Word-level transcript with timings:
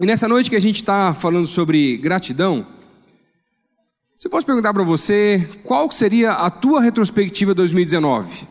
E 0.00 0.06
nessa 0.06 0.28
noite 0.28 0.48
que 0.48 0.54
a 0.54 0.60
gente 0.60 0.76
está 0.76 1.12
falando 1.12 1.48
sobre 1.48 1.96
gratidão, 1.96 2.64
se 4.14 4.28
eu 4.28 4.30
posso 4.30 4.46
perguntar 4.46 4.72
para 4.72 4.84
você 4.84 5.44
qual 5.64 5.90
seria 5.90 6.30
a 6.34 6.48
tua 6.50 6.80
retrospectiva 6.80 7.52
2019? 7.52 8.46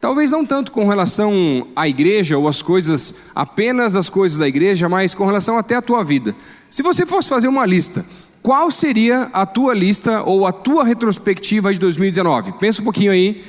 Talvez 0.00 0.30
não 0.30 0.46
tanto 0.46 0.72
com 0.72 0.88
relação 0.88 1.68
à 1.76 1.86
igreja 1.86 2.38
ou 2.38 2.48
as 2.48 2.62
coisas, 2.62 3.14
apenas 3.34 3.94
as 3.94 4.08
coisas 4.08 4.38
da 4.38 4.48
igreja, 4.48 4.88
mas 4.88 5.12
com 5.12 5.26
relação 5.26 5.58
até 5.58 5.74
à 5.74 5.82
tua 5.82 6.02
vida. 6.02 6.34
Se 6.70 6.82
você 6.82 7.04
fosse 7.04 7.28
fazer 7.28 7.48
uma 7.48 7.66
lista, 7.66 8.02
qual 8.42 8.70
seria 8.70 9.28
a 9.34 9.44
tua 9.44 9.74
lista 9.74 10.22
ou 10.22 10.46
a 10.46 10.52
tua 10.52 10.82
retrospectiva 10.82 11.74
de 11.74 11.78
2019? 11.78 12.52
Pensa 12.52 12.80
um 12.80 12.84
pouquinho 12.84 13.12
aí. 13.12 13.44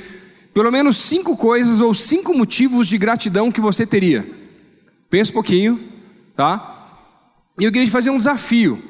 Pelo 0.53 0.69
menos 0.69 0.97
cinco 0.97 1.37
coisas 1.37 1.79
ou 1.79 1.93
cinco 1.93 2.37
motivos 2.37 2.89
de 2.89 2.97
gratidão 2.97 3.53
que 3.53 3.61
você 3.61 3.85
teria. 3.85 4.29
Pensa 5.09 5.31
um 5.31 5.35
pouquinho, 5.35 5.79
tá? 6.35 6.73
E 7.59 7.63
eu 7.65 7.71
queria 7.71 7.87
te 7.87 7.91
fazer 7.91 8.11
um 8.11 8.19
desafio. 8.19 8.81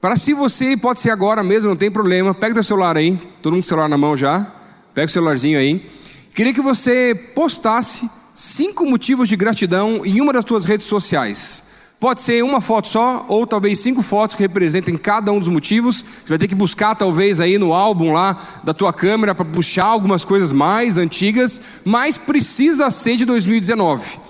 Para 0.00 0.16
se 0.16 0.32
você, 0.32 0.74
pode 0.74 1.02
ser 1.02 1.10
agora 1.10 1.42
mesmo, 1.42 1.68
não 1.68 1.76
tem 1.76 1.90
problema, 1.90 2.32
pega 2.32 2.54
teu 2.54 2.64
celular 2.64 2.96
aí, 2.96 3.18
todo 3.42 3.52
mundo 3.52 3.62
com 3.62 3.66
o 3.66 3.68
celular 3.68 3.88
na 3.88 3.98
mão 3.98 4.16
já, 4.16 4.50
pega 4.94 5.06
o 5.06 5.12
celularzinho 5.12 5.58
aí. 5.58 5.86
Queria 6.34 6.54
que 6.54 6.62
você 6.62 7.14
postasse 7.34 8.08
cinco 8.34 8.86
motivos 8.86 9.28
de 9.28 9.36
gratidão 9.36 10.00
em 10.02 10.18
uma 10.18 10.32
das 10.32 10.46
suas 10.48 10.64
redes 10.64 10.86
sociais. 10.86 11.68
Pode 12.00 12.22
ser 12.22 12.42
uma 12.42 12.62
foto 12.62 12.88
só, 12.88 13.26
ou 13.28 13.46
talvez 13.46 13.78
cinco 13.80 14.00
fotos 14.00 14.34
que 14.34 14.42
representem 14.42 14.96
cada 14.96 15.30
um 15.30 15.38
dos 15.38 15.48
motivos. 15.48 16.02
Você 16.02 16.30
vai 16.30 16.38
ter 16.38 16.48
que 16.48 16.54
buscar, 16.54 16.94
talvez, 16.94 17.38
aí 17.38 17.58
no 17.58 17.74
álbum 17.74 18.14
lá 18.14 18.34
da 18.64 18.72
tua 18.72 18.94
câmera 18.94 19.34
para 19.34 19.44
puxar 19.44 19.84
algumas 19.84 20.24
coisas 20.24 20.50
mais 20.50 20.96
antigas, 20.96 21.60
mas 21.84 22.16
precisa 22.16 22.90
ser 22.90 23.18
de 23.18 23.26
2019. 23.26 24.29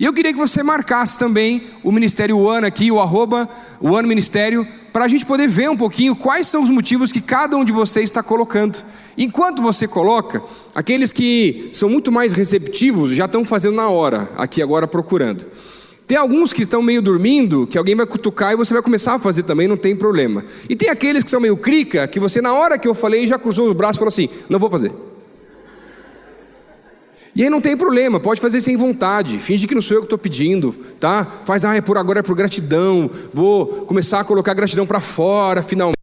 E 0.00 0.04
eu 0.06 0.14
queria 0.14 0.32
que 0.32 0.38
você 0.38 0.62
marcasse 0.62 1.18
também 1.18 1.62
o 1.84 1.92
Ministério 1.92 2.38
One 2.38 2.66
aqui, 2.66 2.90
o 2.90 2.98
arroba 2.98 3.46
One 3.82 4.08
Ministério, 4.08 4.66
para 4.94 5.04
a 5.04 5.08
gente 5.08 5.26
poder 5.26 5.46
ver 5.46 5.68
um 5.68 5.76
pouquinho 5.76 6.16
quais 6.16 6.46
são 6.46 6.62
os 6.62 6.70
motivos 6.70 7.12
que 7.12 7.20
cada 7.20 7.54
um 7.54 7.62
de 7.62 7.70
vocês 7.70 8.04
está 8.04 8.22
colocando. 8.22 8.82
Enquanto 9.18 9.60
você 9.60 9.86
coloca, 9.86 10.42
aqueles 10.74 11.12
que 11.12 11.68
são 11.74 11.90
muito 11.90 12.10
mais 12.10 12.32
receptivos 12.32 13.10
já 13.10 13.26
estão 13.26 13.44
fazendo 13.44 13.74
na 13.74 13.90
hora, 13.90 14.26
aqui 14.38 14.62
agora 14.62 14.88
procurando. 14.88 15.44
Tem 16.06 16.16
alguns 16.16 16.54
que 16.54 16.62
estão 16.62 16.82
meio 16.82 17.02
dormindo, 17.02 17.66
que 17.66 17.76
alguém 17.76 17.94
vai 17.94 18.06
cutucar 18.06 18.52
e 18.52 18.56
você 18.56 18.72
vai 18.72 18.82
começar 18.82 19.16
a 19.16 19.18
fazer 19.18 19.42
também, 19.42 19.68
não 19.68 19.76
tem 19.76 19.94
problema. 19.94 20.42
E 20.66 20.74
tem 20.74 20.88
aqueles 20.88 21.22
que 21.22 21.30
são 21.30 21.40
meio 21.40 21.58
crica, 21.58 22.08
que 22.08 22.18
você 22.18 22.40
na 22.40 22.54
hora 22.54 22.78
que 22.78 22.88
eu 22.88 22.94
falei 22.94 23.26
já 23.26 23.38
cruzou 23.38 23.68
os 23.68 23.74
braços 23.74 23.96
e 23.96 23.98
falou 23.98 24.08
assim: 24.08 24.30
não 24.48 24.58
vou 24.58 24.70
fazer. 24.70 25.09
E 27.34 27.44
aí 27.44 27.50
não 27.50 27.60
tem 27.60 27.76
problema, 27.76 28.18
pode 28.18 28.40
fazer 28.40 28.60
sem 28.60 28.76
vontade, 28.76 29.38
finge 29.38 29.68
que 29.68 29.74
não 29.74 29.82
sou 29.82 29.96
eu 29.96 30.00
que 30.00 30.06
estou 30.06 30.18
pedindo, 30.18 30.74
tá? 30.98 31.24
Faz, 31.44 31.64
ah, 31.64 31.76
é 31.76 31.80
por 31.80 31.96
agora 31.96 32.20
é 32.20 32.22
por 32.22 32.34
gratidão, 32.34 33.08
vou 33.32 33.66
começar 33.86 34.20
a 34.20 34.24
colocar 34.24 34.52
gratidão 34.52 34.86
para 34.86 34.98
fora, 34.98 35.62
finalmente 35.62 36.00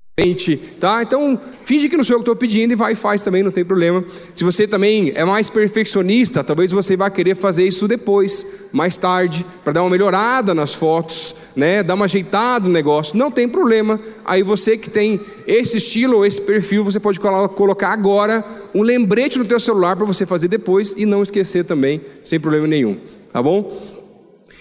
tá? 0.79 1.03
Então, 1.03 1.39
finge 1.63 1.87
que 1.87 1.95
não 1.95 2.03
sou 2.03 2.15
eu 2.15 2.17
que 2.17 2.23
estou 2.23 2.35
pedindo 2.35 2.71
e 2.71 2.75
vai 2.75 2.93
e 2.93 2.95
faz 2.95 3.21
também, 3.21 3.43
não 3.43 3.51
tem 3.51 3.63
problema. 3.63 4.03
Se 4.33 4.43
você 4.43 4.67
também 4.67 5.11
é 5.13 5.23
mais 5.23 5.47
perfeccionista, 5.47 6.43
talvez 6.43 6.71
você 6.71 6.97
vá 6.97 7.07
querer 7.07 7.35
fazer 7.35 7.67
isso 7.67 7.87
depois, 7.87 8.63
mais 8.71 8.97
tarde, 8.97 9.45
para 9.63 9.73
dar 9.73 9.83
uma 9.83 9.91
melhorada 9.91 10.55
nas 10.55 10.73
fotos, 10.73 11.35
né? 11.55 11.83
Dar 11.83 11.93
uma 11.93 12.05
ajeitada 12.05 12.67
no 12.67 12.73
negócio, 12.73 13.15
não 13.15 13.29
tem 13.29 13.47
problema. 13.47 13.99
Aí 14.25 14.41
você 14.41 14.75
que 14.75 14.89
tem 14.89 15.19
esse 15.45 15.77
estilo 15.77 16.17
ou 16.17 16.25
esse 16.25 16.41
perfil, 16.41 16.83
você 16.83 16.99
pode 16.99 17.19
colocar 17.19 17.89
agora 17.89 18.43
um 18.77 18.83
lembrete 18.83 19.39
no 19.39 19.45
teu 19.45 19.59
celular 19.59 19.95
para 19.95 20.05
você 20.05 20.23
fazer 20.23 20.47
depois 20.47 20.93
e 20.95 21.05
não 21.05 21.23
esquecer 21.23 21.65
também, 21.65 21.99
sem 22.23 22.39
problema 22.39 22.67
nenhum, 22.67 22.95
tá 23.33 23.41
bom? 23.41 23.75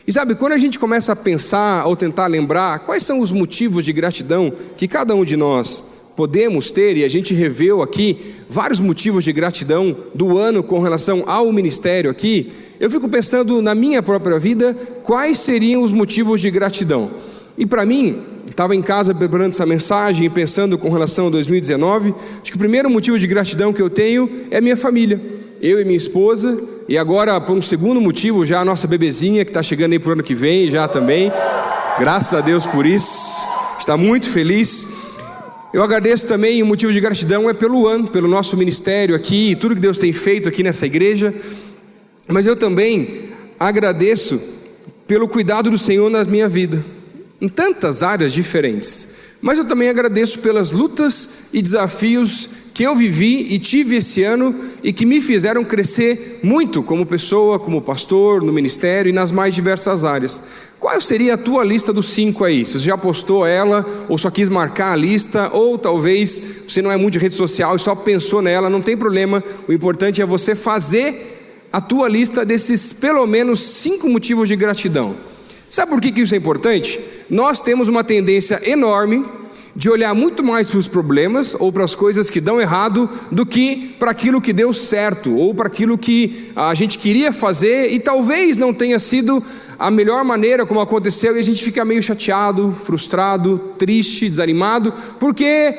E 0.06 0.12
sabe, 0.12 0.34
quando 0.36 0.52
a 0.52 0.58
gente 0.58 0.78
começa 0.78 1.12
a 1.12 1.16
pensar 1.16 1.86
ou 1.86 1.94
tentar 1.94 2.26
lembrar 2.26 2.78
quais 2.78 3.02
são 3.02 3.20
os 3.20 3.30
motivos 3.30 3.84
de 3.84 3.92
gratidão 3.92 4.50
que 4.76 4.88
cada 4.88 5.14
um 5.14 5.22
de 5.22 5.36
nós 5.36 5.96
podemos 6.16 6.70
ter, 6.70 6.96
e 6.96 7.04
a 7.04 7.08
gente 7.08 7.34
reveu 7.34 7.82
aqui 7.82 8.16
vários 8.48 8.80
motivos 8.80 9.22
de 9.22 9.32
gratidão 9.34 9.94
do 10.14 10.38
ano 10.38 10.62
com 10.62 10.80
relação 10.80 11.24
ao 11.26 11.52
ministério 11.52 12.10
aqui, 12.10 12.50
eu 12.80 12.90
fico 12.90 13.08
pensando 13.10 13.60
na 13.60 13.74
minha 13.74 14.02
própria 14.02 14.38
vida 14.38 14.74
quais 15.02 15.40
seriam 15.40 15.82
os 15.82 15.92
motivos 15.92 16.40
de 16.40 16.50
gratidão. 16.50 17.10
E 17.58 17.66
para 17.66 17.84
mim, 17.84 18.22
estava 18.50 18.74
em 18.74 18.82
casa 18.82 19.14
preparando 19.14 19.50
essa 19.50 19.66
mensagem 19.66 20.26
e 20.26 20.30
pensando 20.30 20.78
com 20.78 20.90
relação 20.90 21.26
a 21.26 21.30
2019, 21.30 22.14
acho 22.42 22.50
que 22.50 22.56
o 22.56 22.58
primeiro 22.58 22.88
motivo 22.90 23.18
de 23.18 23.26
gratidão 23.26 23.72
que 23.72 23.82
eu 23.82 23.90
tenho 23.90 24.30
é 24.50 24.60
minha 24.60 24.76
família. 24.76 25.20
Eu 25.60 25.80
e 25.80 25.84
minha 25.84 25.96
esposa, 25.96 26.62
e 26.88 26.96
agora, 26.96 27.40
por 27.40 27.56
um 27.56 27.62
segundo 27.62 28.00
motivo, 28.00 28.44
já 28.44 28.60
a 28.60 28.64
nossa 28.64 28.86
bebezinha, 28.86 29.44
que 29.44 29.50
está 29.50 29.62
chegando 29.62 29.92
aí 29.92 29.98
para 29.98 30.10
o 30.10 30.12
ano 30.12 30.22
que 30.22 30.34
vem, 30.34 30.70
já 30.70 30.86
também. 30.86 31.32
Graças 31.98 32.34
a 32.34 32.40
Deus 32.40 32.66
por 32.66 32.86
isso. 32.86 33.44
Está 33.78 33.96
muito 33.96 34.30
feliz. 34.30 35.16
Eu 35.72 35.82
agradeço 35.82 36.26
também, 36.26 36.62
o 36.62 36.66
motivo 36.66 36.92
de 36.92 37.00
gratidão 37.00 37.50
é 37.50 37.54
pelo 37.54 37.86
ano, 37.86 38.06
pelo 38.08 38.28
nosso 38.28 38.56
ministério 38.56 39.14
aqui, 39.14 39.50
e 39.50 39.56
tudo 39.56 39.74
que 39.74 39.80
Deus 39.80 39.98
tem 39.98 40.12
feito 40.12 40.48
aqui 40.48 40.62
nessa 40.62 40.86
igreja. 40.86 41.34
Mas 42.28 42.46
eu 42.46 42.56
também 42.56 43.30
agradeço 43.58 44.40
pelo 45.06 45.28
cuidado 45.28 45.70
do 45.70 45.78
Senhor 45.78 46.10
na 46.10 46.24
minha 46.24 46.48
vida, 46.48 46.84
em 47.40 47.48
tantas 47.48 48.02
áreas 48.02 48.32
diferentes. 48.32 49.26
Mas 49.40 49.58
eu 49.58 49.64
também 49.66 49.88
agradeço 49.88 50.38
pelas 50.40 50.70
lutas 50.70 51.50
e 51.52 51.60
desafios 51.60 52.48
que 52.72 52.82
eu 52.82 52.94
vivi 52.94 53.54
e 53.54 53.58
tive 53.58 53.96
esse 53.96 54.22
ano 54.22 54.54
e 54.82 54.92
que 54.92 55.06
me 55.06 55.20
fizeram 55.20 55.64
crescer 55.64 56.40
muito 56.42 56.82
como 56.82 57.06
pessoa, 57.06 57.58
como 57.58 57.80
pastor, 57.80 58.42
no 58.42 58.52
ministério 58.52 59.08
e 59.08 59.12
nas 59.12 59.30
mais 59.32 59.54
diversas 59.54 60.04
áreas. 60.04 60.42
Qual 60.78 61.00
seria 61.00 61.34
a 61.34 61.38
tua 61.38 61.64
lista 61.64 61.92
dos 61.92 62.06
cinco 62.06 62.44
aí? 62.44 62.66
Se 62.66 62.78
você 62.78 62.84
já 62.86 62.98
postou 62.98 63.46
ela, 63.46 63.86
ou 64.08 64.18
só 64.18 64.30
quis 64.30 64.48
marcar 64.48 64.92
a 64.92 64.96
lista, 64.96 65.48
ou 65.52 65.78
talvez 65.78 66.64
você 66.68 66.82
não 66.82 66.92
é 66.92 66.96
muito 66.96 67.14
de 67.14 67.18
rede 67.18 67.34
social 67.34 67.76
e 67.76 67.78
só 67.78 67.94
pensou 67.94 68.42
nela, 68.42 68.68
não 68.68 68.82
tem 68.82 68.96
problema. 68.96 69.42
O 69.66 69.72
importante 69.72 70.20
é 70.20 70.26
você 70.26 70.54
fazer 70.54 71.68
a 71.72 71.80
tua 71.80 72.08
lista 72.08 72.44
desses 72.44 72.92
pelo 72.92 73.26
menos 73.26 73.60
cinco 73.60 74.08
motivos 74.08 74.48
de 74.48 74.56
gratidão. 74.56 75.16
Sabe 75.68 75.90
por 75.90 76.00
que, 76.00 76.20
isso 76.20 76.34
é 76.34 76.38
importante? 76.38 77.00
Nós 77.28 77.60
temos 77.60 77.88
uma 77.88 78.04
tendência 78.04 78.60
enorme 78.68 79.24
de 79.76 79.90
olhar 79.90 80.14
muito 80.14 80.42
mais 80.42 80.70
para 80.70 80.78
os 80.78 80.88
problemas 80.88 81.54
ou 81.58 81.70
para 81.70 81.84
as 81.84 81.94
coisas 81.94 82.30
que 82.30 82.40
dão 82.40 82.58
errado 82.58 83.10
do 83.30 83.44
que 83.44 83.94
para 83.98 84.10
aquilo 84.10 84.40
que 84.40 84.52
deu 84.52 84.72
certo 84.72 85.36
ou 85.36 85.54
para 85.54 85.66
aquilo 85.66 85.98
que 85.98 86.50
a 86.56 86.72
gente 86.74 86.98
queria 86.98 87.30
fazer 87.30 87.92
e 87.92 88.00
talvez 88.00 88.56
não 88.56 88.72
tenha 88.72 88.98
sido 88.98 89.42
a 89.78 89.90
melhor 89.90 90.24
maneira 90.24 90.64
como 90.64 90.80
aconteceu 90.80 91.36
e 91.36 91.40
a 91.40 91.42
gente 91.42 91.62
fica 91.62 91.84
meio 91.84 92.02
chateado, 92.02 92.74
frustrado, 92.84 93.58
triste, 93.76 94.26
desanimado, 94.26 94.94
porque 95.20 95.74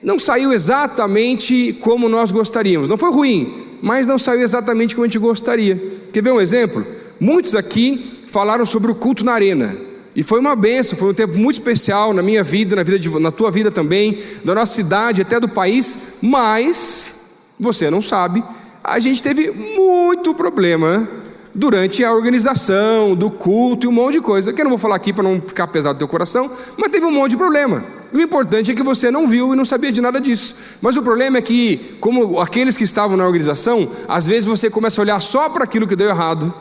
não 0.00 0.16
saiu 0.16 0.52
exatamente 0.52 1.76
como 1.80 2.08
nós 2.08 2.30
gostaríamos. 2.30 2.88
Não 2.88 2.96
foi 2.96 3.10
ruim, 3.10 3.52
mas 3.82 4.06
não 4.06 4.16
saiu 4.16 4.42
exatamente 4.42 4.94
como 4.94 5.04
a 5.04 5.08
gente 5.08 5.18
gostaria. 5.18 5.80
Quer 6.12 6.22
ver 6.22 6.32
um 6.32 6.40
exemplo? 6.40 6.86
Muitos 7.18 7.56
aqui 7.56 8.19
falaram 8.30 8.64
sobre 8.64 8.90
o 8.90 8.94
culto 8.94 9.24
na 9.24 9.32
arena. 9.32 9.76
E 10.14 10.22
foi 10.22 10.40
uma 10.40 10.56
benção, 10.56 10.98
foi 10.98 11.10
um 11.10 11.14
tempo 11.14 11.36
muito 11.36 11.58
especial 11.58 12.12
na 12.12 12.22
minha 12.22 12.42
vida, 12.42 12.74
na, 12.74 12.82
vida 12.82 12.98
de, 12.98 13.08
na 13.20 13.30
tua 13.30 13.50
vida 13.50 13.70
também, 13.70 14.18
da 14.44 14.54
nossa 14.54 14.74
cidade, 14.74 15.22
até 15.22 15.38
do 15.38 15.48
país, 15.48 16.14
mas, 16.20 17.14
você 17.58 17.90
não 17.90 18.02
sabe, 18.02 18.42
a 18.82 18.98
gente 18.98 19.22
teve 19.22 19.50
muito 19.50 20.34
problema 20.34 21.08
durante 21.54 22.04
a 22.04 22.12
organização 22.12 23.14
do 23.14 23.30
culto 23.30 23.86
e 23.86 23.88
um 23.88 23.92
monte 23.92 24.14
de 24.14 24.20
coisa, 24.20 24.52
que 24.52 24.60
eu 24.60 24.64
não 24.64 24.70
vou 24.70 24.78
falar 24.78 24.96
aqui 24.96 25.12
para 25.12 25.22
não 25.22 25.40
ficar 25.40 25.66
pesado 25.68 25.94
no 25.94 25.98
teu 25.98 26.08
coração, 26.08 26.50
mas 26.76 26.90
teve 26.90 27.06
um 27.06 27.10
monte 27.10 27.32
de 27.32 27.36
problema. 27.36 27.84
O 28.12 28.18
importante 28.20 28.72
é 28.72 28.74
que 28.74 28.82
você 28.82 29.10
não 29.10 29.28
viu 29.28 29.52
e 29.52 29.56
não 29.56 29.64
sabia 29.64 29.92
de 29.92 30.00
nada 30.00 30.20
disso. 30.20 30.56
Mas 30.82 30.96
o 30.96 31.02
problema 31.02 31.38
é 31.38 31.42
que, 31.42 31.96
como 32.00 32.40
aqueles 32.40 32.76
que 32.76 32.82
estavam 32.82 33.16
na 33.16 33.24
organização, 33.24 33.88
às 34.08 34.26
vezes 34.26 34.46
você 34.46 34.68
começa 34.68 35.00
a 35.00 35.02
olhar 35.02 35.20
só 35.20 35.48
para 35.48 35.62
aquilo 35.62 35.86
que 35.86 35.94
deu 35.94 36.08
errado 36.08 36.52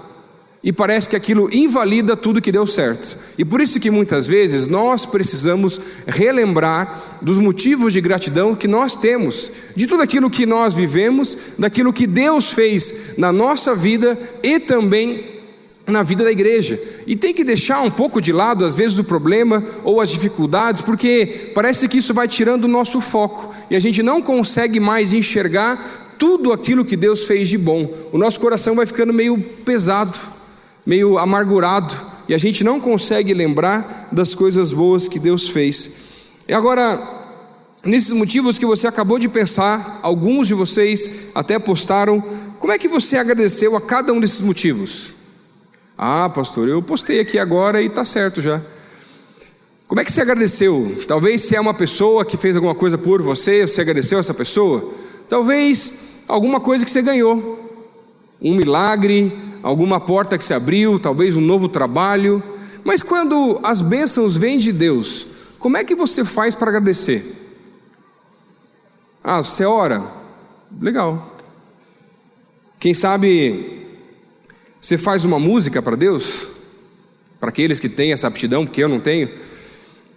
e 0.62 0.74
parece 0.74 1.08
que 1.08 1.16
aquilo 1.16 1.50
invalida 1.53 2.18
tudo 2.18 2.42
que 2.42 2.52
deu 2.52 2.68
certo. 2.68 3.18
E 3.38 3.46
por 3.46 3.62
isso 3.62 3.80
que 3.80 3.90
muitas 3.90 4.28
vezes 4.28 4.68
nós 4.68 5.06
precisamos 5.06 5.79
relembrar 6.06 7.17
dos 7.22 7.38
motivos 7.38 7.94
de 7.94 8.02
gratidão 8.02 8.53
que 8.53 8.67
nós 8.67 8.96
temos, 8.96 9.52
de 9.73 9.88
tudo 9.88 10.03
aquilo 10.03 10.29
que 10.29 10.46
nós 10.46 10.73
vivemos, 10.73 11.38
daquilo 11.58 11.94
que 11.94 12.06
Deus 12.06 12.52
fez 12.52 13.14
na 13.17 13.32
nossa 13.32 13.73
vida 13.73 14.20
e 14.44 14.59
também 14.59 15.40
na 15.88 16.03
vida 16.03 16.26
da 16.26 16.32
igreja. 16.32 16.78
E 17.08 17.16
tem 17.16 17.34
que 17.34 17.46
deixar 17.46 17.82
um 17.82 17.90
pouco 17.90 18.22
de 18.22 18.34
lado, 18.34 18.66
às 18.66 18.76
vezes, 18.76 19.00
o 19.00 19.05
problema 19.05 19.64
ou 19.84 20.02
as 20.02 20.09
dificuldades, 20.09 20.82
porque 20.82 21.52
parece 21.55 21.88
que 21.88 21.97
isso 21.97 22.14
vai 22.14 22.28
tirando 22.28 22.66
o 22.66 22.67
nosso 22.67 23.00
foco 23.00 23.55
e 23.70 23.78
a 23.78 23.79
gente 23.79 24.03
não 24.03 24.22
consegue 24.22 24.79
mais 24.79 25.14
enxergar 25.14 26.16
tudo 26.20 26.52
aquilo 26.52 26.84
que 26.84 26.97
Deus 26.97 27.23
fez 27.23 27.47
de 27.47 27.58
bom. 27.58 27.90
O 28.12 28.17
nosso 28.17 28.41
coração 28.41 28.76
vai 28.76 28.85
ficando 28.85 29.14
meio 29.14 29.40
pesado 29.64 30.20
meio 30.90 31.20
amargurado 31.20 31.94
e 32.28 32.34
a 32.34 32.38
gente 32.40 32.64
não 32.64 32.80
consegue 32.80 33.32
lembrar 33.32 34.09
das 34.12 34.34
coisas 34.34 34.74
boas 34.74 35.08
que 35.08 35.20
Deus 35.20 35.47
fez. 35.47 36.32
E 36.47 36.53
agora, 36.53 37.00
nesses 37.86 38.12
motivos 38.12 38.58
que 38.58 38.66
você 38.66 38.88
acabou 38.88 39.20
de 39.20 39.30
pensar, 39.30 40.00
alguns 40.02 40.47
de 40.47 40.56
vocês 40.56 41.28
até 41.36 41.59
postaram, 41.59 42.20
como 42.58 42.74
é 42.74 42.80
que 42.80 42.88
você 42.88 43.18
agradeceu 43.18 43.78
a 43.78 43.82
cada 43.82 44.12
um 44.12 44.20
desses 44.20 44.41
motivos? 44.41 45.14
Ah, 45.96 46.28
pastor, 46.28 46.68
eu 46.68 46.82
postei 46.82 47.20
aqui 47.20 47.38
agora 47.38 47.84
e 47.84 47.86
está 47.86 48.03
certo 48.03 48.41
já. 48.41 48.59
Como 49.88 50.02
é 50.02 50.03
que 50.03 50.12
você 50.12 50.22
agradeceu? 50.22 51.03
Talvez 51.08 51.44
se 51.44 51.56
é 51.56 51.62
uma 51.62 51.76
pessoa 51.76 52.26
que 52.26 52.36
fez 52.36 52.56
alguma 52.56 52.74
coisa 52.74 52.97
por 52.97 53.22
você, 53.22 53.68
você 53.68 53.82
agradeceu 53.82 54.18
essa 54.18 54.34
pessoa. 54.34 54.91
Talvez 55.30 56.24
alguma 56.28 56.59
coisa 56.59 56.84
que 56.84 56.90
você 56.90 57.03
ganhou, 57.03 57.59
um 58.41 58.56
milagre, 58.56 59.48
alguma 59.64 60.00
porta 60.00 60.38
que 60.38 60.44
se 60.44 60.53
abriu, 60.53 61.00
talvez 61.00 61.35
um 61.35 61.41
novo 61.41 61.67
trabalho. 61.67 62.44
Mas 62.84 63.03
quando 63.03 63.59
as 63.64 63.82
bênçãos 63.82 64.35
vêm 64.35 64.58
de 64.58 64.72
Deus, 64.72 65.28
como 65.59 65.78
é 65.78 65.84
que 65.84 65.96
você 65.96 66.23
faz 66.23 66.56
para 66.56 66.70
agradecer? 66.70 67.35
Ah, 69.23 69.44
você 69.44 69.66
ora? 69.66 70.03
Legal. 70.79 71.38
Quem 72.79 72.94
sabe 72.94 73.88
você 74.82 74.97
faz 74.97 75.26
uma 75.26 75.38
música 75.38 75.82
para 75.82 75.97
Deus? 75.97 76.47
Para 77.40 77.50
aqueles 77.50 77.79
que 77.79 77.90
têm 77.90 78.14
essa 78.14 78.28
aptidão, 78.28 78.66
porque 78.66 78.84
eu 78.84 78.90
não 78.90 79.00
tenho. 79.00 79.29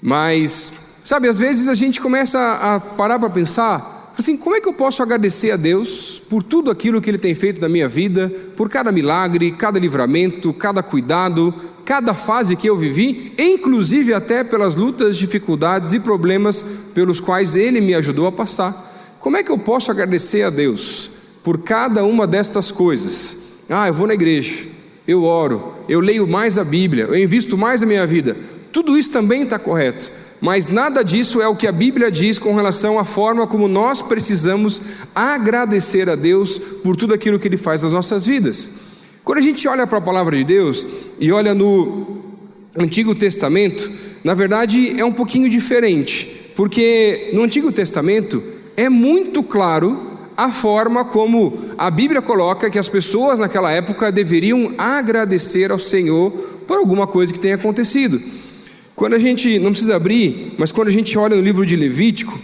Mas, 0.01 1.01
sabe, 1.05 1.29
às 1.29 1.39
vezes 1.39 1.69
a 1.69 1.75
gente 1.75 2.01
começa 2.01 2.39
a 2.39 2.81
parar 2.81 3.19
para 3.19 3.31
pensar, 3.31 3.92
assim, 4.17 4.37
como 4.37 4.57
é 4.57 4.61
que 4.61 4.69
eu 4.69 4.73
posso 4.73 5.03
agradecer 5.03 5.51
a 5.51 5.57
Deus 5.57 6.21
por 6.29 6.43
tudo 6.43 6.71
aquilo 6.71 7.01
que 7.01 7.11
Ele 7.11 7.19
tem 7.19 7.35
feito 7.35 7.61
na 7.61 7.69
minha 7.69 7.89
vida, 7.89 8.33
por 8.57 8.69
cada 8.69 8.93
milagre, 8.93 9.53
cada 9.53 9.79
livramento, 9.79 10.53
cada 10.53 10.83
cuidado, 10.83 11.55
cada 11.85 12.15
fase 12.15 12.57
que 12.57 12.69
eu 12.69 12.77
vivi, 12.77 13.33
inclusive 13.39 14.15
até 14.15 14.45
pelas 14.45 14.77
lutas, 14.77 15.17
dificuldades 15.17 15.93
e 15.93 16.01
problemas 16.01 16.63
pelos 16.95 17.21
quais 17.21 17.55
Ele 17.55 17.81
me 17.81 17.95
ajudou 17.95 18.27
a 18.27 18.33
passar. 18.33 18.91
Como 19.19 19.37
é 19.37 19.43
que 19.43 19.51
eu 19.51 19.59
posso 19.59 19.91
agradecer 19.91 20.43
a 20.43 20.51
Deus 20.51 21.11
por 21.43 21.59
cada 21.59 22.05
uma 22.05 22.27
destas 22.27 22.73
coisas? 22.73 23.63
Ah, 23.69 23.89
eu 23.89 23.95
vou 23.95 24.07
na 24.07 24.15
igreja, 24.15 24.65
eu 25.07 25.25
oro, 25.25 25.75
eu 25.89 26.01
leio 26.01 26.27
mais 26.27 26.59
a 26.59 26.65
Bíblia, 26.65 27.05
eu 27.05 27.17
invisto 27.17 27.57
mais 27.57 27.83
a 27.83 27.87
minha 27.87 28.07
vida. 28.07 28.37
Tudo 28.73 28.97
isso 28.97 29.11
também 29.11 29.43
está 29.43 29.59
correto, 29.59 30.11
mas 30.43 30.67
nada 30.67 31.05
disso 31.05 31.41
é 31.41 31.47
o 31.47 31.55
que 31.55 31.69
a 31.69 31.73
Bíblia 31.73 32.11
diz 32.11 32.37
com 32.37 32.53
relação 32.53 32.99
à 32.99 33.05
forma 33.05 33.47
como 33.47 33.69
nós 33.69 34.03
precisamos 34.03 34.83
agradecer 35.15 36.11
a 36.11 36.17
Deus 36.17 36.59
por 36.83 36.97
tudo 36.97 37.15
aquilo 37.15 37.39
que 37.39 37.47
Ele 37.47 37.57
faz 37.57 37.85
nas 37.85 37.93
nossas 37.93 38.27
vidas. 38.27 38.69
Quando 39.23 39.39
a 39.39 39.43
gente 39.43 39.69
olha 39.69 39.87
para 39.87 39.99
a 39.99 40.01
palavra 40.01 40.37
de 40.37 40.43
Deus 40.43 40.85
e 41.21 41.31
olha 41.31 41.55
no 41.55 42.25
Antigo 42.77 43.15
Testamento, 43.15 43.89
na 44.25 44.35
verdade 44.35 44.99
é 44.99 45.05
um 45.05 45.13
pouquinho 45.13 45.49
diferente, 45.49 46.51
porque 46.57 47.31
no 47.33 47.45
Antigo 47.45 47.71
Testamento 47.71 48.43
é 48.77 48.89
muito 48.89 49.45
claro 49.45 50.11
a 50.37 50.51
forma 50.51 51.05
como 51.05 51.57
a 51.79 51.89
Bíblia 51.89 52.21
coloca 52.21 52.69
que 52.69 52.81
as 52.81 52.89
pessoas 52.89 53.39
naquela 53.39 53.71
época 53.71 54.11
deveriam 54.11 54.75
agradecer 54.77 55.71
ao 55.71 55.79
Senhor 55.79 56.33
por 56.67 56.79
alguma 56.79 57.07
coisa 57.07 57.33
que 57.33 57.39
tenha 57.39 57.55
acontecido. 57.55 58.21
Quando 59.03 59.15
a 59.15 59.19
gente, 59.19 59.59
não 59.59 59.73
precisa 59.73 59.97
abrir, 59.97 60.53
mas 60.57 60.71
quando 60.71 60.87
a 60.87 60.93
gente 60.93 61.19
olha 61.19 61.35
no 61.35 61.43
livro 61.43 61.67
de 61.67 61.75
Levítico, 61.75 62.39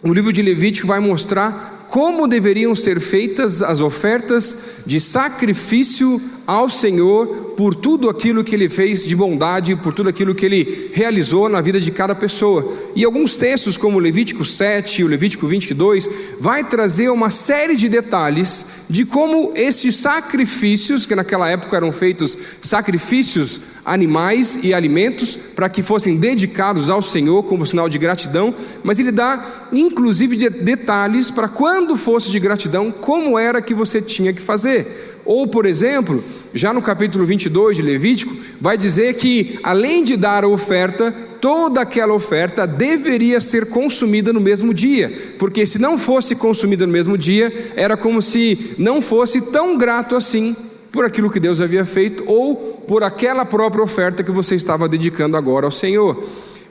o 0.00 0.14
livro 0.14 0.32
de 0.32 0.40
Levítico 0.40 0.86
vai 0.86 1.00
mostrar 1.00 1.86
como 1.88 2.28
deveriam 2.28 2.72
ser 2.72 3.00
feitas 3.00 3.62
as 3.62 3.80
ofertas 3.80 4.84
de 4.86 5.00
sacrifício 5.00 6.22
ao 6.46 6.68
Senhor 6.68 7.52
por 7.56 7.74
tudo 7.74 8.08
aquilo 8.08 8.42
que 8.42 8.54
ele 8.54 8.68
fez 8.68 9.04
de 9.04 9.14
bondade, 9.14 9.76
por 9.76 9.92
tudo 9.92 10.08
aquilo 10.08 10.34
que 10.34 10.46
ele 10.46 10.90
realizou 10.92 11.48
na 11.48 11.60
vida 11.60 11.78
de 11.78 11.90
cada 11.90 12.14
pessoa. 12.14 12.70
E 12.96 13.04
alguns 13.04 13.36
textos, 13.36 13.76
como 13.76 13.98
Levítico 13.98 14.44
7 14.44 15.02
e 15.02 15.04
o 15.04 15.08
Levítico 15.08 15.46
22, 15.46 16.08
vai 16.40 16.64
trazer 16.64 17.08
uma 17.10 17.30
série 17.30 17.76
de 17.76 17.88
detalhes 17.88 18.82
de 18.88 19.04
como 19.04 19.52
esses 19.54 19.96
sacrifícios, 19.96 21.06
que 21.06 21.14
naquela 21.14 21.48
época 21.48 21.76
eram 21.76 21.92
feitos 21.92 22.36
sacrifícios 22.60 23.60
animais 23.84 24.60
e 24.62 24.72
alimentos 24.72 25.36
para 25.36 25.68
que 25.68 25.82
fossem 25.82 26.16
dedicados 26.16 26.88
ao 26.88 27.02
Senhor 27.02 27.42
como 27.44 27.66
sinal 27.66 27.88
de 27.88 27.98
gratidão, 27.98 28.54
mas 28.82 28.98
ele 28.98 29.10
dá 29.10 29.68
inclusive 29.72 30.36
de 30.36 30.48
detalhes 30.50 31.30
para 31.30 31.48
quando 31.48 31.96
fosse 31.96 32.30
de 32.30 32.38
gratidão, 32.38 32.90
como 32.90 33.38
era 33.38 33.60
que 33.60 33.74
você 33.74 34.00
tinha 34.00 34.32
que 34.32 34.40
fazer. 34.40 35.11
Ou, 35.24 35.46
por 35.46 35.66
exemplo, 35.66 36.22
já 36.52 36.72
no 36.72 36.82
capítulo 36.82 37.24
22 37.24 37.76
de 37.76 37.82
Levítico, 37.82 38.34
vai 38.60 38.76
dizer 38.76 39.14
que, 39.14 39.58
além 39.62 40.02
de 40.02 40.16
dar 40.16 40.44
a 40.44 40.48
oferta, 40.48 41.14
toda 41.40 41.80
aquela 41.80 42.12
oferta 42.12 42.66
deveria 42.66 43.40
ser 43.40 43.70
consumida 43.70 44.32
no 44.32 44.40
mesmo 44.40 44.72
dia, 44.72 45.12
porque 45.38 45.66
se 45.66 45.78
não 45.78 45.98
fosse 45.98 46.36
consumida 46.36 46.86
no 46.86 46.92
mesmo 46.92 47.18
dia, 47.18 47.52
era 47.74 47.96
como 47.96 48.22
se 48.22 48.74
não 48.78 49.02
fosse 49.02 49.50
tão 49.50 49.76
grato 49.76 50.14
assim 50.14 50.56
por 50.92 51.04
aquilo 51.04 51.30
que 51.30 51.40
Deus 51.40 51.60
havia 51.60 51.84
feito 51.84 52.22
ou 52.26 52.54
por 52.86 53.02
aquela 53.02 53.44
própria 53.44 53.82
oferta 53.82 54.22
que 54.22 54.30
você 54.30 54.54
estava 54.54 54.88
dedicando 54.88 55.36
agora 55.36 55.66
ao 55.66 55.70
Senhor. 55.72 56.22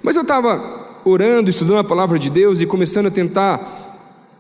Mas 0.04 0.16
eu 0.16 0.22
estava 0.22 1.00
orando, 1.04 1.50
estudando 1.50 1.80
a 1.80 1.84
palavra 1.84 2.20
de 2.20 2.30
Deus 2.30 2.62
e 2.62 2.66
começando 2.66 3.08
a 3.08 3.12
tentar 3.12 3.98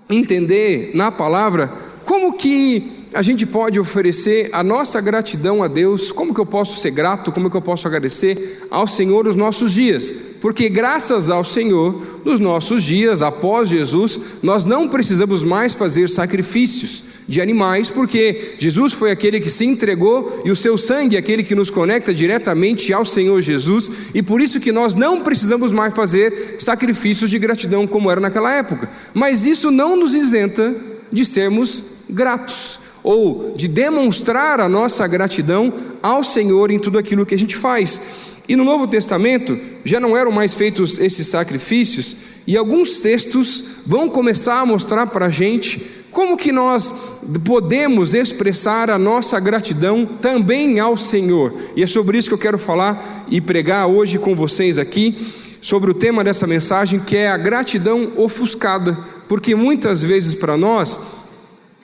entender 0.10 0.92
na 0.94 1.12
palavra 1.12 1.72
como 2.06 2.34
que 2.34 3.01
a 3.14 3.22
gente 3.22 3.46
pode 3.46 3.80
oferecer 3.80 4.50
a 4.54 4.64
nossa 4.64 5.02
gratidão 5.02 5.62
a 5.62 5.68
Deus, 5.68 6.12
como 6.12 6.34
que 6.34 6.40
eu 6.40 6.46
posso 6.46 6.80
ser 6.80 6.92
grato, 6.92 7.32
como 7.32 7.50
que 7.50 7.58
eu 7.58 7.62
posso 7.62 7.86
agradecer 7.86 8.66
ao 8.72 8.88
Senhor 8.88 9.26
nos 9.26 9.36
nossos 9.36 9.74
dias, 9.74 10.12
porque 10.40 10.70
graças 10.70 11.30
ao 11.30 11.44
Senhor, 11.44 12.22
nos 12.24 12.40
nossos 12.40 12.84
dias, 12.84 13.22
após 13.22 13.68
Jesus, 13.68 14.20
nós 14.42 14.64
não 14.64 14.88
precisamos 14.88 15.44
mais 15.44 15.74
fazer 15.74 16.10
sacrifícios 16.10 17.04
de 17.28 17.42
animais, 17.42 17.90
porque 17.90 18.56
Jesus 18.58 18.94
foi 18.94 19.12
aquele 19.12 19.42
que 19.42 19.50
se 19.50 19.66
entregou 19.66 20.42
e 20.46 20.52
o 20.52 20.56
seu 20.56 20.78
sangue 20.78 21.18
é 21.18 21.20
aquele 21.20 21.44
que 21.44 21.54
nos 21.54 21.70
conecta 21.70 22.14
diretamente 22.14 22.94
ao 22.94 23.04
Senhor 23.04 23.42
Jesus, 23.42 23.92
e 24.16 24.24
por 24.24 24.42
isso 24.42 24.60
que 24.60 24.72
nós 24.72 24.94
não 24.94 25.22
precisamos 25.22 25.72
mais 25.72 25.94
fazer 25.94 26.56
sacrifícios 26.60 27.30
de 27.30 27.38
gratidão 27.38 27.86
como 27.86 28.10
era 28.10 28.22
naquela 28.22 28.54
época, 28.56 28.90
mas 29.14 29.46
isso 29.46 29.70
não 29.70 29.98
nos 29.98 30.14
isenta 30.14 30.74
de 31.12 31.26
sermos 31.26 31.84
gratos 32.10 32.91
ou 33.04 33.54
de 33.56 33.68
demonstrar 33.68 34.60
a 34.60 34.70
nossa 34.70 35.06
gratidão 35.08 35.74
ao 36.02 36.24
Senhor 36.24 36.72
em 36.72 36.80
tudo 36.80 36.98
aquilo 36.98 37.26
que 37.26 37.36
a 37.36 37.40
gente 37.40 37.56
faz. 37.56 38.36
E 38.48 38.56
no 38.56 38.64
Novo 38.64 38.88
Testamento 38.88 39.58
já 39.84 40.00
não 40.00 40.16
eram 40.16 40.32
mais 40.32 40.54
feitos 40.54 41.00
esses 41.00 41.28
sacrifícios, 41.28 42.32
e 42.46 42.58
alguns 42.58 43.00
textos 43.00 43.84
vão 43.86 44.10
começar 44.10 44.60
a 44.60 44.66
mostrar 44.66 45.08
para 45.08 45.28
a 45.28 45.30
gente 45.30 46.02
como 46.12 46.36
que 46.36 46.52
nós 46.52 47.22
podemos 47.46 48.14
expressar 48.14 48.90
a 48.90 48.98
nossa 48.98 49.40
gratidão 49.40 50.06
também 50.06 50.80
ao 50.80 50.98
Senhor. 50.98 51.54
E 51.76 51.84
é 51.84 51.88
sobre 51.88 52.18
isso 52.18 52.28
que 52.28 52.34
eu 52.34 52.40
quero 52.40 52.60
falar 52.60 53.26
e 53.30 53.40
pregar 53.40 53.88
hoje 53.88 54.20
com 54.20 54.36
vocês 54.36 54.78
aqui, 54.78 55.16
sobre 55.62 55.92
o 55.92 55.94
tema 55.94 56.24
dessa 56.24 56.48
mensagem, 56.48 57.00
que 57.00 57.16
é 57.16 57.30
a 57.30 57.38
gratidão 57.38 58.12
ofuscada, 58.18 58.98
porque 59.28 59.56
muitas 59.56 60.04
vezes 60.04 60.36
para 60.36 60.58
nós 60.58 61.21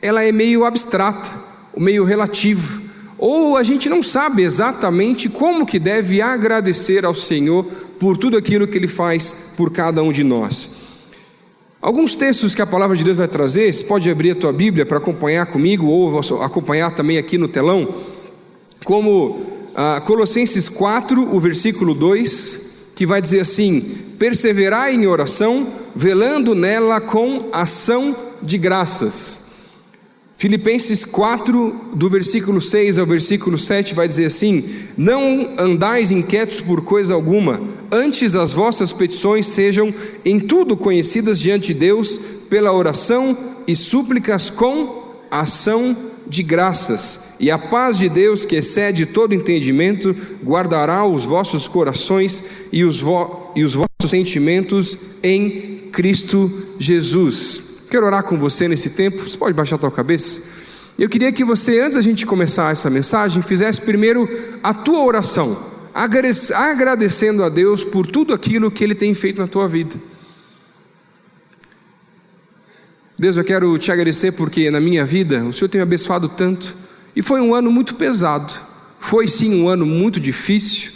ela 0.02 0.24
é 0.24 0.32
meio 0.32 0.66
abstrata, 0.66 1.30
meio 1.76 2.04
relativa, 2.04 2.82
ou 3.18 3.58
a 3.58 3.64
gente 3.64 3.90
não 3.90 4.04
sabe 4.04 4.44
exatamente 4.44 5.28
como 5.28 5.66
que 5.66 5.80
deve 5.80 6.22
agradecer 6.22 7.04
ao 7.04 7.14
Senhor 7.14 7.66
por 8.00 8.16
tudo 8.16 8.38
aquilo 8.38 8.68
que 8.68 8.78
Ele 8.78 8.88
faz 8.88 9.54
por 9.58 9.72
cada 9.72 10.04
um 10.04 10.12
de 10.12 10.24
nós. 10.24 10.88
Alguns 11.82 12.16
textos 12.16 12.54
que 12.54 12.62
a 12.62 12.68
palavra 12.68 12.96
de 12.96 13.04
Deus 13.04 13.18
vai 13.18 13.28
trazer, 13.28 13.72
você 13.72 13.84
pode 13.86 14.10
abrir 14.10 14.32
a 14.32 14.36
tua 14.36 14.52
Bíblia 14.52 14.86
para 14.86 14.98
acompanhar 14.98 15.46
comigo, 15.46 15.88
ou 15.88 16.20
acompanhar 16.42 16.92
também 16.92 17.18
aqui 17.18 17.38
no 17.38 17.48
telão, 17.48 17.88
como 18.84 19.40
ah, 19.76 20.02
Colossenses 20.06 20.70
4, 20.70 21.36
o 21.36 21.40
versículo 21.40 21.94
2, 21.94 22.94
que 22.96 23.06
vai 23.06 23.22
dizer 23.22 23.42
assim: 23.42 23.80
perseverai 24.18 24.96
em 24.96 25.08
oração, 25.08 25.68
velando 25.96 26.56
nela 26.56 27.00
com 27.00 27.50
ação 27.52 28.16
de 28.42 28.58
graças. 28.58 29.47
Filipenses 30.38 31.04
4, 31.04 31.94
do 31.96 32.08
versículo 32.12 32.62
6 32.62 33.00
ao 33.00 33.08
versículo 33.08 33.58
7, 33.58 33.96
vai 33.96 34.08
dizer 34.08 34.26
assim: 34.26 34.64
Não 34.96 35.56
andais 35.58 36.12
inquietos 36.12 36.62
por 36.62 36.84
coisa 36.84 37.16
alguma, 37.16 37.60
antes 37.92 38.36
as 38.36 38.54
vossas 38.54 38.94
petições 38.94 39.48
sejam 39.48 39.92
em 40.24 40.40
tudo 40.40 40.78
conhecidas 40.78 41.40
diante 41.40 41.74
de 41.74 41.80
Deus, 41.80 42.20
pela 42.52 42.72
oração 42.72 43.36
e 43.68 43.76
súplicas 43.76 44.52
com 44.52 45.08
ação 45.32 45.98
de 46.28 46.44
graças. 46.44 47.34
E 47.40 47.50
a 47.50 47.58
paz 47.58 47.98
de 47.98 48.08
Deus, 48.08 48.46
que 48.46 48.58
excede 48.58 49.08
todo 49.08 49.34
entendimento, 49.34 50.16
guardará 50.44 51.04
os 51.04 51.26
vossos 51.26 51.68
corações 51.68 52.44
e 52.72 52.84
os, 52.84 53.00
vo 53.00 53.52
e 53.56 53.64
os 53.64 53.74
vossos 53.74 54.12
sentimentos 54.12 54.98
em 55.24 55.90
Cristo 55.92 56.52
Jesus. 56.78 57.77
Quero 57.90 58.06
orar 58.06 58.24
com 58.24 58.38
você 58.38 58.68
nesse 58.68 58.92
tempo. 58.92 59.24
Você 59.24 59.38
pode 59.38 59.54
baixar 59.54 59.76
a 59.76 59.80
tua 59.80 59.92
cabeça? 59.92 60.42
Eu 61.00 61.08
queria 61.08 61.32
que 61.32 61.44
você, 61.44 61.80
antes 61.80 61.96
da 61.96 62.02
gente 62.02 62.26
começar 62.26 62.72
essa 62.72 62.90
mensagem, 62.90 63.42
fizesse 63.42 63.82
primeiro 63.82 64.28
a 64.64 64.74
tua 64.74 65.04
oração, 65.04 65.58
agradecendo 65.94 67.44
a 67.44 67.50
Deus 67.50 67.84
por 67.84 68.08
tudo 68.08 68.34
aquilo 68.34 68.72
que 68.72 68.84
Ele 68.84 68.96
tem 68.96 69.14
feito 69.14 69.40
na 69.40 69.48
tua 69.48 69.68
vida. 69.68 69.96
Deus, 73.18 73.38
eu 73.38 73.44
quero 73.44 73.78
te 73.78 73.92
agradecer 73.92 74.32
porque 74.34 74.70
na 74.70 74.80
minha 74.80 75.06
vida 75.06 75.44
o 75.44 75.54
Senhor 75.54 75.70
tem 75.70 75.80
me 75.80 75.84
abençoado 75.84 76.30
tanto 76.30 76.76
e 77.16 77.22
foi 77.22 77.42
um 77.42 77.56
ano 77.56 77.72
muito 77.72 77.96
pesado. 77.96 78.54
Foi 79.00 79.28
sim 79.28 79.62
um 79.62 79.70
ano 79.70 79.86
muito 79.86 80.20
difícil, 80.20 80.92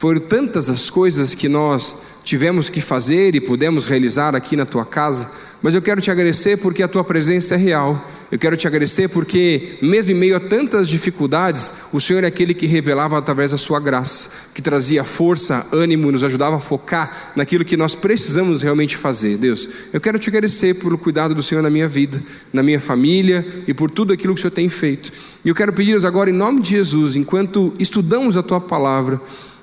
Foram 0.00 0.18
tantas 0.18 0.70
as 0.70 0.88
coisas 0.88 1.34
que 1.34 1.46
nós 1.46 1.94
tivemos 2.24 2.70
que 2.70 2.80
fazer 2.80 3.34
e 3.34 3.40
pudemos 3.40 3.84
realizar 3.84 4.34
aqui 4.34 4.56
na 4.56 4.64
tua 4.64 4.82
casa, 4.86 5.30
mas 5.60 5.74
eu 5.74 5.82
quero 5.82 6.00
te 6.00 6.10
agradecer 6.10 6.56
porque 6.56 6.82
a 6.82 6.88
tua 6.88 7.04
presença 7.04 7.54
é 7.54 7.58
real. 7.58 8.02
Eu 8.32 8.38
quero 8.38 8.56
te 8.56 8.66
agradecer 8.66 9.08
porque, 9.08 9.76
mesmo 9.82 10.12
em 10.12 10.14
meio 10.14 10.36
a 10.36 10.40
tantas 10.40 10.88
dificuldades, 10.88 11.74
o 11.92 12.00
Senhor 12.00 12.24
é 12.24 12.28
aquele 12.28 12.54
que 12.54 12.66
revelava 12.66 13.18
através 13.18 13.50
da 13.50 13.58
sua 13.58 13.78
graça, 13.78 14.48
que 14.54 14.62
trazia 14.62 15.04
força, 15.04 15.66
ânimo 15.70 16.10
nos 16.10 16.24
ajudava 16.24 16.56
a 16.56 16.60
focar 16.60 17.32
naquilo 17.36 17.62
que 17.62 17.76
nós 17.76 17.94
precisamos 17.94 18.62
realmente 18.62 18.96
fazer. 18.96 19.36
Deus, 19.36 19.68
eu 19.92 20.00
quero 20.00 20.18
te 20.18 20.30
agradecer 20.30 20.76
pelo 20.76 20.96
cuidado 20.96 21.34
do 21.34 21.42
Senhor 21.42 21.60
na 21.60 21.68
minha 21.68 21.86
vida, 21.86 22.22
na 22.54 22.62
minha 22.62 22.80
família 22.80 23.46
e 23.66 23.74
por 23.74 23.90
tudo 23.90 24.14
aquilo 24.14 24.32
que 24.32 24.40
o 24.40 24.42
Senhor 24.42 24.52
tem 24.52 24.70
feito. 24.70 25.12
E 25.44 25.48
eu 25.50 25.54
quero 25.54 25.74
pedir-vos 25.74 26.06
agora, 26.06 26.30
em 26.30 26.34
nome 26.34 26.62
de 26.62 26.70
Jesus, 26.70 27.16
enquanto 27.16 27.74
estudamos 27.78 28.38
a 28.38 28.42
tua 28.42 28.60
palavra, 28.62 29.20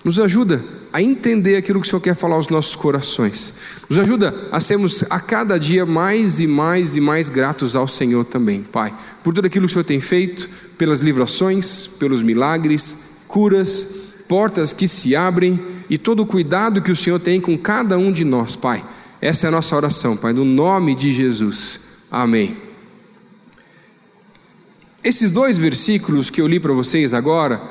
nos 0.08 0.22
ajuda 0.22 0.64
a 0.94 1.02
entender 1.02 1.58
aquilo 1.58 1.82
que 1.82 1.86
o 1.86 1.90
Senhor 1.90 2.00
quer 2.00 2.16
falar 2.16 2.36
aos 2.36 2.48
nossos 2.48 2.78
corações. 2.78 3.54
Nos 3.90 4.00
ajuda 4.00 4.34
a 4.54 4.62
sermos 4.62 5.04
a 5.10 5.20
cada 5.20 5.60
dia 5.60 5.86
mais 5.86 6.40
e 6.40 6.48
mais 6.48 6.96
e 6.96 7.02
mais 7.02 7.28
gratos 7.28 7.76
ao 7.76 7.90
Senhor 7.90 8.24
também, 8.24 8.64
Pai, 8.64 8.96
por 9.22 9.34
tudo 9.34 9.48
aquilo 9.48 9.68
que 9.68 9.72
o 9.72 9.74
Senhor 9.74 9.84
tem 9.84 10.00
feito, 10.00 10.50
pelas 10.78 11.02
livrações, 11.02 11.88
pelos 11.88 12.24
milagres, 12.24 13.18
curas, 13.28 14.14
portas 14.30 14.72
que 14.72 14.88
se 14.88 15.14
abrem 15.14 15.60
e 15.90 15.98
todo 15.98 16.22
o 16.22 16.26
cuidado 16.26 16.82
que 16.82 16.92
o 16.92 16.96
Senhor 16.96 17.20
tem 17.20 17.42
com 17.42 17.58
cada 17.58 17.98
um 17.98 18.10
de 18.10 18.24
nós, 18.24 18.56
Pai. 18.56 18.82
Essa 19.20 19.48
é 19.48 19.50
a 19.50 19.52
nossa 19.52 19.76
oração, 19.76 20.16
Pai, 20.16 20.32
no 20.32 20.46
nome 20.46 20.96
de 20.96 21.12
Jesus. 21.12 21.82
Amém. 22.10 22.56
Esses 25.04 25.32
dois 25.32 25.58
versículos 25.58 26.30
que 26.30 26.40
eu 26.40 26.48
li 26.48 26.62
para 26.62 26.72
vocês 26.72 27.14
agora, 27.14 27.62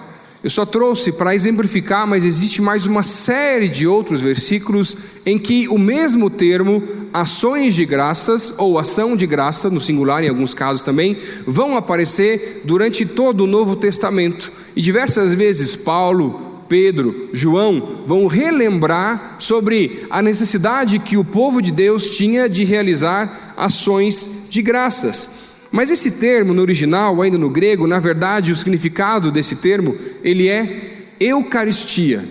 eu 0.47 0.51
só 0.51 0.65
trouxe 0.65 1.11
para 1.11 1.35
exemplificar, 1.35 2.07
mas 2.07 2.25
existe 2.25 2.63
mais 2.63 2.87
uma 2.87 3.03
série 3.03 3.69
de 3.69 3.85
outros 3.85 4.23
versículos 4.23 4.97
em 5.27 5.41
que 5.41 5.67
o 5.67 5.77
mesmo 5.77 6.31
termo, 6.31 6.81
ações 7.13 7.75
de 7.75 7.85
graças 7.85 8.55
ou 8.57 8.79
ação 8.79 9.17
de 9.17 9.27
graça, 9.27 9.69
no 9.69 9.81
singular 9.81 10.23
em 10.23 10.29
alguns 10.29 10.55
casos 10.55 10.83
também, 10.83 11.17
vão 11.45 11.77
aparecer 11.77 12.63
durante 12.65 13.05
todo 13.05 13.41
o 13.41 13.47
Novo 13.49 13.75
Testamento. 13.75 14.53
E 14.77 14.81
diversas 14.81 15.35
vezes 15.35 15.75
Paulo, 15.75 16.63
Pedro, 16.69 17.29
João 17.33 18.05
vão 18.07 18.29
relembrar 18.29 19.39
sobre 19.41 20.07
a 20.09 20.23
necessidade 20.23 21.01
que 21.01 21.17
o 21.17 21.25
povo 21.25 21.61
de 21.61 21.73
Deus 21.73 22.11
tinha 22.11 22.49
de 22.49 22.63
realizar 22.63 23.55
ações 23.57 24.47
de 24.49 24.63
graças. 24.63 25.36
Mas 25.77 25.91
esse 25.91 26.13
termo 26.13 26.55
no 26.55 26.63
original, 26.63 27.21
ainda 27.21 27.37
no 27.37 27.51
grego, 27.51 27.87
na 27.87 27.99
verdade, 27.99 28.51
o 28.51 28.57
significado 28.57 29.31
desse 29.31 29.57
termo, 29.57 29.95
ele 30.25 30.49
é 30.49 31.05
eucaristia. 31.21 32.25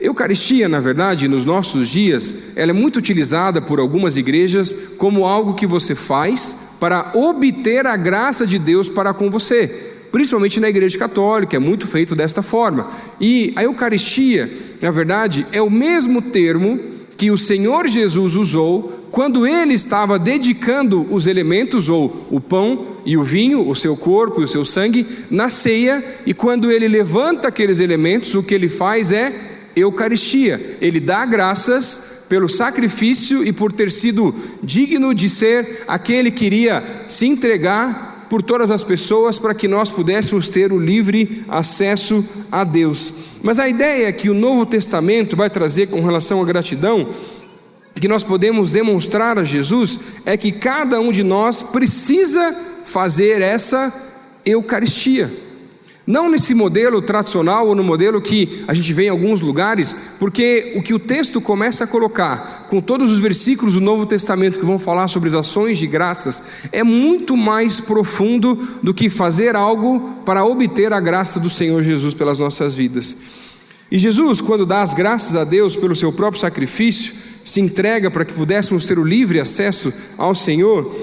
Eucaristia, 0.00 0.68
na 0.68 0.78
verdade, 0.78 1.26
nos 1.26 1.44
nossos 1.44 1.88
dias, 1.88 2.52
ela 2.54 2.70
é 2.70 2.72
muito 2.72 3.00
utilizada 3.00 3.60
por 3.60 3.80
algumas 3.80 4.16
igrejas 4.16 4.72
como 4.96 5.26
algo 5.26 5.54
que 5.54 5.66
você 5.66 5.96
faz 5.96 6.76
para 6.78 7.10
obter 7.16 7.88
a 7.88 7.96
graça 7.96 8.46
de 8.46 8.56
Deus 8.56 8.88
para 8.88 9.12
com 9.12 9.28
você. 9.28 9.66
Principalmente 10.12 10.60
na 10.60 10.68
igreja 10.68 10.96
católica, 10.96 11.56
é 11.56 11.58
muito 11.58 11.88
feito 11.88 12.14
desta 12.14 12.40
forma. 12.40 12.88
E 13.20 13.52
a 13.56 13.64
Eucaristia, 13.64 14.48
na 14.80 14.92
verdade, 14.92 15.44
é 15.50 15.60
o 15.60 15.68
mesmo 15.68 16.22
termo 16.22 16.78
que 17.16 17.32
o 17.32 17.38
Senhor 17.38 17.88
Jesus 17.88 18.36
usou 18.36 18.93
quando 19.14 19.46
ele 19.46 19.74
estava 19.74 20.18
dedicando 20.18 21.06
os 21.08 21.28
elementos, 21.28 21.88
ou 21.88 22.26
o 22.32 22.40
pão 22.40 22.96
e 23.06 23.16
o 23.16 23.22
vinho, 23.22 23.64
o 23.64 23.72
seu 23.72 23.96
corpo 23.96 24.40
e 24.40 24.44
o 24.44 24.48
seu 24.48 24.64
sangue, 24.64 25.06
na 25.30 25.48
ceia, 25.48 26.04
e 26.26 26.34
quando 26.34 26.68
ele 26.68 26.88
levanta 26.88 27.46
aqueles 27.46 27.78
elementos, 27.78 28.34
o 28.34 28.42
que 28.42 28.52
ele 28.52 28.68
faz 28.68 29.12
é 29.12 29.32
Eucaristia. 29.76 30.78
Ele 30.80 30.98
dá 30.98 31.24
graças 31.24 32.24
pelo 32.28 32.48
sacrifício 32.48 33.46
e 33.46 33.52
por 33.52 33.70
ter 33.70 33.92
sido 33.92 34.34
digno 34.60 35.14
de 35.14 35.28
ser 35.28 35.84
aquele 35.86 36.32
que 36.32 36.46
iria 36.46 36.82
se 37.08 37.24
entregar 37.24 38.26
por 38.28 38.42
todas 38.42 38.72
as 38.72 38.82
pessoas 38.82 39.38
para 39.38 39.54
que 39.54 39.68
nós 39.68 39.92
pudéssemos 39.92 40.48
ter 40.48 40.72
o 40.72 40.80
livre 40.80 41.44
acesso 41.46 42.24
a 42.50 42.64
Deus. 42.64 43.12
Mas 43.44 43.60
a 43.60 43.68
ideia 43.68 44.12
que 44.12 44.28
o 44.28 44.34
Novo 44.34 44.66
Testamento 44.66 45.36
vai 45.36 45.48
trazer 45.48 45.86
com 45.86 46.00
relação 46.00 46.42
à 46.42 46.44
gratidão 46.44 47.08
que 48.00 48.08
nós 48.08 48.24
podemos 48.24 48.72
demonstrar 48.72 49.38
a 49.38 49.44
Jesus 49.44 50.00
é 50.26 50.36
que 50.36 50.52
cada 50.52 51.00
um 51.00 51.12
de 51.12 51.22
nós 51.22 51.62
precisa 51.62 52.54
fazer 52.84 53.40
essa 53.40 53.92
Eucaristia. 54.44 55.30
Não 56.06 56.28
nesse 56.28 56.54
modelo 56.54 57.00
tradicional 57.00 57.68
ou 57.68 57.74
no 57.74 57.82
modelo 57.82 58.20
que 58.20 58.62
a 58.68 58.74
gente 58.74 58.92
vê 58.92 59.04
em 59.04 59.08
alguns 59.08 59.40
lugares, 59.40 59.96
porque 60.18 60.74
o 60.76 60.82
que 60.82 60.92
o 60.92 60.98
texto 60.98 61.40
começa 61.40 61.84
a 61.84 61.86
colocar, 61.86 62.66
com 62.68 62.78
todos 62.78 63.10
os 63.10 63.20
versículos 63.20 63.72
do 63.72 63.80
Novo 63.80 64.04
Testamento 64.04 64.58
que 64.58 64.66
vão 64.66 64.78
falar 64.78 65.08
sobre 65.08 65.30
as 65.30 65.34
ações 65.34 65.78
de 65.78 65.86
graças, 65.86 66.42
é 66.70 66.84
muito 66.84 67.38
mais 67.38 67.80
profundo 67.80 68.54
do 68.82 68.92
que 68.92 69.08
fazer 69.08 69.56
algo 69.56 70.18
para 70.26 70.44
obter 70.44 70.92
a 70.92 71.00
graça 71.00 71.40
do 71.40 71.48
Senhor 71.48 71.82
Jesus 71.82 72.12
pelas 72.12 72.38
nossas 72.38 72.74
vidas. 72.74 73.16
E 73.90 73.98
Jesus, 73.98 74.42
quando 74.42 74.66
dá 74.66 74.82
as 74.82 74.92
graças 74.92 75.34
a 75.36 75.44
Deus 75.44 75.74
pelo 75.74 75.96
seu 75.96 76.12
próprio 76.12 76.40
sacrifício, 76.40 77.14
se 77.44 77.60
entrega 77.60 78.10
para 78.10 78.24
que 78.24 78.32
pudéssemos 78.32 78.86
ter 78.86 78.98
o 78.98 79.04
livre 79.04 79.38
acesso 79.38 79.92
ao 80.16 80.34
Senhor, 80.34 80.94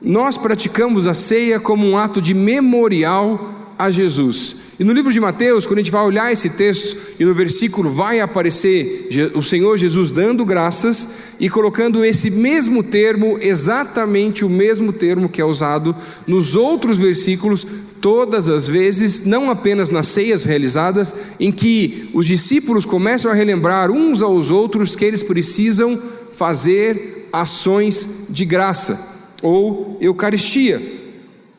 nós 0.00 0.36
praticamos 0.36 1.06
a 1.06 1.14
ceia 1.14 1.60
como 1.60 1.86
um 1.86 1.96
ato 1.96 2.20
de 2.20 2.34
memorial 2.34 3.74
a 3.78 3.90
Jesus. 3.90 4.56
E 4.78 4.84
no 4.84 4.92
livro 4.92 5.12
de 5.12 5.20
Mateus, 5.20 5.66
quando 5.66 5.78
a 5.78 5.82
gente 5.82 5.92
vai 5.92 6.04
olhar 6.04 6.32
esse 6.32 6.50
texto, 6.50 6.96
e 7.18 7.24
no 7.24 7.34
versículo 7.34 7.90
vai 7.90 8.20
aparecer 8.20 9.08
o 9.34 9.42
Senhor 9.42 9.76
Jesus 9.76 10.10
dando 10.10 10.44
graças 10.44 11.34
e 11.38 11.48
colocando 11.48 12.04
esse 12.04 12.30
mesmo 12.30 12.82
termo, 12.82 13.38
exatamente 13.40 14.44
o 14.44 14.50
mesmo 14.50 14.92
termo 14.92 15.28
que 15.28 15.40
é 15.40 15.44
usado 15.44 15.94
nos 16.26 16.56
outros 16.56 16.98
versículos, 16.98 17.66
todas 18.02 18.48
as 18.48 18.66
vezes, 18.66 19.24
não 19.24 19.48
apenas 19.48 19.88
nas 19.88 20.08
ceias 20.08 20.42
realizadas, 20.42 21.14
em 21.38 21.52
que 21.52 22.10
os 22.12 22.26
discípulos 22.26 22.84
começam 22.84 23.30
a 23.30 23.34
relembrar 23.34 23.92
uns 23.92 24.20
aos 24.20 24.50
outros 24.50 24.96
que 24.96 25.04
eles 25.04 25.22
precisam 25.22 25.98
fazer 26.32 27.28
ações 27.32 28.26
de 28.28 28.44
graça, 28.44 29.30
ou 29.40 29.96
Eucaristia, 30.00 30.82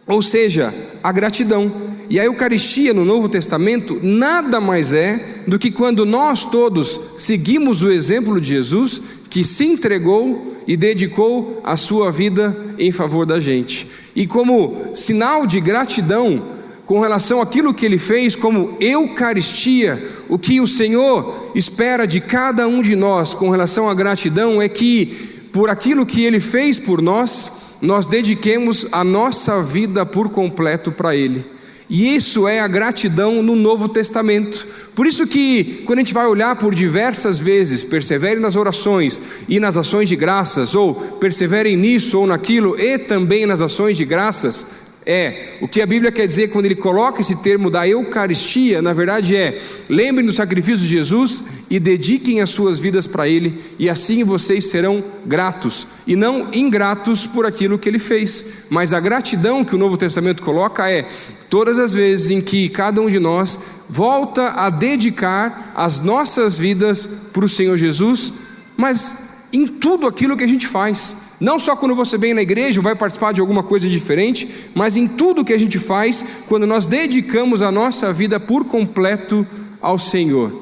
ou 0.06 0.22
seja, 0.22 0.74
a 1.02 1.12
gratidão. 1.14 1.72
E 2.10 2.20
a 2.20 2.26
Eucaristia 2.26 2.94
no 2.94 3.06
Novo 3.06 3.30
Testamento 3.30 3.98
nada 4.04 4.60
mais 4.60 4.94
é 4.94 5.44
do 5.48 5.58
que 5.58 5.72
quando 5.72 6.06
nós 6.06 6.44
todos 6.44 7.00
seguimos 7.18 7.82
o 7.82 7.90
exemplo 7.90 8.40
de 8.40 8.50
Jesus, 8.50 9.02
que 9.30 9.46
se 9.46 9.64
entregou 9.64 10.54
e 10.68 10.76
dedicou 10.76 11.62
a 11.64 11.78
sua 11.78 12.12
vida 12.12 12.56
em 12.78 12.92
favor 12.92 13.26
da 13.26 13.40
gente. 13.40 13.88
E 14.16 14.28
como 14.28 14.96
sinal 14.96 15.48
de 15.48 15.60
gratidão 15.60 16.42
com 16.86 17.00
relação 17.00 17.42
àquilo 17.42 17.74
que 17.74 17.86
ele 17.86 17.98
fez, 17.98 18.36
como 18.36 18.76
Eucaristia, 18.80 20.02
o 20.28 20.38
que 20.38 20.60
o 20.60 20.68
Senhor 20.68 21.52
espera 21.56 22.06
de 22.06 22.20
cada 22.20 22.68
um 22.68 22.82
de 22.82 22.96
nós 22.96 23.34
com 23.34 23.50
relação 23.50 23.90
à 23.90 23.94
gratidão 23.94 24.62
é 24.62 24.68
que, 24.68 25.48
por 25.52 25.70
aquilo 25.70 26.06
que 26.06 26.24
ele 26.24 26.40
fez 26.40 26.78
por 26.78 27.02
nós, 27.02 27.78
nós 27.82 28.06
dediquemos 28.08 28.88
a 28.92 29.04
nossa 29.04 29.62
vida 29.62 30.06
por 30.06 30.30
completo 30.30 30.92
para 30.92 31.16
Ele. 31.16 31.46
E 31.90 32.16
isso 32.16 32.48
é 32.48 32.60
a 32.60 32.68
gratidão 32.68 33.44
no 33.44 33.56
Novo 33.56 33.90
Testamento. 33.90 34.66
Por 34.96 35.06
isso 35.06 35.28
que 35.28 35.84
quando 35.86 36.00
a 36.00 36.02
gente 36.02 36.14
vai 36.14 36.26
olhar 36.26 36.56
por 36.56 36.74
diversas 36.74 37.40
vezes, 37.40 37.84
persevere 37.84 38.40
nas 38.40 38.56
orações 38.56 39.22
e 39.50 39.60
nas 39.60 39.78
ações 39.78 40.08
de 40.08 40.16
graças, 40.16 40.76
ou 40.76 40.94
persevere 40.94 41.76
nisso 41.76 42.20
ou 42.20 42.28
naquilo 42.28 42.80
e 42.80 42.98
também 42.98 43.46
nas 43.46 43.62
ações 43.62 43.98
de 43.98 44.06
graças, 44.06 44.83
é, 45.06 45.58
o 45.60 45.68
que 45.68 45.82
a 45.82 45.86
Bíblia 45.86 46.12
quer 46.12 46.26
dizer 46.26 46.50
quando 46.50 46.66
ele 46.66 46.76
coloca 46.76 47.20
esse 47.20 47.36
termo 47.42 47.70
da 47.70 47.88
Eucaristia, 47.88 48.82
na 48.82 48.94
verdade 48.94 49.36
é: 49.36 49.60
lembrem 49.90 50.26
do 50.26 50.34
sacrifício 50.34 50.86
de 50.86 50.88
Jesus 50.88 51.44
e 51.70 51.80
dediquem 51.80 52.42
as 52.42 52.52
suas 52.52 52.80
vidas 52.80 53.06
para 53.06 53.28
Ele, 53.28 53.62
e 53.78 53.90
assim 53.90 54.24
vocês 54.24 54.68
serão 54.68 55.04
gratos, 55.26 55.88
e 56.08 56.16
não 56.16 56.48
ingratos 56.54 57.26
por 57.26 57.46
aquilo 57.46 57.78
que 57.78 57.90
Ele 57.90 58.00
fez. 58.00 58.66
Mas 58.70 58.94
a 58.94 59.00
gratidão 59.00 59.64
que 59.64 59.76
o 59.76 59.80
Novo 59.80 59.98
Testamento 59.98 60.42
coloca 60.42 60.90
é: 60.90 61.06
todas 61.50 61.78
as 61.80 61.94
vezes 61.94 62.32
em 62.32 62.42
que 62.42 62.70
cada 62.70 63.02
um 63.02 63.10
de 63.10 63.20
nós 63.20 63.60
volta 63.90 64.50
a 64.52 64.70
dedicar 64.70 65.74
as 65.76 66.00
nossas 66.00 66.58
vidas 66.58 67.06
para 67.34 67.46
o 67.46 67.50
Senhor 67.50 67.78
Jesus, 67.78 68.34
mas 68.78 69.30
em 69.52 69.68
tudo 69.68 70.08
aquilo 70.08 70.38
que 70.38 70.44
a 70.44 70.48
gente 70.48 70.66
faz. 70.66 71.23
Não 71.44 71.60
só 71.60 71.76
quando 71.76 71.94
você 71.94 72.18
vem 72.18 72.34
na 72.34 72.42
igreja 72.42 72.80
ou 72.80 72.84
vai 72.86 72.96
participar 72.96 73.34
de 73.34 73.42
alguma 73.42 73.62
coisa 73.62 73.90
diferente, 73.90 74.48
mas 74.74 74.96
em 74.96 75.06
tudo 75.06 75.44
que 75.44 75.52
a 75.52 75.60
gente 75.60 75.78
faz, 75.78 76.46
quando 76.48 76.66
nós 76.66 76.86
dedicamos 76.86 77.62
a 77.62 77.70
nossa 77.70 78.14
vida 78.14 78.40
por 78.40 78.64
completo 78.64 79.46
ao 79.82 80.00
Senhor. 80.00 80.54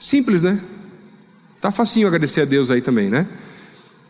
Simples, 0.00 0.42
né? 0.42 0.58
Tá 1.60 1.70
facinho 1.70 2.08
agradecer 2.08 2.40
a 2.40 2.44
Deus 2.44 2.68
aí 2.68 2.82
também, 2.82 3.08
né? 3.08 3.28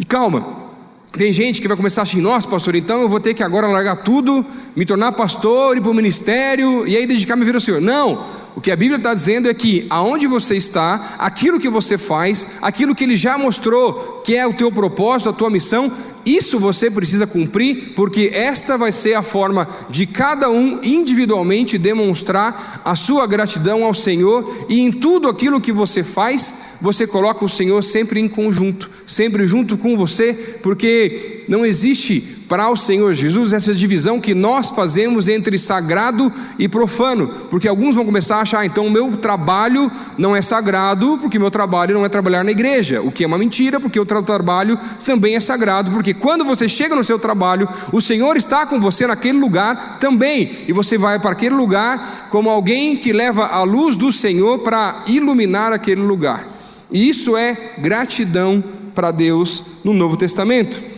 E 0.00 0.04
calma, 0.06 0.70
tem 1.12 1.30
gente 1.30 1.60
que 1.60 1.68
vai 1.68 1.76
começar 1.76 2.00
assim, 2.00 2.22
nossa 2.22 2.48
pastor, 2.48 2.74
então 2.74 3.02
eu 3.02 3.08
vou 3.10 3.20
ter 3.20 3.34
que 3.34 3.42
agora 3.42 3.66
largar 3.66 3.96
tudo, 3.96 4.46
me 4.74 4.86
tornar 4.86 5.12
pastor, 5.12 5.76
ir 5.76 5.82
para 5.82 5.90
o 5.90 5.94
ministério 5.94 6.88
e 6.88 6.96
aí 6.96 7.06
dedicar 7.06 7.36
minha 7.36 7.44
vida 7.44 7.58
ao 7.58 7.60
Senhor. 7.60 7.82
Não, 7.82 8.24
O 8.54 8.60
que 8.60 8.70
a 8.70 8.76
Bíblia 8.76 8.98
está 8.98 9.14
dizendo 9.14 9.48
é 9.48 9.54
que 9.54 9.86
aonde 9.88 10.26
você 10.26 10.56
está, 10.56 11.16
aquilo 11.18 11.58
que 11.58 11.68
você 11.68 11.96
faz, 11.96 12.58
aquilo 12.60 12.94
que 12.94 13.04
Ele 13.04 13.16
já 13.16 13.38
mostrou 13.38 14.20
que 14.24 14.36
é 14.36 14.46
o 14.46 14.54
teu 14.54 14.70
propósito, 14.70 15.30
a 15.30 15.32
tua 15.32 15.50
missão, 15.50 15.90
isso 16.24 16.58
você 16.58 16.90
precisa 16.90 17.26
cumprir, 17.26 17.94
porque 17.96 18.30
esta 18.32 18.78
vai 18.78 18.92
ser 18.92 19.14
a 19.14 19.22
forma 19.22 19.68
de 19.90 20.06
cada 20.06 20.48
um 20.48 20.78
individualmente 20.82 21.76
demonstrar 21.78 22.80
a 22.84 22.94
sua 22.94 23.26
gratidão 23.26 23.84
ao 23.84 23.94
Senhor, 23.94 24.66
e 24.68 24.80
em 24.80 24.92
tudo 24.92 25.28
aquilo 25.28 25.60
que 25.60 25.72
você 25.72 26.04
faz, 26.04 26.76
você 26.80 27.06
coloca 27.06 27.44
o 27.44 27.48
Senhor 27.48 27.82
sempre 27.82 28.20
em 28.20 28.28
conjunto, 28.28 28.88
sempre 29.06 29.48
junto 29.48 29.76
com 29.76 29.96
você, 29.96 30.58
porque 30.62 31.44
não 31.48 31.66
existe 31.66 32.41
para 32.52 32.68
o 32.68 32.76
Senhor 32.76 33.14
Jesus 33.14 33.54
essa 33.54 33.74
divisão 33.74 34.20
que 34.20 34.34
nós 34.34 34.68
fazemos 34.68 35.26
entre 35.26 35.56
sagrado 35.56 36.30
e 36.58 36.68
profano, 36.68 37.26
porque 37.48 37.66
alguns 37.66 37.94
vão 37.94 38.04
começar 38.04 38.36
a 38.36 38.40
achar, 38.42 38.60
ah, 38.60 38.66
então 38.66 38.86
o 38.86 38.90
meu 38.90 39.16
trabalho 39.16 39.90
não 40.18 40.36
é 40.36 40.42
sagrado, 40.42 41.16
porque 41.16 41.38
meu 41.38 41.50
trabalho 41.50 41.94
não 41.94 42.04
é 42.04 42.10
trabalhar 42.10 42.44
na 42.44 42.50
igreja, 42.50 43.00
o 43.00 43.10
que 43.10 43.24
é 43.24 43.26
uma 43.26 43.38
mentira, 43.38 43.80
porque 43.80 43.98
o 43.98 44.04
trabalho 44.04 44.78
também 45.02 45.34
é 45.34 45.40
sagrado, 45.40 45.92
porque 45.92 46.12
quando 46.12 46.44
você 46.44 46.68
chega 46.68 46.94
no 46.94 47.02
seu 47.02 47.18
trabalho, 47.18 47.66
o 47.90 48.02
Senhor 48.02 48.36
está 48.36 48.66
com 48.66 48.78
você 48.78 49.06
naquele 49.06 49.38
lugar 49.38 49.96
também, 49.98 50.50
e 50.68 50.74
você 50.74 50.98
vai 50.98 51.18
para 51.18 51.30
aquele 51.30 51.54
lugar 51.54 52.28
como 52.28 52.50
alguém 52.50 52.98
que 52.98 53.14
leva 53.14 53.46
a 53.46 53.62
luz 53.62 53.96
do 53.96 54.12
Senhor 54.12 54.58
para 54.58 55.04
iluminar 55.06 55.72
aquele 55.72 56.02
lugar. 56.02 56.46
E 56.90 57.08
isso 57.08 57.34
é 57.34 57.56
gratidão 57.78 58.62
para 58.94 59.10
Deus 59.10 59.64
no 59.82 59.94
Novo 59.94 60.18
Testamento. 60.18 60.91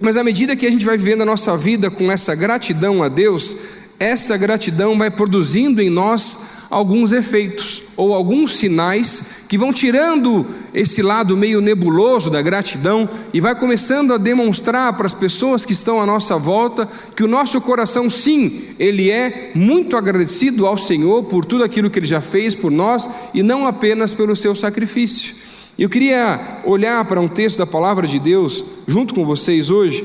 Mas 0.00 0.16
à 0.16 0.22
medida 0.22 0.54
que 0.54 0.66
a 0.66 0.70
gente 0.70 0.84
vai 0.84 0.96
vivendo 0.96 1.22
a 1.22 1.26
nossa 1.26 1.56
vida 1.56 1.90
com 1.90 2.10
essa 2.10 2.34
gratidão 2.34 3.02
a 3.02 3.08
Deus, 3.08 3.56
essa 3.98 4.36
gratidão 4.36 4.96
vai 4.96 5.10
produzindo 5.10 5.82
em 5.82 5.90
nós 5.90 6.58
alguns 6.70 7.10
efeitos 7.10 7.82
ou 7.96 8.14
alguns 8.14 8.54
sinais 8.56 9.42
que 9.48 9.58
vão 9.58 9.72
tirando 9.72 10.46
esse 10.72 11.02
lado 11.02 11.36
meio 11.36 11.60
nebuloso 11.60 12.30
da 12.30 12.40
gratidão 12.40 13.08
e 13.32 13.40
vai 13.40 13.56
começando 13.56 14.14
a 14.14 14.18
demonstrar 14.18 14.92
para 14.96 15.06
as 15.06 15.14
pessoas 15.14 15.66
que 15.66 15.72
estão 15.72 16.00
à 16.00 16.06
nossa 16.06 16.36
volta 16.36 16.88
que 17.16 17.24
o 17.24 17.28
nosso 17.28 17.60
coração, 17.60 18.08
sim, 18.08 18.66
ele 18.78 19.10
é 19.10 19.50
muito 19.54 19.96
agradecido 19.96 20.64
ao 20.64 20.78
Senhor 20.78 21.24
por 21.24 21.44
tudo 21.44 21.64
aquilo 21.64 21.90
que 21.90 21.98
ele 21.98 22.06
já 22.06 22.20
fez 22.20 22.54
por 22.54 22.70
nós 22.70 23.10
e 23.34 23.42
não 23.42 23.66
apenas 23.66 24.14
pelo 24.14 24.36
seu 24.36 24.54
sacrifício. 24.54 25.57
Eu 25.78 25.88
queria 25.88 26.58
olhar 26.64 27.04
para 27.04 27.20
um 27.20 27.28
texto 27.28 27.58
da 27.58 27.66
palavra 27.66 28.04
de 28.04 28.18
Deus 28.18 28.64
junto 28.88 29.14
com 29.14 29.24
vocês 29.24 29.70
hoje, 29.70 30.04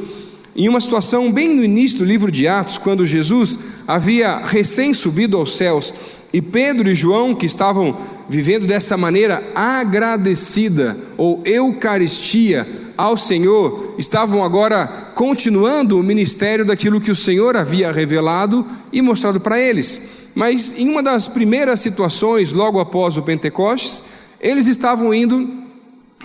em 0.56 0.70
uma 0.70 0.80
situação 0.80 1.32
bem 1.32 1.51
no 1.51 1.63
início 1.63 1.98
do 1.98 2.06
livro 2.06 2.32
de 2.32 2.48
Atos, 2.48 2.77
quando 2.77 3.03
Jesus 3.03 3.58
havia 3.88 4.38
recém 4.38 4.94
subido 4.94 5.36
aos 5.36 5.58
céus 5.58 5.92
e 6.32 6.44
Pedro 6.44 6.92
e 6.92 6.94
João, 6.94 7.34
que 7.34 7.48
estavam 7.48 7.98
vivendo 8.30 8.68
dessa 8.68 8.96
maneira 8.96 9.44
agradecida 9.56 10.96
ou 11.18 11.42
eucaristia 11.44 12.68
ao 12.96 13.18
Senhor, 13.18 13.96
estavam 13.98 14.44
agora 14.44 14.86
continuando 15.15 16.00
o 16.00 16.03
ministério 16.03 16.63
daquilo 16.63 17.01
que 17.01 17.10
o 17.10 17.15
Senhor 17.15 17.58
havia 17.58 17.92
revelado 17.92 18.63
e 18.92 19.01
mostrado 19.01 19.39
para 19.39 19.60
eles. 19.60 20.27
Mas 20.36 20.77
em 20.77 20.88
uma 20.88 21.01
das 21.01 21.27
primeiras 21.27 21.80
situações, 21.80 22.51
logo 22.51 22.80
após 22.80 23.18
o 23.18 23.24
Pentecostes, 23.24 24.03
eles 24.39 24.68
estavam 24.68 25.12
indo 25.12 25.62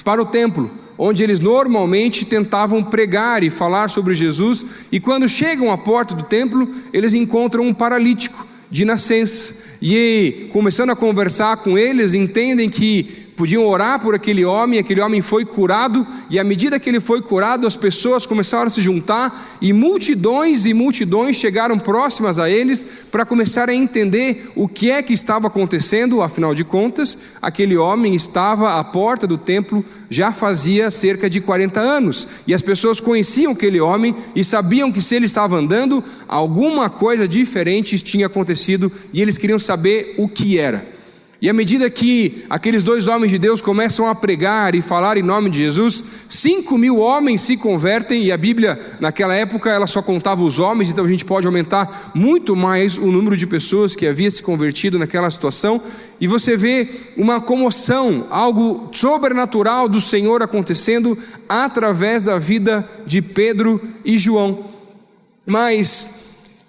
para 0.08 0.22
o 0.22 0.24
templo, 0.24 0.70
onde 0.96 1.22
eles 1.22 1.38
normalmente 1.38 2.24
tentavam 2.24 2.82
pregar 2.82 3.42
e 3.42 3.50
falar 3.50 3.90
sobre 3.90 4.14
Jesus, 4.14 4.64
e 4.90 4.98
quando 4.98 5.28
chegam 5.28 5.70
à 5.70 5.76
porta 5.76 6.14
do 6.14 6.22
templo, 6.22 6.66
eles 6.94 7.12
encontram 7.12 7.66
um 7.66 7.74
paralítico 7.74 8.46
de 8.70 8.86
nascença. 8.86 9.64
E 9.82 10.48
começando 10.50 10.88
a 10.88 10.96
conversar 10.96 11.58
com 11.58 11.76
eles, 11.76 12.14
entendem 12.14 12.70
que 12.70 13.27
podiam 13.38 13.64
orar 13.64 14.00
por 14.00 14.16
aquele 14.16 14.44
homem, 14.44 14.80
aquele 14.80 15.00
homem 15.00 15.22
foi 15.22 15.44
curado, 15.44 16.04
e 16.28 16.40
à 16.40 16.44
medida 16.44 16.80
que 16.80 16.90
ele 16.90 16.98
foi 16.98 17.22
curado, 17.22 17.68
as 17.68 17.76
pessoas 17.76 18.26
começaram 18.26 18.66
a 18.66 18.70
se 18.70 18.80
juntar, 18.80 19.56
e 19.62 19.72
multidões 19.72 20.66
e 20.66 20.74
multidões 20.74 21.36
chegaram 21.36 21.78
próximas 21.78 22.40
a 22.40 22.50
eles 22.50 22.84
para 23.12 23.24
começar 23.24 23.68
a 23.68 23.74
entender 23.74 24.50
o 24.56 24.66
que 24.66 24.90
é 24.90 25.00
que 25.00 25.12
estava 25.12 25.46
acontecendo, 25.46 26.20
afinal 26.20 26.52
de 26.52 26.64
contas, 26.64 27.16
aquele 27.40 27.76
homem 27.76 28.12
estava 28.12 28.76
à 28.76 28.82
porta 28.82 29.24
do 29.24 29.38
templo 29.38 29.84
já 30.10 30.32
fazia 30.32 30.90
cerca 30.90 31.30
de 31.30 31.40
40 31.40 31.78
anos, 31.78 32.26
e 32.44 32.52
as 32.52 32.60
pessoas 32.60 33.00
conheciam 33.00 33.52
aquele 33.52 33.80
homem 33.80 34.16
e 34.34 34.42
sabiam 34.42 34.90
que 34.90 35.00
se 35.00 35.14
ele 35.14 35.26
estava 35.26 35.54
andando, 35.54 36.02
alguma 36.26 36.90
coisa 36.90 37.28
diferente 37.28 38.02
tinha 38.02 38.26
acontecido, 38.26 38.90
e 39.12 39.22
eles 39.22 39.38
queriam 39.38 39.60
saber 39.60 40.16
o 40.18 40.28
que 40.28 40.58
era. 40.58 40.97
E 41.40 41.48
à 41.48 41.52
medida 41.52 41.88
que 41.88 42.44
aqueles 42.50 42.82
dois 42.82 43.06
homens 43.06 43.30
de 43.30 43.38
Deus 43.38 43.60
começam 43.60 44.08
a 44.08 44.14
pregar 44.14 44.74
e 44.74 44.82
falar 44.82 45.16
em 45.16 45.22
nome 45.22 45.48
de 45.48 45.58
Jesus, 45.58 46.02
cinco 46.28 46.76
mil 46.76 46.98
homens 46.98 47.42
se 47.42 47.56
convertem, 47.56 48.24
e 48.24 48.32
a 48.32 48.36
Bíblia, 48.36 48.76
naquela 48.98 49.36
época, 49.36 49.70
ela 49.70 49.86
só 49.86 50.02
contava 50.02 50.42
os 50.42 50.58
homens, 50.58 50.88
então 50.88 51.04
a 51.04 51.08
gente 51.08 51.24
pode 51.24 51.46
aumentar 51.46 52.10
muito 52.12 52.56
mais 52.56 52.98
o 52.98 53.06
número 53.06 53.36
de 53.36 53.46
pessoas 53.46 53.94
que 53.94 54.04
havia 54.04 54.28
se 54.32 54.42
convertido 54.42 54.98
naquela 54.98 55.30
situação, 55.30 55.80
e 56.20 56.26
você 56.26 56.56
vê 56.56 56.88
uma 57.16 57.40
comoção, 57.40 58.26
algo 58.30 58.90
sobrenatural 58.92 59.88
do 59.88 60.00
Senhor 60.00 60.42
acontecendo 60.42 61.16
através 61.48 62.24
da 62.24 62.36
vida 62.36 62.88
de 63.06 63.22
Pedro 63.22 63.80
e 64.04 64.18
João. 64.18 64.64
Mas 65.46 66.27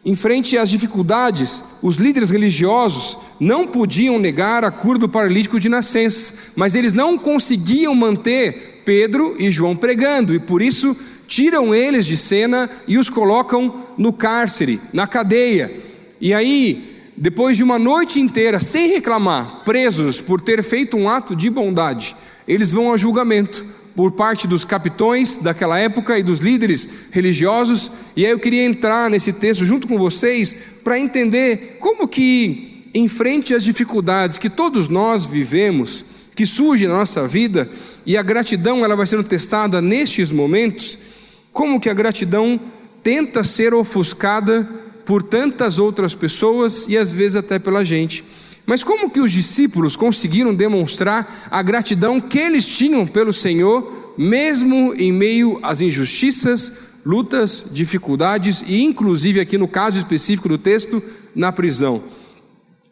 em 0.10 0.16
frente 0.16 0.58
às 0.58 0.72
dificuldades, 0.72 1.64
os 1.84 1.98
líderes 1.98 2.32
religiosos 2.32 3.16
não 3.40 3.68
podiam 3.68 4.18
negar 4.18 4.66
a 4.66 4.72
cura 4.72 4.98
do 4.98 5.08
paralítico 5.08 5.60
de 5.60 5.70
nascença, 5.70 6.34
mas 6.56 6.74
eles 6.74 6.94
não 6.94 7.16
conseguiam 7.16 7.94
manter 7.94 8.82
Pedro 8.84 9.36
e 9.38 9.52
João 9.52 9.76
pregando, 9.76 10.34
e 10.34 10.40
por 10.40 10.64
isso 10.64 10.98
tiram 11.28 11.76
eles 11.76 12.08
de 12.08 12.18
cena 12.18 12.68
e 12.88 12.98
os 12.98 13.08
colocam 13.08 13.86
no 14.00 14.12
cárcere, 14.12 14.82
na 14.92 15.06
cadeia. 15.06 15.72
E 16.20 16.34
aí, 16.34 17.12
depois 17.16 17.56
de 17.56 17.62
uma 17.62 17.78
noite 17.78 18.20
inteira, 18.20 18.60
sem 18.60 18.90
reclamar, 18.90 19.62
presos 19.64 20.20
por 20.20 20.42
ter 20.42 20.64
feito 20.64 20.98
um 20.98 21.08
ato 21.08 21.36
de 21.36 21.52
bondade, 21.52 22.16
eles 22.48 22.72
vão 22.72 22.92
a 22.92 22.98
julgamento 22.98 23.64
por 24.00 24.14
parte 24.14 24.48
dos 24.48 24.64
capitões 24.64 25.40
daquela 25.40 25.78
época 25.78 26.18
e 26.18 26.24
dos 26.24 26.40
líderes 26.40 26.90
religiosos, 27.12 27.92
e 28.16 28.26
aí 28.26 28.32
eu 28.32 28.40
queria 28.40 28.64
entrar 28.64 29.10
nesse 29.10 29.34
texto 29.34 29.66
junto 29.66 29.90
com 29.90 29.98
vocês 29.98 30.56
para 30.86 30.98
entender 30.98 31.76
como 31.82 32.08
que, 32.08 32.86
em 32.94 33.10
frente 33.10 33.54
às 33.54 33.62
dificuldades 33.62 34.38
que 34.38 34.50
todos 34.50 34.88
nós 34.88 35.26
vivemos, 35.26 36.06
que 36.34 36.46
surgem 36.46 36.88
na 36.88 37.00
nossa 37.00 37.28
vida, 37.28 37.70
e 38.06 38.16
a 38.16 38.22
gratidão 38.22 38.86
ela 38.86 38.96
vai 38.96 39.06
sendo 39.06 39.22
testada 39.26 39.82
nestes 39.82 40.32
momentos, 40.32 40.98
como 41.52 41.78
que 41.78 41.90
a 41.90 41.94
gratidão 41.94 42.58
tenta 43.04 43.44
ser 43.44 43.74
ofuscada 43.74 44.64
por 45.06 45.22
tantas 45.22 45.78
outras 45.78 46.16
pessoas 46.16 46.86
e 46.88 46.98
às 46.98 47.12
vezes 47.12 47.36
até 47.36 47.60
pela 47.60 47.84
gente. 47.84 48.24
Mas 48.70 48.84
como 48.84 49.10
que 49.10 49.20
os 49.20 49.32
discípulos 49.32 49.96
conseguiram 49.96 50.54
demonstrar 50.54 51.48
a 51.50 51.60
gratidão 51.64 52.20
que 52.20 52.38
eles 52.38 52.68
tinham 52.68 53.08
pelo 53.08 53.34
Senhor, 53.34 54.14
mesmo 54.16 54.94
em 54.94 55.12
meio 55.12 55.60
às 55.64 55.82
injustiças, 55.82 56.72
lutas, 57.04 57.66
dificuldades 57.72 58.64
e 58.68 58.84
inclusive 58.84 59.40
aqui 59.40 59.58
no 59.58 59.68
caso 59.68 59.98
específico 59.98 60.48
do 60.48 60.56
texto, 60.60 61.02
na 61.34 61.52
prisão? 61.52 62.04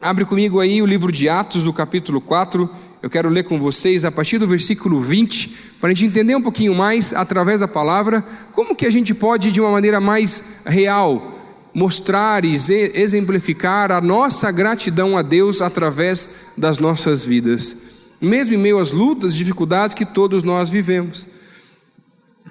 Abre 0.00 0.24
comigo 0.24 0.58
aí 0.58 0.82
o 0.82 0.86
livro 0.86 1.12
de 1.12 1.28
Atos, 1.28 1.64
o 1.64 1.72
capítulo 1.72 2.20
4. 2.20 2.68
Eu 3.00 3.08
quero 3.08 3.28
ler 3.28 3.44
com 3.44 3.56
vocês 3.60 4.04
a 4.04 4.10
partir 4.10 4.38
do 4.38 4.48
versículo 4.48 5.00
20, 5.00 5.76
para 5.80 5.90
a 5.90 5.94
gente 5.94 6.06
entender 6.06 6.34
um 6.34 6.42
pouquinho 6.42 6.74
mais 6.74 7.12
através 7.12 7.60
da 7.60 7.68
palavra, 7.68 8.24
como 8.52 8.74
que 8.74 8.84
a 8.84 8.90
gente 8.90 9.14
pode 9.14 9.52
de 9.52 9.60
uma 9.60 9.70
maneira 9.70 10.00
mais 10.00 10.60
real 10.66 11.37
mostrar 11.74 12.44
e 12.44 12.52
exemplificar 12.94 13.92
a 13.92 14.00
nossa 14.00 14.50
gratidão 14.50 15.16
a 15.16 15.22
Deus 15.22 15.60
através 15.60 16.30
das 16.56 16.78
nossas 16.78 17.24
vidas, 17.24 17.76
mesmo 18.20 18.54
em 18.54 18.58
meio 18.58 18.78
às 18.78 18.90
lutas, 18.90 19.34
dificuldades 19.34 19.94
que 19.94 20.04
todos 20.04 20.42
nós 20.42 20.70
vivemos. 20.70 21.26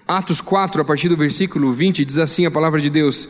Atos 0.08 0.40
4, 0.40 0.82
a 0.82 0.86
partir 0.86 1.10
do 1.10 1.18
versículo 1.18 1.74
20, 1.74 2.06
diz 2.06 2.18
assim 2.18 2.46
a 2.46 2.52
palavra 2.52 2.80
de 2.80 2.90
Deus: 2.90 3.28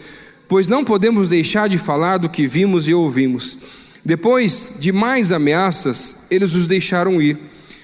Pois 0.48 0.68
não 0.68 0.84
podemos 0.84 1.30
deixar 1.30 1.68
de 1.68 1.78
falar 1.78 2.18
do 2.18 2.30
que 2.30 2.48
vimos 2.48 2.88
e 2.88 2.94
ouvimos. 2.94 3.58
Depois 4.06 4.76
de 4.80 4.92
mais 4.92 5.32
ameaças, 5.32 6.28
eles 6.30 6.54
os 6.54 6.68
deixaram 6.68 7.22
ir. 7.22 7.38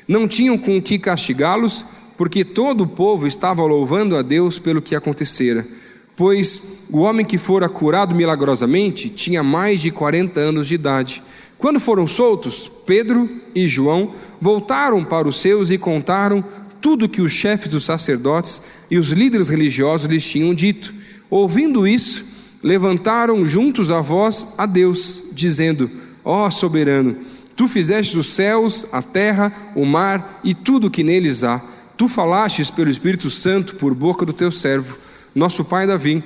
Não 0.07 0.27
tinham 0.27 0.57
com 0.57 0.81
que 0.81 0.99
castigá-los, 0.99 1.83
porque 2.17 2.45
todo 2.45 2.81
o 2.81 2.87
povo 2.87 3.25
estava 3.25 3.63
louvando 3.63 4.15
a 4.15 4.21
Deus 4.21 4.59
pelo 4.59 4.81
que 4.81 4.95
acontecera 4.95 5.65
pois 6.15 6.85
o 6.89 6.99
homem 6.99 7.25
que 7.25 7.37
fora 7.37 7.67
curado 7.67 8.15
milagrosamente 8.15 9.09
tinha 9.09 9.43
mais 9.43 9.81
de 9.81 9.91
40 9.91 10.39
anos 10.39 10.67
de 10.67 10.75
idade. 10.75 11.23
Quando 11.57 11.79
foram 11.79 12.05
soltos, 12.05 12.69
Pedro 12.85 13.29
e 13.55 13.67
João 13.67 14.13
voltaram 14.39 15.03
para 15.03 15.27
os 15.27 15.37
seus 15.37 15.71
e 15.71 15.77
contaram 15.77 16.43
tudo 16.81 17.07
que 17.07 17.21
os 17.21 17.31
chefes 17.31 17.69
dos 17.69 17.85
sacerdotes 17.85 18.61
e 18.91 18.97
os 18.97 19.11
líderes 19.11 19.47
religiosos 19.47 20.09
lhes 20.09 20.29
tinham 20.29 20.53
dito. 20.53 20.93
Ouvindo 21.29 21.87
isso, 21.87 22.59
levantaram 22.61 23.47
juntos 23.47 23.89
a 23.89 24.01
voz 24.01 24.49
a 24.57 24.65
Deus, 24.65 25.23
dizendo: 25.31 25.89
Ó 26.23 26.49
soberano, 26.49 27.15
tu 27.55 27.67
fizeste 27.69 28.19
os 28.19 28.27
céus, 28.27 28.85
a 28.91 29.01
terra, 29.01 29.51
o 29.75 29.85
mar 29.85 30.41
e 30.43 30.53
tudo 30.53 30.91
que 30.91 31.03
neles 31.03 31.43
há. 31.43 31.61
Tu 31.95 32.09
falastes 32.09 32.69
pelo 32.69 32.89
Espírito 32.89 33.29
Santo 33.29 33.75
por 33.75 33.93
boca 33.93 34.25
do 34.25 34.33
teu 34.33 34.51
servo, 34.51 34.97
nosso 35.33 35.65
pai 35.65 35.87
Davi. 35.87 36.23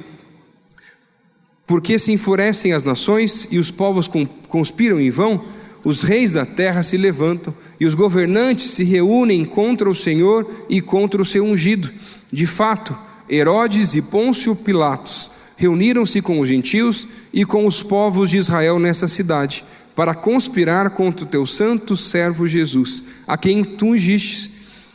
Porque 1.65 1.99
se 1.99 2.11
enfurecem 2.11 2.73
as 2.73 2.83
nações 2.83 3.47
e 3.51 3.57
os 3.57 3.69
povos 3.69 4.09
conspiram 4.47 4.99
em 4.99 5.09
vão, 5.09 5.43
os 5.83 6.01
reis 6.03 6.33
da 6.33 6.45
terra 6.45 6.83
se 6.83 6.97
levantam 6.97 7.53
e 7.79 7.85
os 7.85 7.93
governantes 7.93 8.71
se 8.71 8.83
reúnem 8.83 9.45
contra 9.45 9.89
o 9.89 9.95
Senhor 9.95 10.65
e 10.69 10.81
contra 10.81 11.21
o 11.21 11.25
seu 11.25 11.43
ungido. 11.43 11.91
De 12.31 12.47
fato, 12.47 12.97
Herodes 13.29 13.95
e 13.95 14.01
Pôncio 14.01 14.55
Pilatos 14.55 15.31
reuniram-se 15.57 16.21
com 16.21 16.39
os 16.39 16.47
gentios 16.47 17.07
e 17.33 17.43
com 17.43 17.65
os 17.65 17.81
povos 17.81 18.29
de 18.29 18.37
Israel 18.37 18.79
nessa 18.79 19.07
cidade, 19.07 19.65
para 19.95 20.13
conspirar 20.13 20.91
contra 20.91 21.25
o 21.25 21.27
teu 21.27 21.45
santo 21.45 21.97
servo 21.97 22.47
Jesus, 22.47 23.23
a 23.27 23.35
quem 23.35 23.63
tu 23.63 23.87
ungistes. 23.87 24.51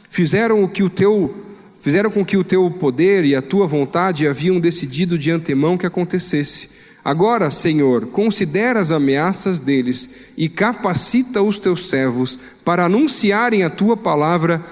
Fizeram 0.08 0.62
o 0.62 0.68
que 0.68 0.82
o 0.82 0.90
teu 0.90 1.34
fizeram 1.82 2.10
com 2.10 2.24
que 2.24 2.36
o 2.36 2.44
teu 2.44 2.70
poder 2.70 3.24
e 3.24 3.34
a 3.34 3.42
tua 3.42 3.66
vontade 3.66 4.26
haviam 4.26 4.60
decidido 4.60 5.18
de 5.18 5.32
antemão 5.32 5.76
que 5.76 5.84
acontecesse. 5.84 6.70
Agora, 7.04 7.50
Senhor, 7.50 8.06
considera 8.06 8.78
as 8.78 8.92
ameaças 8.92 9.58
deles 9.58 10.32
e 10.36 10.48
capacita 10.48 11.42
os 11.42 11.58
teus 11.58 11.90
servos 11.90 12.38
para 12.64 12.84
anunciarem 12.84 13.64
a 13.64 13.70
tua 13.70 13.96
palavra 13.96 14.62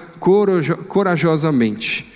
corajosamente. 0.87 2.09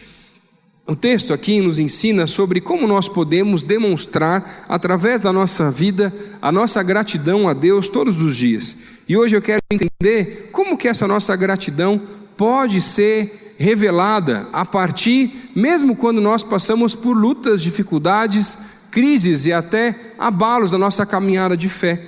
O 0.88 0.96
texto 0.96 1.34
aqui 1.34 1.60
nos 1.60 1.78
ensina 1.78 2.26
sobre 2.26 2.62
como 2.62 2.88
nós 2.88 3.10
podemos 3.10 3.64
demonstrar, 3.64 4.66
através 4.70 5.20
da 5.20 5.34
nossa 5.34 5.70
vida, 5.70 6.14
a 6.42 6.52
nossa 6.52 6.82
gratidão 6.82 7.50
a 7.50 7.54
Deus 7.54 7.90
todos 7.90 8.22
os 8.22 8.38
dias. 8.38 8.78
E 9.10 9.18
hoje 9.18 9.36
eu 9.36 9.42
quero 9.42 9.62
entender 9.70 10.50
como 10.54 10.78
que 10.78 10.88
essa 10.88 11.06
nossa 11.06 11.36
gratidão 11.36 12.00
pode 12.38 12.80
ser 12.80 13.45
revelada 13.58 14.48
a 14.52 14.66
partir, 14.66 15.52
mesmo 15.56 15.96
quando 15.96 16.20
nós 16.20 16.44
passamos 16.44 16.96
por 16.96 17.16
lutas, 17.16 17.62
dificuldades, 17.62 18.58
crises 18.92 19.46
e 19.46 19.54
até 19.54 20.14
abalos 20.18 20.72
da 20.72 20.78
nossa 20.78 21.06
caminhada 21.06 21.56
de 21.56 21.70
fé. 21.70 22.04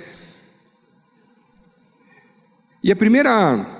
E 2.82 2.92
a 2.92 2.96
primeira 2.96 3.78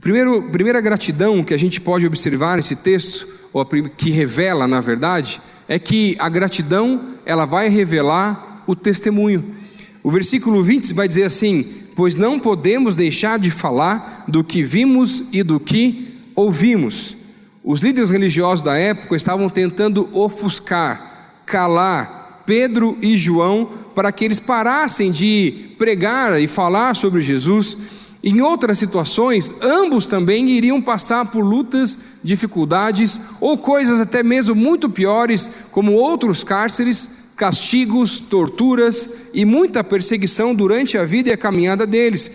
Primeiro, 0.00 0.44
primeira 0.44 0.80
gratidão 0.80 1.42
que 1.42 1.52
a 1.52 1.58
gente 1.58 1.80
pode 1.80 2.06
observar 2.06 2.56
nesse 2.56 2.76
texto, 2.76 3.26
ou 3.52 3.66
que 3.66 4.10
revela, 4.10 4.68
na 4.68 4.80
verdade, 4.80 5.40
é 5.66 5.76
que 5.76 6.14
a 6.20 6.28
gratidão 6.28 7.14
ela 7.26 7.44
vai 7.44 7.68
revelar 7.68 8.62
o 8.66 8.76
testemunho. 8.76 9.56
O 10.02 10.10
versículo 10.10 10.62
20 10.62 10.94
vai 10.94 11.08
dizer 11.08 11.24
assim: 11.24 11.66
Pois 11.98 12.14
não 12.14 12.38
podemos 12.38 12.94
deixar 12.94 13.40
de 13.40 13.50
falar 13.50 14.22
do 14.28 14.44
que 14.44 14.62
vimos 14.62 15.24
e 15.32 15.42
do 15.42 15.58
que 15.58 16.16
ouvimos. 16.32 17.16
Os 17.64 17.80
líderes 17.80 18.08
religiosos 18.08 18.64
da 18.64 18.78
época 18.78 19.16
estavam 19.16 19.50
tentando 19.50 20.08
ofuscar, 20.12 21.40
calar 21.44 22.44
Pedro 22.46 22.96
e 23.02 23.16
João 23.16 23.68
para 23.96 24.12
que 24.12 24.24
eles 24.24 24.38
parassem 24.38 25.10
de 25.10 25.74
pregar 25.76 26.40
e 26.40 26.46
falar 26.46 26.94
sobre 26.94 27.20
Jesus 27.20 27.76
em 28.22 28.40
outras 28.40 28.78
situações, 28.78 29.52
ambos 29.60 30.06
também 30.06 30.48
iriam 30.50 30.80
passar 30.80 31.26
por 31.26 31.40
lutas, 31.40 31.98
dificuldades 32.22 33.20
ou 33.40 33.58
coisas 33.58 34.00
até 34.00 34.22
mesmo 34.22 34.54
muito 34.54 34.88
piores, 34.88 35.50
como 35.72 35.94
outros 35.94 36.44
cárceres, 36.44 37.17
castigos, 37.38 38.18
torturas 38.18 39.08
e 39.32 39.44
muita 39.44 39.84
perseguição 39.84 40.52
durante 40.52 40.98
a 40.98 41.04
vida 41.04 41.30
e 41.30 41.32
a 41.32 41.36
caminhada 41.36 41.86
deles. 41.86 42.30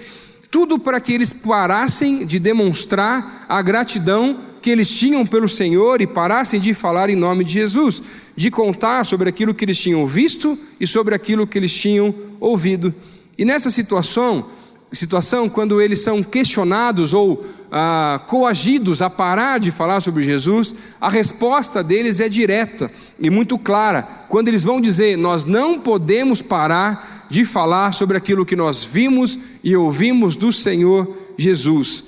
Tudo 0.49 0.79
para 0.79 1.01
que 1.01 1.11
eles 1.11 1.33
parassem 1.33 2.25
de 2.25 2.39
demonstrar 2.39 3.45
a 3.49 3.61
gratidão 3.61 4.39
que 4.61 4.69
eles 4.69 4.89
tinham 4.97 5.25
pelo 5.25 5.49
Senhor 5.49 6.01
e 6.01 6.07
parassem 6.07 6.57
de 6.57 6.73
falar 6.73 7.09
em 7.09 7.17
nome 7.17 7.43
de 7.43 7.53
Jesus, 7.53 8.01
de 8.33 8.49
contar 8.49 9.05
sobre 9.05 9.27
aquilo 9.27 9.53
que 9.53 9.65
eles 9.65 9.77
tinham 9.77 10.07
visto 10.07 10.57
e 10.79 10.87
sobre 10.87 11.13
aquilo 11.13 11.45
que 11.45 11.57
eles 11.57 11.73
tinham 11.73 12.15
ouvido. 12.39 12.95
E 13.37 13.43
nessa 13.43 13.69
situação, 13.69 14.45
situação 14.93 15.49
quando 15.49 15.81
eles 15.81 15.99
são 15.99 16.23
questionados 16.23 17.13
ou 17.13 17.45
ah, 17.75 18.21
coagidos 18.27 19.01
a 19.01 19.09
parar 19.09 19.59
de 19.59 19.71
falar 19.71 19.99
sobre 19.99 20.23
Jesus, 20.23 20.75
a 21.01 21.09
resposta 21.09 21.83
deles 21.83 22.19
é 22.19 22.29
direta 22.29 22.91
e 23.19 23.31
muito 23.31 23.57
clara. 23.57 24.03
Quando 24.29 24.47
eles 24.47 24.63
vão 24.63 24.79
dizer: 24.79 25.17
Nós 25.17 25.43
não 25.43 25.79
podemos 25.79 26.39
parar 26.39 27.25
de 27.31 27.43
falar 27.43 27.91
sobre 27.91 28.15
aquilo 28.15 28.45
que 28.45 28.55
nós 28.55 28.85
vimos 28.85 29.39
e 29.63 29.75
ouvimos 29.75 30.35
do 30.35 30.53
Senhor 30.53 31.11
Jesus. 31.35 32.03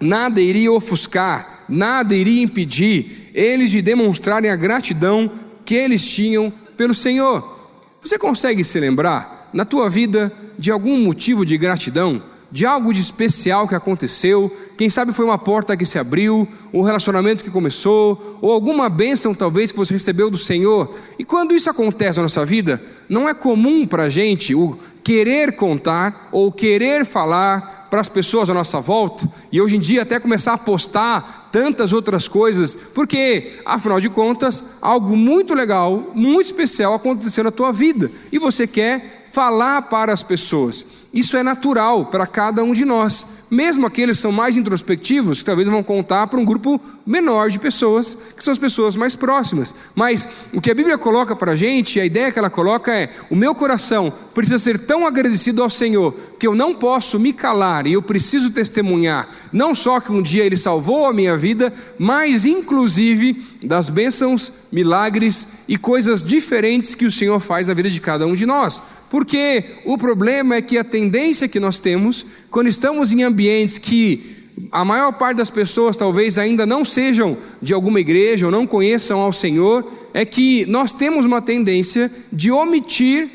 Nada 0.00 0.40
iria 0.40 0.72
ofuscar, 0.72 1.66
nada 1.68 2.14
iria 2.14 2.42
impedir 2.42 3.30
eles 3.34 3.70
de 3.70 3.82
demonstrarem 3.82 4.50
a 4.50 4.56
gratidão 4.56 5.30
que 5.62 5.74
eles 5.74 6.08
tinham 6.08 6.50
pelo 6.74 6.94
Senhor. 6.94 7.68
Você 8.00 8.18
consegue 8.18 8.64
se 8.64 8.80
lembrar 8.80 9.50
na 9.52 9.66
tua 9.66 9.90
vida 9.90 10.32
de 10.58 10.70
algum 10.70 10.98
motivo 11.02 11.44
de 11.44 11.58
gratidão, 11.58 12.22
de 12.50 12.64
algo 12.64 12.92
de 12.92 13.00
especial 13.00 13.66
que 13.66 13.74
aconteceu, 13.74 14.54
quem 14.76 14.88
sabe 14.88 15.12
foi 15.12 15.24
uma 15.24 15.38
porta 15.38 15.76
que 15.76 15.86
se 15.86 15.98
abriu, 15.98 16.46
um 16.72 16.82
relacionamento 16.82 17.42
que 17.42 17.50
começou, 17.50 18.38
ou 18.40 18.52
alguma 18.52 18.88
bênção 18.88 19.34
talvez 19.34 19.72
que 19.72 19.78
você 19.78 19.94
recebeu 19.94 20.30
do 20.30 20.38
Senhor. 20.38 20.94
E 21.18 21.24
quando 21.24 21.54
isso 21.54 21.68
acontece 21.68 22.18
na 22.18 22.24
nossa 22.24 22.44
vida, 22.44 22.82
não 23.08 23.28
é 23.28 23.34
comum 23.34 23.86
para 23.86 24.04
a 24.04 24.08
gente 24.08 24.54
o 24.54 24.78
querer 25.02 25.56
contar 25.56 26.28
ou 26.32 26.50
querer 26.50 27.04
falar 27.04 27.88
para 27.90 28.00
as 28.00 28.08
pessoas 28.08 28.50
à 28.50 28.54
nossa 28.54 28.80
volta, 28.80 29.28
e 29.52 29.60
hoje 29.60 29.76
em 29.76 29.80
dia 29.80 30.02
até 30.02 30.18
começar 30.18 30.54
a 30.54 30.58
postar 30.58 31.48
tantas 31.52 31.92
outras 31.92 32.26
coisas, 32.26 32.74
porque, 32.74 33.52
afinal 33.64 34.00
de 34.00 34.08
contas, 34.08 34.64
algo 34.82 35.16
muito 35.16 35.54
legal, 35.54 36.10
muito 36.12 36.46
especial 36.46 36.94
aconteceu 36.94 37.44
na 37.44 37.52
tua 37.52 37.72
vida, 37.72 38.10
e 38.32 38.38
você 38.38 38.66
quer 38.66 39.26
falar 39.30 39.82
para 39.82 40.12
as 40.12 40.24
pessoas. 40.24 41.03
Isso 41.14 41.36
é 41.36 41.42
natural 41.44 42.06
para 42.06 42.26
cada 42.26 42.64
um 42.64 42.72
de 42.72 42.84
nós. 42.84 43.43
Mesmo 43.54 43.86
aqueles 43.86 44.16
que 44.16 44.22
são 44.22 44.32
mais 44.32 44.56
introspectivos, 44.56 45.38
que 45.38 45.44
talvez 45.44 45.68
vão 45.68 45.80
contar 45.80 46.26
para 46.26 46.40
um 46.40 46.44
grupo 46.44 46.80
menor 47.06 47.48
de 47.48 47.60
pessoas, 47.60 48.18
que 48.36 48.42
são 48.42 48.50
as 48.50 48.58
pessoas 48.58 48.96
mais 48.96 49.14
próximas. 49.14 49.72
Mas 49.94 50.26
o 50.52 50.60
que 50.60 50.72
a 50.72 50.74
Bíblia 50.74 50.98
coloca 50.98 51.36
para 51.36 51.52
a 51.52 51.56
gente, 51.56 52.00
a 52.00 52.04
ideia 52.04 52.32
que 52.32 52.38
ela 52.38 52.50
coloca 52.50 52.92
é: 52.92 53.08
o 53.30 53.36
meu 53.36 53.54
coração 53.54 54.12
precisa 54.34 54.58
ser 54.58 54.80
tão 54.80 55.06
agradecido 55.06 55.62
ao 55.62 55.70
Senhor, 55.70 56.12
que 56.38 56.48
eu 56.48 56.54
não 56.54 56.74
posso 56.74 57.16
me 57.16 57.32
calar 57.32 57.86
e 57.86 57.92
eu 57.92 58.02
preciso 58.02 58.50
testemunhar, 58.50 59.28
não 59.52 59.72
só 59.72 60.00
que 60.00 60.10
um 60.10 60.20
dia 60.20 60.44
Ele 60.44 60.56
salvou 60.56 61.06
a 61.06 61.12
minha 61.12 61.36
vida, 61.36 61.72
mas 61.96 62.44
inclusive 62.44 63.40
das 63.62 63.88
bênçãos, 63.88 64.52
milagres 64.72 65.64
e 65.68 65.78
coisas 65.78 66.24
diferentes 66.24 66.96
que 66.96 67.06
o 67.06 67.12
Senhor 67.12 67.38
faz 67.38 67.68
na 67.68 67.74
vida 67.74 67.88
de 67.88 68.00
cada 68.00 68.26
um 68.26 68.34
de 68.34 68.44
nós. 68.44 68.82
Porque 69.08 69.64
o 69.84 69.96
problema 69.96 70.56
é 70.56 70.62
que 70.62 70.76
a 70.76 70.82
tendência 70.82 71.46
que 71.46 71.60
nós 71.60 71.78
temos, 71.78 72.26
quando 72.54 72.68
estamos 72.68 73.12
em 73.12 73.24
ambientes 73.24 73.78
que 73.78 74.36
a 74.70 74.84
maior 74.84 75.10
parte 75.14 75.38
das 75.38 75.50
pessoas 75.50 75.96
talvez 75.96 76.38
ainda 76.38 76.64
não 76.64 76.84
sejam 76.84 77.36
de 77.60 77.74
alguma 77.74 77.98
igreja 77.98 78.46
ou 78.46 78.52
não 78.52 78.64
conheçam 78.64 79.18
ao 79.18 79.32
Senhor, 79.32 79.84
é 80.14 80.24
que 80.24 80.64
nós 80.66 80.92
temos 80.92 81.26
uma 81.26 81.42
tendência 81.42 82.08
de 82.32 82.52
omitir 82.52 83.28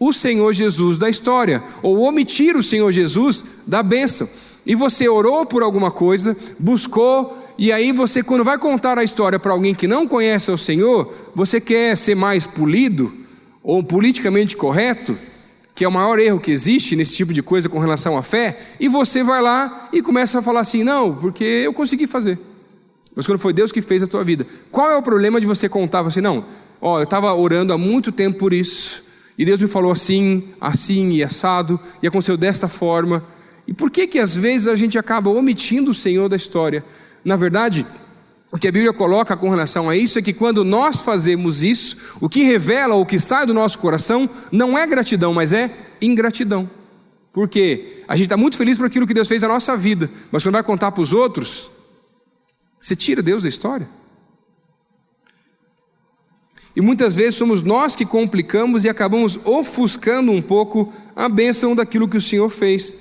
o 0.00 0.10
Senhor 0.10 0.50
Jesus 0.54 0.96
da 0.96 1.10
história, 1.10 1.62
ou 1.82 1.98
omitir 1.98 2.56
o 2.56 2.62
Senhor 2.62 2.90
Jesus 2.90 3.44
da 3.66 3.82
bênção. 3.82 4.26
E 4.64 4.74
você 4.74 5.06
orou 5.06 5.44
por 5.44 5.62
alguma 5.62 5.90
coisa, 5.90 6.34
buscou, 6.58 7.46
e 7.58 7.70
aí 7.70 7.92
você, 7.92 8.22
quando 8.22 8.42
vai 8.42 8.56
contar 8.56 8.96
a 8.96 9.04
história 9.04 9.38
para 9.38 9.52
alguém 9.52 9.74
que 9.74 9.86
não 9.86 10.08
conhece 10.08 10.50
o 10.50 10.56
Senhor, 10.56 11.12
você 11.34 11.60
quer 11.60 11.94
ser 11.94 12.14
mais 12.14 12.46
polido, 12.46 13.12
ou 13.62 13.84
politicamente 13.84 14.56
correto, 14.56 15.14
que 15.82 15.84
é 15.84 15.88
o 15.88 15.90
maior 15.90 16.16
erro 16.20 16.38
que 16.38 16.52
existe 16.52 16.94
nesse 16.94 17.16
tipo 17.16 17.32
de 17.32 17.42
coisa 17.42 17.68
com 17.68 17.80
relação 17.80 18.16
à 18.16 18.22
fé, 18.22 18.56
e 18.78 18.86
você 18.86 19.24
vai 19.24 19.42
lá 19.42 19.88
e 19.92 20.00
começa 20.00 20.38
a 20.38 20.42
falar 20.42 20.60
assim: 20.60 20.84
não, 20.84 21.12
porque 21.12 21.42
eu 21.42 21.72
consegui 21.72 22.06
fazer. 22.06 22.38
Mas 23.16 23.26
quando 23.26 23.40
foi 23.40 23.52
Deus 23.52 23.72
que 23.72 23.82
fez 23.82 24.00
a 24.00 24.06
tua 24.06 24.22
vida. 24.22 24.46
Qual 24.70 24.88
é 24.88 24.96
o 24.96 25.02
problema 25.02 25.40
de 25.40 25.46
você 25.46 25.68
contar 25.68 26.06
assim, 26.06 26.20
não, 26.20 26.44
ó, 26.80 27.00
eu 27.00 27.02
estava 27.02 27.34
orando 27.34 27.72
há 27.72 27.78
muito 27.78 28.12
tempo 28.12 28.38
por 28.38 28.52
isso, 28.52 29.02
e 29.36 29.44
Deus 29.44 29.60
me 29.60 29.66
falou 29.66 29.90
assim, 29.90 30.44
assim 30.60 31.14
e 31.14 31.24
assado, 31.24 31.80
e 32.00 32.06
aconteceu 32.06 32.36
desta 32.36 32.68
forma. 32.68 33.24
E 33.66 33.74
por 33.74 33.90
que 33.90 34.06
que 34.06 34.20
às 34.20 34.36
vezes 34.36 34.68
a 34.68 34.76
gente 34.76 34.96
acaba 34.96 35.30
omitindo 35.30 35.90
o 35.90 35.94
Senhor 35.94 36.28
da 36.28 36.36
história? 36.36 36.84
Na 37.24 37.34
verdade, 37.34 37.84
o 38.52 38.58
que 38.58 38.68
a 38.68 38.72
Bíblia 38.72 38.92
coloca 38.92 39.34
com 39.34 39.48
relação 39.48 39.88
a 39.88 39.96
isso 39.96 40.18
é 40.18 40.22
que 40.22 40.34
quando 40.34 40.62
nós 40.62 41.00
fazemos 41.00 41.62
isso, 41.62 42.18
o 42.20 42.28
que 42.28 42.42
revela, 42.42 42.94
o 42.94 43.06
que 43.06 43.18
sai 43.18 43.46
do 43.46 43.54
nosso 43.54 43.78
coração, 43.78 44.28
não 44.52 44.76
é 44.76 44.86
gratidão, 44.86 45.32
mas 45.32 45.54
é 45.54 45.74
ingratidão. 46.02 46.68
Porque 47.32 48.04
a 48.06 48.14
gente 48.14 48.26
está 48.26 48.36
muito 48.36 48.58
feliz 48.58 48.76
por 48.76 48.84
aquilo 48.84 49.06
que 49.06 49.14
Deus 49.14 49.26
fez 49.26 49.40
na 49.40 49.48
nossa 49.48 49.74
vida, 49.74 50.10
mas 50.30 50.42
quando 50.42 50.52
vai 50.52 50.62
contar 50.62 50.92
para 50.92 51.00
os 51.00 51.14
outros, 51.14 51.70
você 52.78 52.94
tira 52.94 53.22
Deus 53.22 53.42
da 53.42 53.48
história. 53.48 53.88
E 56.76 56.82
muitas 56.82 57.14
vezes 57.14 57.36
somos 57.36 57.62
nós 57.62 57.96
que 57.96 58.04
complicamos 58.04 58.84
e 58.84 58.88
acabamos 58.90 59.38
ofuscando 59.46 60.30
um 60.30 60.42
pouco 60.42 60.92
a 61.16 61.26
bênção 61.26 61.74
daquilo 61.74 62.06
que 62.06 62.18
o 62.18 62.22
Senhor 62.22 62.50
fez. 62.50 62.94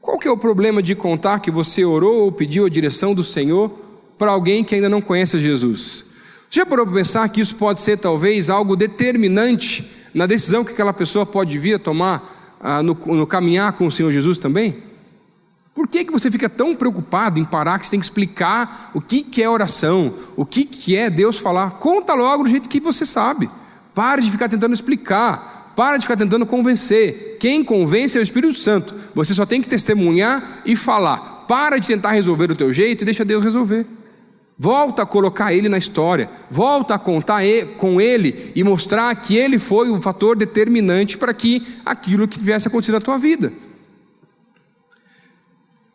Qual 0.00 0.18
que 0.18 0.26
é 0.26 0.30
o 0.30 0.36
problema 0.36 0.82
de 0.82 0.96
contar 0.96 1.38
que 1.38 1.52
você 1.52 1.84
orou 1.84 2.24
ou 2.24 2.32
pediu 2.32 2.66
a 2.66 2.68
direção 2.68 3.14
do 3.14 3.22
Senhor 3.22 3.86
para 4.18 4.32
alguém 4.32 4.64
que 4.64 4.74
ainda 4.74 4.88
não 4.88 5.00
conhece 5.00 5.38
Jesus? 5.38 6.06
Já 6.50 6.66
parou 6.66 6.86
para 6.86 6.96
pensar 6.96 7.28
que 7.28 7.40
isso 7.40 7.54
pode 7.56 7.80
ser 7.80 7.98
talvez 7.98 8.50
algo 8.50 8.74
determinante 8.74 9.96
na 10.14 10.26
decisão 10.26 10.64
que 10.64 10.72
aquela 10.72 10.92
pessoa 10.92 11.24
pode 11.24 11.58
vir 11.58 11.74
a 11.74 11.78
tomar 11.78 12.56
ah, 12.60 12.82
no, 12.82 12.94
no 12.94 13.26
caminhar 13.26 13.72
com 13.74 13.86
o 13.86 13.92
Senhor 13.92 14.10
Jesus 14.10 14.38
também? 14.38 14.82
Por 15.74 15.86
que, 15.86 16.04
que 16.04 16.12
você 16.12 16.28
fica 16.28 16.48
tão 16.48 16.74
preocupado 16.74 17.38
em 17.38 17.44
parar 17.44 17.78
que 17.78 17.86
você 17.86 17.92
tem 17.92 18.00
que 18.00 18.06
explicar 18.06 18.90
o 18.92 19.00
que, 19.00 19.22
que 19.22 19.40
é 19.42 19.48
oração, 19.48 20.12
o 20.34 20.44
que, 20.44 20.64
que 20.64 20.96
é 20.96 21.08
Deus 21.08 21.38
falar? 21.38 21.72
Conta 21.72 22.14
logo 22.14 22.42
do 22.42 22.50
jeito 22.50 22.68
que 22.68 22.80
você 22.80 23.06
sabe. 23.06 23.48
Para 23.94 24.20
de 24.20 24.28
ficar 24.28 24.48
tentando 24.48 24.74
explicar, 24.74 25.72
para 25.76 25.96
de 25.96 26.02
ficar 26.02 26.16
tentando 26.16 26.44
convencer. 26.44 27.36
Quem 27.38 27.62
convence 27.62 28.16
é 28.16 28.20
o 28.20 28.22
Espírito 28.22 28.54
Santo. 28.54 28.92
Você 29.14 29.34
só 29.34 29.46
tem 29.46 29.62
que 29.62 29.68
testemunhar 29.68 30.62
e 30.66 30.74
falar. 30.74 31.44
Para 31.46 31.78
de 31.78 31.86
tentar 31.86 32.10
resolver 32.10 32.48
do 32.48 32.56
teu 32.56 32.72
jeito 32.72 33.02
e 33.02 33.04
deixa 33.04 33.24
Deus 33.24 33.44
resolver. 33.44 33.86
Volta 34.58 35.02
a 35.02 35.06
colocar 35.06 35.52
ele 35.52 35.68
na 35.68 35.78
história, 35.78 36.28
volta 36.50 36.94
a 36.94 36.98
contar 36.98 37.42
com 37.76 38.00
ele 38.00 38.52
e 38.56 38.64
mostrar 38.64 39.14
que 39.14 39.36
ele 39.36 39.56
foi 39.56 39.88
o 39.88 40.02
fator 40.02 40.36
determinante 40.36 41.16
para 41.16 41.32
que 41.32 41.64
aquilo 41.86 42.26
que 42.26 42.38
tivesse 42.38 42.66
acontecido 42.66 42.94
na 42.94 43.00
tua 43.00 43.18
vida. 43.18 43.52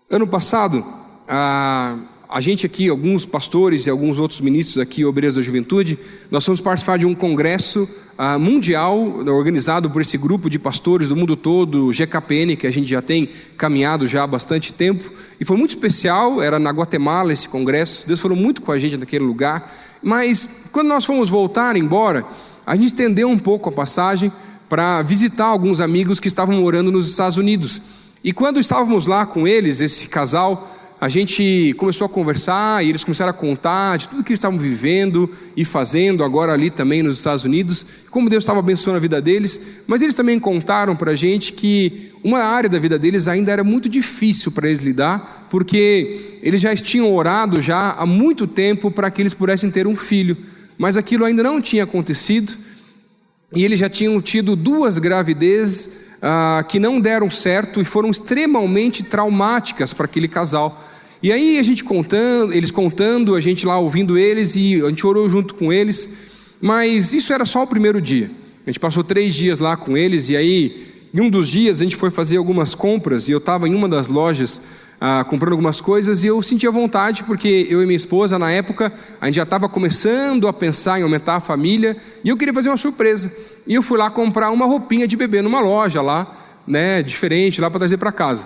Ano 0.09 0.25
passado, 0.25 0.85
a, 1.27 1.97
a 2.33 2.41
gente 2.41 2.65
aqui, 2.65 2.89
alguns 2.89 3.27
pastores 3.27 3.85
e 3.85 3.91
alguns 3.91 4.17
outros 4.17 4.41
ministros 4.41 4.79
aqui, 4.79 5.05
obreiros 5.05 5.35
da 5.35 5.41
juventude, 5.43 5.99
nós 6.31 6.43
fomos 6.43 6.59
participar 6.59 6.97
de 6.97 7.05
um 7.05 7.13
congresso 7.13 7.87
a, 8.17 8.39
mundial 8.39 8.97
organizado 9.27 9.87
por 9.87 10.01
esse 10.01 10.17
grupo 10.17 10.49
de 10.49 10.57
pastores 10.57 11.09
do 11.09 11.15
mundo 11.15 11.35
todo, 11.35 11.91
GKPN, 11.91 12.55
que 12.55 12.65
a 12.65 12.71
gente 12.71 12.89
já 12.89 13.03
tem 13.03 13.29
caminhado 13.55 14.07
já 14.07 14.23
há 14.23 14.27
bastante 14.27 14.73
tempo, 14.73 15.13
e 15.39 15.45
foi 15.45 15.55
muito 15.55 15.75
especial, 15.75 16.41
era 16.41 16.57
na 16.57 16.71
Guatemala 16.71 17.31
esse 17.31 17.47
congresso, 17.47 18.07
Deus 18.07 18.19
falou 18.19 18.35
muito 18.35 18.63
com 18.63 18.71
a 18.71 18.79
gente 18.79 18.97
naquele 18.97 19.23
lugar, 19.23 19.71
mas 20.01 20.63
quando 20.71 20.87
nós 20.87 21.05
fomos 21.05 21.29
voltar 21.29 21.75
embora, 21.75 22.25
a 22.65 22.75
gente 22.75 22.87
estendeu 22.87 23.29
um 23.29 23.37
pouco 23.37 23.69
a 23.69 23.71
passagem 23.71 24.31
para 24.67 25.03
visitar 25.03 25.45
alguns 25.45 25.79
amigos 25.79 26.19
que 26.19 26.27
estavam 26.27 26.55
morando 26.55 26.91
nos 26.91 27.07
Estados 27.07 27.37
Unidos. 27.37 27.79
E 28.23 28.33
quando 28.33 28.59
estávamos 28.59 29.05
lá 29.05 29.23
com 29.23 29.47
eles, 29.47 29.81
esse 29.81 30.07
casal, 30.07 30.67
a 31.03 31.09
gente 31.09 31.75
começou 31.77 32.05
a 32.05 32.09
conversar 32.09 32.81
e 32.81 32.87
eles 32.87 33.03
começaram 33.03 33.31
a 33.31 33.33
contar 33.33 33.97
de 33.97 34.07
tudo 34.07 34.23
que 34.23 34.31
eles 34.31 34.39
estavam 34.39 34.57
vivendo 34.57 35.29
e 35.53 35.65
fazendo 35.65 36.23
agora 36.23 36.53
ali 36.53 36.71
também 36.71 37.03
nos 37.03 37.17
Estados 37.17 37.43
Unidos, 37.43 37.85
como 38.09 38.29
Deus 38.29 38.45
estava 38.45 38.59
abençoando 38.59 38.95
a 38.95 39.01
vida 39.01 39.21
deles. 39.21 39.59
Mas 39.85 40.01
eles 40.01 40.15
também 40.15 40.39
contaram 40.39 40.95
para 40.95 41.11
a 41.11 41.15
gente 41.15 41.51
que 41.51 42.09
uma 42.23 42.39
área 42.39 42.69
da 42.69 42.79
vida 42.79 42.97
deles 42.97 43.27
ainda 43.27 43.51
era 43.51 43.65
muito 43.65 43.89
difícil 43.89 44.49
para 44.53 44.69
eles 44.69 44.79
lidar, 44.79 45.45
porque 45.49 46.39
eles 46.41 46.61
já 46.61 46.73
tinham 46.73 47.13
orado 47.13 47.59
já 47.61 47.91
há 47.91 48.05
muito 48.05 48.47
tempo 48.47 48.89
para 48.89 49.11
que 49.11 49.21
eles 49.21 49.33
pudessem 49.33 49.69
ter 49.69 49.85
um 49.85 49.97
filho, 49.97 50.37
mas 50.77 50.95
aquilo 50.95 51.25
ainda 51.25 51.43
não 51.43 51.61
tinha 51.61 51.83
acontecido. 51.83 52.53
E 53.53 53.65
eles 53.65 53.77
já 53.77 53.89
tinham 53.89 54.21
tido 54.21 54.55
duas 54.55 54.99
gravidezes 54.99 55.89
ah, 56.21 56.63
que 56.65 56.79
não 56.79 57.01
deram 57.01 57.29
certo 57.29 57.81
e 57.81 57.83
foram 57.83 58.09
extremamente 58.09 59.03
traumáticas 59.03 59.93
para 59.93 60.05
aquele 60.05 60.29
casal. 60.29 60.91
E 61.23 61.31
aí 61.31 61.57
a 61.57 61.63
gente 61.63 61.85
contando, 61.85 62.51
eles 62.51 62.69
contando, 62.69 63.33
a 63.33 63.39
gente 63.39 63.65
lá 63.65 63.79
ouvindo 63.79 64.17
eles 64.17 64.57
e 64.57 64.81
a 64.81 64.89
gente 64.89 65.07
orou 65.07 65.29
junto 65.29 65.55
com 65.55 65.71
eles, 65.71 66.09
mas 66.59 67.13
isso 67.13 67.31
era 67.31 67.45
só 67.45 67.63
o 67.63 67.67
primeiro 67.67 68.01
dia. 68.01 68.29
A 68.67 68.69
gente 68.69 68.77
passou 68.77 69.05
três 69.05 69.33
dias 69.33 69.57
lá 69.57 69.77
com 69.77 69.95
eles 69.95 70.27
e 70.27 70.35
aí, 70.35 70.85
em 71.13 71.21
um 71.21 71.29
dos 71.29 71.47
dias, 71.47 71.79
a 71.79 71.83
gente 71.85 71.95
foi 71.95 72.11
fazer 72.11 72.35
algumas 72.35 72.75
compras 72.75 73.29
e 73.29 73.31
eu 73.31 73.37
estava 73.37 73.69
em 73.69 73.73
uma 73.73 73.87
das 73.87 74.09
lojas 74.09 74.61
ah, 74.99 75.23
comprando 75.23 75.53
algumas 75.53 75.79
coisas 75.79 76.25
e 76.25 76.27
eu 76.27 76.41
sentia 76.41 76.69
vontade, 76.69 77.23
porque 77.23 77.67
eu 77.69 77.81
e 77.81 77.85
minha 77.85 77.95
esposa, 77.95 78.37
na 78.37 78.51
época, 78.51 78.91
a 79.21 79.27
gente 79.27 79.35
já 79.35 79.43
estava 79.43 79.69
começando 79.69 80.45
a 80.49 80.51
pensar 80.51 80.99
em 80.99 81.03
aumentar 81.03 81.35
a 81.35 81.39
família 81.39 81.95
e 82.21 82.27
eu 82.27 82.35
queria 82.35 82.53
fazer 82.53 82.67
uma 82.67 82.75
surpresa. 82.75 83.31
E 83.65 83.73
eu 83.73 83.81
fui 83.81 83.97
lá 83.97 84.09
comprar 84.09 84.51
uma 84.51 84.65
roupinha 84.65 85.07
de 85.07 85.15
bebê 85.15 85.41
numa 85.41 85.61
loja 85.61 86.01
lá, 86.01 86.29
né, 86.67 87.01
diferente, 87.01 87.61
lá 87.61 87.69
para 87.69 87.79
trazer 87.79 87.95
para 87.95 88.11
casa. 88.11 88.45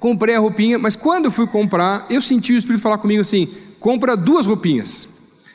Comprei 0.00 0.34
a 0.34 0.40
roupinha, 0.40 0.78
mas 0.78 0.96
quando 0.96 1.30
fui 1.30 1.46
comprar, 1.46 2.06
eu 2.10 2.20
senti 2.20 2.54
o 2.54 2.56
Espírito 2.56 2.82
falar 2.82 2.98
comigo 2.98 3.20
assim: 3.20 3.48
compra 3.78 4.16
duas 4.16 4.46
roupinhas. 4.46 5.08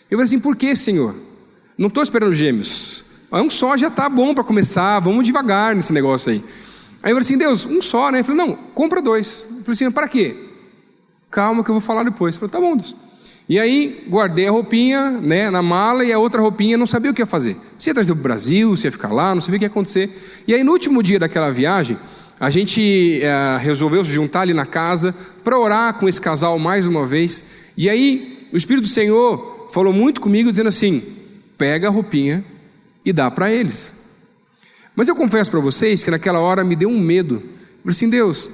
Eu 0.10 0.18
falei 0.18 0.26
assim: 0.26 0.40
por 0.40 0.56
que, 0.56 0.74
Senhor? 0.76 1.16
Não 1.78 1.88
estou 1.88 2.02
esperando 2.02 2.34
gêmeos. 2.34 3.04
Um 3.32 3.50
só 3.50 3.76
já 3.76 3.88
está 3.88 4.08
bom 4.08 4.34
para 4.34 4.44
começar, 4.44 5.00
vamos 5.00 5.26
devagar 5.26 5.76
nesse 5.76 5.92
negócio 5.92 6.32
aí. 6.32 6.44
Aí 7.04 7.12
eu 7.12 7.16
falei 7.16 7.20
assim, 7.20 7.38
Deus, 7.38 7.66
um 7.66 7.82
só, 7.82 8.10
né? 8.10 8.22
Eu 8.22 8.24
falei, 8.24 8.48
não, 8.48 8.56
compra 8.56 9.02
dois. 9.02 9.46
Eu 9.50 9.58
falei 9.58 9.72
assim, 9.72 9.92
para 9.92 10.08
quê? 10.08 10.36
Calma 11.30 11.64
que 11.64 11.70
eu 11.70 11.76
vou 11.76 11.82
falar 11.82 12.04
depois. 12.04 12.36
Eu 12.36 12.40
falei, 12.40 12.52
tá 12.52 12.60
bom, 12.60 12.78
Deus. 12.78 12.96
E 13.48 13.60
aí 13.60 14.06
guardei 14.10 14.48
a 14.48 14.52
roupinha 14.52 15.12
né, 15.12 15.52
na 15.52 15.62
mala 15.62 16.04
e 16.04 16.12
a 16.12 16.18
outra 16.18 16.42
roupinha 16.42 16.78
não 16.78 16.88
sabia 16.88 17.12
o 17.12 17.14
que 17.14 17.22
ia 17.22 17.28
fazer. 17.28 17.58
Se 17.78 17.90
ia 17.90 17.94
trazer 17.94 18.14
para 18.14 18.20
o 18.20 18.24
Brasil, 18.24 18.76
se 18.76 18.88
ia 18.88 18.92
ficar 18.92 19.12
lá, 19.12 19.36
não 19.36 19.42
sabia 19.42 19.58
o 19.58 19.60
que 19.60 19.66
ia 19.66 19.70
acontecer. 19.70 20.44
E 20.48 20.54
aí 20.54 20.64
no 20.64 20.72
último 20.72 21.04
dia 21.04 21.20
daquela 21.20 21.52
viagem, 21.52 21.96
a 22.40 22.50
gente 22.50 23.22
é, 23.22 23.58
resolveu 23.58 24.04
se 24.04 24.12
juntar 24.12 24.42
ali 24.42 24.54
na 24.54 24.66
casa 24.66 25.16
para 25.44 25.58
orar 25.58 25.94
com 25.96 26.08
esse 26.08 26.20
casal 26.20 26.60
mais 26.60 26.86
uma 26.86 27.06
vez. 27.06 27.44
E 27.78 27.90
aí 27.90 28.48
o 28.52 28.58
Espírito 28.58 28.84
do 28.84 28.90
Senhor 28.90 29.70
falou 29.72 29.94
muito 29.94 30.20
comigo, 30.20 30.52
dizendo 30.52 30.70
assim: 30.70 31.02
pega 31.58 31.88
a 31.88 31.92
roupinha 31.92 32.44
e 33.04 33.14
dá 33.14 33.32
para 33.32 33.52
eles. 33.52 33.94
Mas 34.96 35.08
eu 35.08 35.16
confesso 35.16 35.52
para 35.52 35.60
vocês 35.60 36.04
que 36.04 36.12
naquela 36.12 36.40
hora 36.40 36.64
me 36.64 36.76
deu 36.76 36.90
um 36.90 37.00
medo. 37.00 37.42
Eu 37.84 37.92
assim, 37.92 38.10
Deus, 38.10 38.50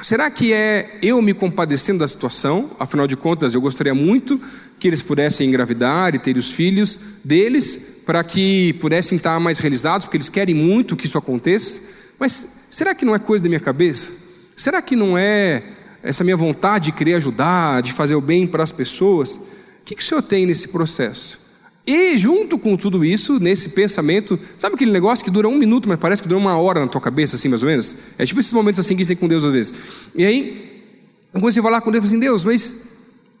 será 0.00 0.30
que 0.30 0.52
é 0.52 0.98
eu 1.02 1.20
me 1.20 1.34
compadecendo 1.34 2.00
da 2.00 2.08
situação? 2.08 2.70
Afinal 2.78 3.06
de 3.06 3.16
contas, 3.16 3.54
eu 3.54 3.60
gostaria 3.60 3.94
muito 3.94 4.40
que 4.78 4.88
eles 4.88 5.02
pudessem 5.02 5.48
engravidar 5.48 6.14
e 6.14 6.18
ter 6.18 6.36
os 6.36 6.52
filhos 6.52 6.98
deles, 7.24 8.02
para 8.04 8.22
que 8.22 8.74
pudessem 8.74 9.16
estar 9.16 9.40
mais 9.40 9.58
realizados, 9.58 10.06
porque 10.06 10.18
eles 10.18 10.28
querem 10.28 10.54
muito 10.54 10.96
que 10.96 11.06
isso 11.06 11.16
aconteça. 11.16 11.80
Mas 12.18 12.53
será 12.74 12.92
que 12.92 13.04
não 13.04 13.14
é 13.14 13.20
coisa 13.20 13.44
da 13.44 13.48
minha 13.48 13.60
cabeça? 13.60 14.10
Será 14.56 14.82
que 14.82 14.96
não 14.96 15.16
é 15.16 15.62
essa 16.02 16.24
minha 16.24 16.36
vontade 16.36 16.86
de 16.86 16.92
querer 16.92 17.14
ajudar, 17.14 17.80
de 17.82 17.92
fazer 17.92 18.16
o 18.16 18.20
bem 18.20 18.48
para 18.48 18.64
as 18.64 18.72
pessoas? 18.72 19.36
O 19.36 19.40
que, 19.84 19.94
que 19.94 20.02
o 20.02 20.04
Senhor 20.04 20.22
tem 20.22 20.44
nesse 20.44 20.68
processo? 20.68 21.40
E 21.86 22.16
junto 22.16 22.58
com 22.58 22.76
tudo 22.76 23.04
isso, 23.04 23.38
nesse 23.38 23.68
pensamento, 23.68 24.40
sabe 24.58 24.74
aquele 24.74 24.90
negócio 24.90 25.24
que 25.24 25.30
dura 25.30 25.48
um 25.48 25.56
minuto, 25.56 25.88
mas 25.88 26.00
parece 26.00 26.20
que 26.20 26.26
dura 26.26 26.40
uma 26.40 26.58
hora 26.58 26.80
na 26.80 26.88
tua 26.88 27.00
cabeça, 27.00 27.36
assim, 27.36 27.48
mais 27.48 27.62
ou 27.62 27.68
menos? 27.68 27.94
É 28.18 28.26
tipo 28.26 28.40
esses 28.40 28.52
momentos 28.52 28.80
assim 28.80 28.96
que 28.96 29.02
a 29.02 29.04
gente 29.04 29.08
tem 29.08 29.16
com 29.16 29.28
Deus 29.28 29.44
às 29.44 29.52
vezes. 29.52 29.74
E 30.12 30.24
aí, 30.24 30.82
quando 31.30 31.52
você 31.52 31.60
vai 31.60 31.70
lá 31.70 31.80
com 31.80 31.92
Deus, 31.92 32.06
assim, 32.06 32.18
Deus, 32.18 32.44
mas 32.44 32.74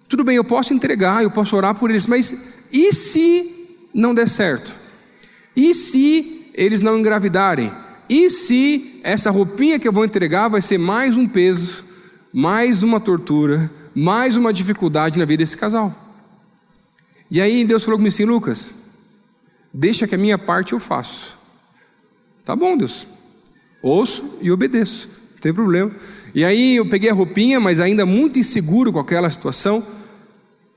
tudo 0.08 0.22
bem, 0.22 0.36
eu 0.36 0.44
posso 0.44 0.72
entregar, 0.72 1.24
eu 1.24 1.30
posso 1.30 1.56
orar 1.56 1.74
por 1.74 1.90
eles, 1.90 2.06
mas 2.06 2.36
e 2.72 2.92
se 2.92 3.66
não 3.92 4.14
der 4.14 4.28
certo? 4.28 4.72
E 5.56 5.74
se 5.74 6.50
eles 6.54 6.80
não 6.80 7.00
engravidarem? 7.00 7.72
E 8.08 8.30
se 8.30 8.93
essa 9.04 9.30
roupinha 9.30 9.78
que 9.78 9.86
eu 9.86 9.92
vou 9.92 10.04
entregar 10.04 10.48
vai 10.48 10.62
ser 10.62 10.78
mais 10.78 11.16
um 11.16 11.28
peso, 11.28 11.84
mais 12.32 12.82
uma 12.82 12.98
tortura, 12.98 13.70
mais 13.94 14.36
uma 14.36 14.52
dificuldade 14.52 15.18
na 15.18 15.26
vida 15.26 15.42
desse 15.42 15.56
casal? 15.56 15.94
E 17.30 17.40
aí 17.40 17.64
Deus 17.64 17.84
falou 17.84 17.98
comigo 17.98 18.12
assim, 18.12 18.24
Lucas, 18.24 18.74
deixa 19.72 20.06
que 20.06 20.14
a 20.14 20.18
minha 20.18 20.38
parte 20.38 20.72
eu 20.72 20.80
faço. 20.80 21.38
Tá 22.44 22.56
bom, 22.56 22.76
Deus. 22.76 23.06
Ouço 23.82 24.38
e 24.40 24.50
obedeço, 24.50 25.08
não 25.32 25.38
tem 25.38 25.52
problema. 25.52 25.92
E 26.34 26.42
aí 26.44 26.76
eu 26.76 26.88
peguei 26.88 27.10
a 27.10 27.14
roupinha, 27.14 27.60
mas 27.60 27.80
ainda 27.80 28.06
muito 28.06 28.38
inseguro 28.38 28.92
com 28.92 28.98
aquela 28.98 29.28
situação, 29.28 29.86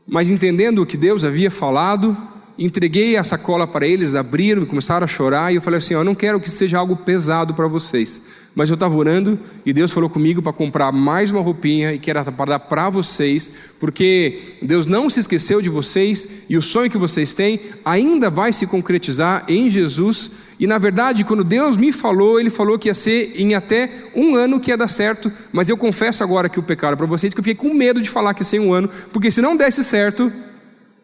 mas 0.05 0.29
entendendo 0.29 0.81
o 0.81 0.85
que 0.85 0.97
Deus 0.97 1.23
havia 1.23 1.49
falado, 1.49 2.15
entreguei 2.57 3.17
a 3.17 3.23
sacola 3.23 3.67
para 3.67 3.85
eles, 3.85 4.15
abriram 4.15 4.63
e 4.63 4.65
começaram 4.65 5.03
a 5.03 5.07
chorar, 5.07 5.51
e 5.51 5.55
eu 5.55 5.61
falei 5.61 5.77
assim: 5.77 5.93
Eu 5.93 6.03
não 6.03 6.15
quero 6.15 6.39
que 6.39 6.49
seja 6.49 6.77
algo 6.77 6.95
pesado 6.95 7.53
para 7.53 7.67
vocês. 7.67 8.21
Mas 8.55 8.69
eu 8.69 8.73
estava 8.73 8.95
orando 8.95 9.39
e 9.63 9.71
Deus 9.71 9.91
falou 9.91 10.09
comigo 10.09 10.41
para 10.41 10.51
comprar 10.51 10.91
mais 10.91 11.29
uma 11.29 11.41
roupinha 11.41 11.93
e 11.93 11.99
que 11.99 12.09
era 12.09 12.23
para 12.23 12.53
dar 12.53 12.59
para 12.59 12.89
vocês, 12.89 13.53
porque 13.79 14.57
Deus 14.63 14.87
não 14.87 15.11
se 15.11 15.19
esqueceu 15.19 15.61
de 15.61 15.69
vocês 15.69 16.27
e 16.49 16.57
o 16.57 16.61
sonho 16.61 16.89
que 16.89 16.97
vocês 16.97 17.35
têm 17.35 17.59
ainda 17.85 18.31
vai 18.31 18.51
se 18.51 18.65
concretizar 18.65 19.45
em 19.47 19.69
Jesus. 19.69 20.31
E 20.59 20.65
na 20.65 20.79
verdade, 20.79 21.23
quando 21.23 21.43
Deus 21.43 21.77
me 21.77 21.91
falou, 21.91 22.39
Ele 22.39 22.49
falou 22.49 22.79
que 22.79 22.89
ia 22.89 22.95
ser 22.95 23.33
em 23.35 23.53
até 23.53 23.91
um 24.15 24.35
ano 24.35 24.59
que 24.59 24.71
ia 24.71 24.77
dar 24.77 24.87
certo, 24.87 25.31
mas 25.51 25.69
eu 25.69 25.77
confesso 25.77 26.23
agora 26.23 26.49
que 26.49 26.59
o 26.59 26.63
pecado 26.63 26.97
para 26.97 27.05
vocês 27.05 27.35
que 27.35 27.39
eu 27.39 27.43
fiquei 27.43 27.69
com 27.69 27.75
medo 27.75 28.01
de 28.01 28.09
falar 28.09 28.33
que 28.33 28.41
ia 28.41 28.45
ser 28.45 28.59
um 28.59 28.73
ano, 28.73 28.89
porque 29.13 29.29
se 29.29 29.39
não 29.39 29.55
desse 29.55 29.83
certo, 29.83 30.33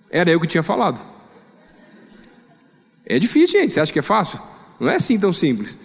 era 0.09 0.31
eu 0.31 0.39
que 0.39 0.47
tinha 0.47 0.63
falado. 0.63 1.12
É 3.05 3.19
difícil, 3.19 3.59
gente. 3.59 3.73
Você 3.73 3.79
acha 3.79 3.93
que 3.93 3.99
é 3.99 4.03
fácil? 4.03 4.39
Não 4.79 4.89
é 4.89 4.95
assim 4.95 5.19
tão 5.19 5.33
simples. 5.33 5.77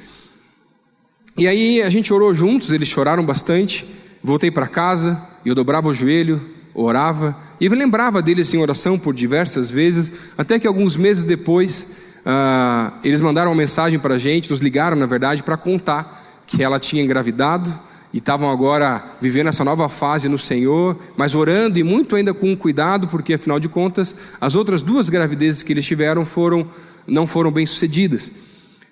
E 1.36 1.46
aí 1.46 1.82
a 1.82 1.90
gente 1.90 2.12
orou 2.12 2.34
juntos, 2.34 2.72
eles 2.72 2.88
choraram 2.88 3.24
bastante. 3.24 3.86
Voltei 4.22 4.50
para 4.50 4.66
casa 4.66 5.28
eu 5.48 5.54
dobrava 5.54 5.88
o 5.88 5.94
joelho, 5.94 6.40
orava, 6.74 7.36
e 7.60 7.66
eu 7.66 7.72
lembrava 7.72 8.20
deles 8.20 8.52
em 8.52 8.58
oração 8.58 8.98
por 8.98 9.14
diversas 9.14 9.70
vezes, 9.70 10.12
até 10.36 10.58
que 10.58 10.66
alguns 10.66 10.96
meses 10.96 11.24
depois, 11.24 11.86
uh, 12.18 12.92
eles 13.02 13.20
mandaram 13.20 13.50
uma 13.50 13.56
mensagem 13.56 13.98
para 13.98 14.14
a 14.14 14.18
gente, 14.18 14.50
nos 14.50 14.60
ligaram, 14.60 14.96
na 14.96 15.06
verdade, 15.06 15.42
para 15.42 15.56
contar 15.56 16.42
que 16.46 16.62
ela 16.62 16.78
tinha 16.78 17.02
engravidado 17.02 17.72
e 18.12 18.18
estavam 18.18 18.50
agora 18.50 19.04
vivendo 19.20 19.48
essa 19.48 19.64
nova 19.64 19.88
fase 19.88 20.28
no 20.28 20.38
Senhor, 20.38 20.96
mas 21.16 21.34
orando 21.34 21.78
e 21.78 21.82
muito 21.82 22.16
ainda 22.16 22.32
com 22.32 22.56
cuidado, 22.56 23.08
porque 23.08 23.34
afinal 23.34 23.60
de 23.60 23.68
contas, 23.68 24.16
as 24.40 24.54
outras 24.54 24.82
duas 24.82 25.08
gravidezes 25.08 25.62
que 25.62 25.72
eles 25.72 25.86
tiveram 25.86 26.24
foram 26.24 26.66
não 27.08 27.26
foram 27.26 27.50
bem 27.50 27.66
sucedidas. 27.66 28.30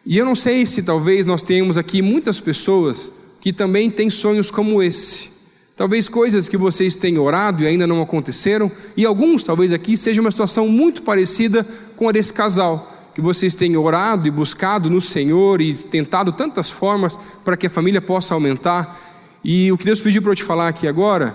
E 0.04 0.16
eu 0.16 0.24
não 0.24 0.34
sei 0.34 0.64
se 0.64 0.82
talvez 0.82 1.26
nós 1.26 1.42
tenhamos 1.42 1.76
aqui 1.76 2.00
muitas 2.00 2.40
pessoas 2.40 3.12
que 3.40 3.52
também 3.52 3.90
têm 3.90 4.08
sonhos 4.08 4.50
como 4.50 4.82
esse. 4.82 5.30
Talvez 5.76 6.08
coisas 6.08 6.48
que 6.48 6.56
vocês 6.56 6.96
têm 6.96 7.18
orado 7.18 7.62
e 7.62 7.66
ainda 7.66 7.86
não 7.86 8.00
aconteceram, 8.00 8.72
e 8.96 9.04
alguns 9.04 9.44
talvez 9.44 9.72
aqui 9.72 9.96
seja 9.96 10.20
uma 10.20 10.30
situação 10.30 10.66
muito 10.68 11.02
parecida 11.02 11.66
com 11.94 12.08
a 12.08 12.12
desse 12.12 12.32
casal 12.32 12.94
que 13.14 13.20
vocês 13.22 13.54
têm 13.54 13.76
orado 13.78 14.28
e 14.28 14.30
buscado 14.30 14.90
no 14.90 15.00
Senhor 15.00 15.60
e 15.62 15.72
tentado 15.72 16.32
tantas 16.32 16.68
formas 16.68 17.18
para 17.42 17.56
que 17.56 17.66
a 17.66 17.70
família 17.70 18.00
possa 18.00 18.34
aumentar. 18.34 19.00
E 19.42 19.72
o 19.72 19.78
que 19.78 19.86
Deus 19.86 20.00
pediu 20.00 20.20
para 20.20 20.32
eu 20.32 20.36
te 20.36 20.44
falar 20.44 20.68
aqui 20.68 20.86
agora 20.86 21.34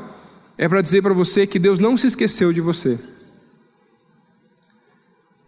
é 0.58 0.70
para 0.70 0.82
dizer 0.82 1.02
para 1.02 1.12
você 1.14 1.48
que 1.48 1.58
Deus 1.58 1.80
não 1.80 1.98
se 1.98 2.06
esqueceu 2.06 2.54
de 2.54 2.62
você. 2.62 3.00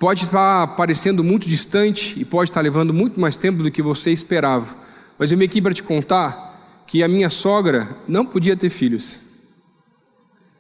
Pode 0.03 0.25
estar 0.25 0.67
parecendo 0.75 1.23
muito 1.23 1.47
distante 1.47 2.19
e 2.19 2.25
pode 2.25 2.49
estar 2.49 2.59
levando 2.59 2.93
muito 2.93 3.21
mais 3.21 3.37
tempo 3.37 3.63
do 3.63 3.71
que 3.71 3.81
você 3.81 4.11
esperava, 4.11 4.75
mas 5.17 5.31
eu 5.31 5.37
vim 5.37 5.45
aqui 5.45 5.61
para 5.61 5.73
te 5.73 5.81
contar 5.81 6.83
que 6.85 7.01
a 7.01 7.07
minha 7.07 7.29
sogra 7.29 7.95
não 8.05 8.25
podia 8.25 8.57
ter 8.57 8.67
filhos 8.67 9.21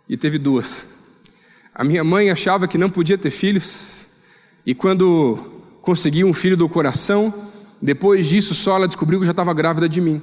e 0.07 0.15
teve 0.15 0.37
duas. 0.37 0.87
A 1.75 1.83
minha 1.83 2.05
mãe 2.05 2.31
achava 2.31 2.69
que 2.69 2.77
não 2.77 2.89
podia 2.89 3.17
ter 3.17 3.31
filhos 3.31 4.07
e 4.65 4.73
quando 4.73 5.37
conseguiu 5.81 6.25
um 6.25 6.33
filho 6.33 6.55
do 6.55 6.69
coração. 6.69 7.33
Depois 7.81 8.29
disso, 8.29 8.55
só 8.55 8.77
ela 8.77 8.87
descobriu 8.87 9.19
que 9.19 9.25
já 9.25 9.31
estava 9.31 9.53
grávida 9.53 9.89
de 9.89 9.99
mim. 9.99 10.21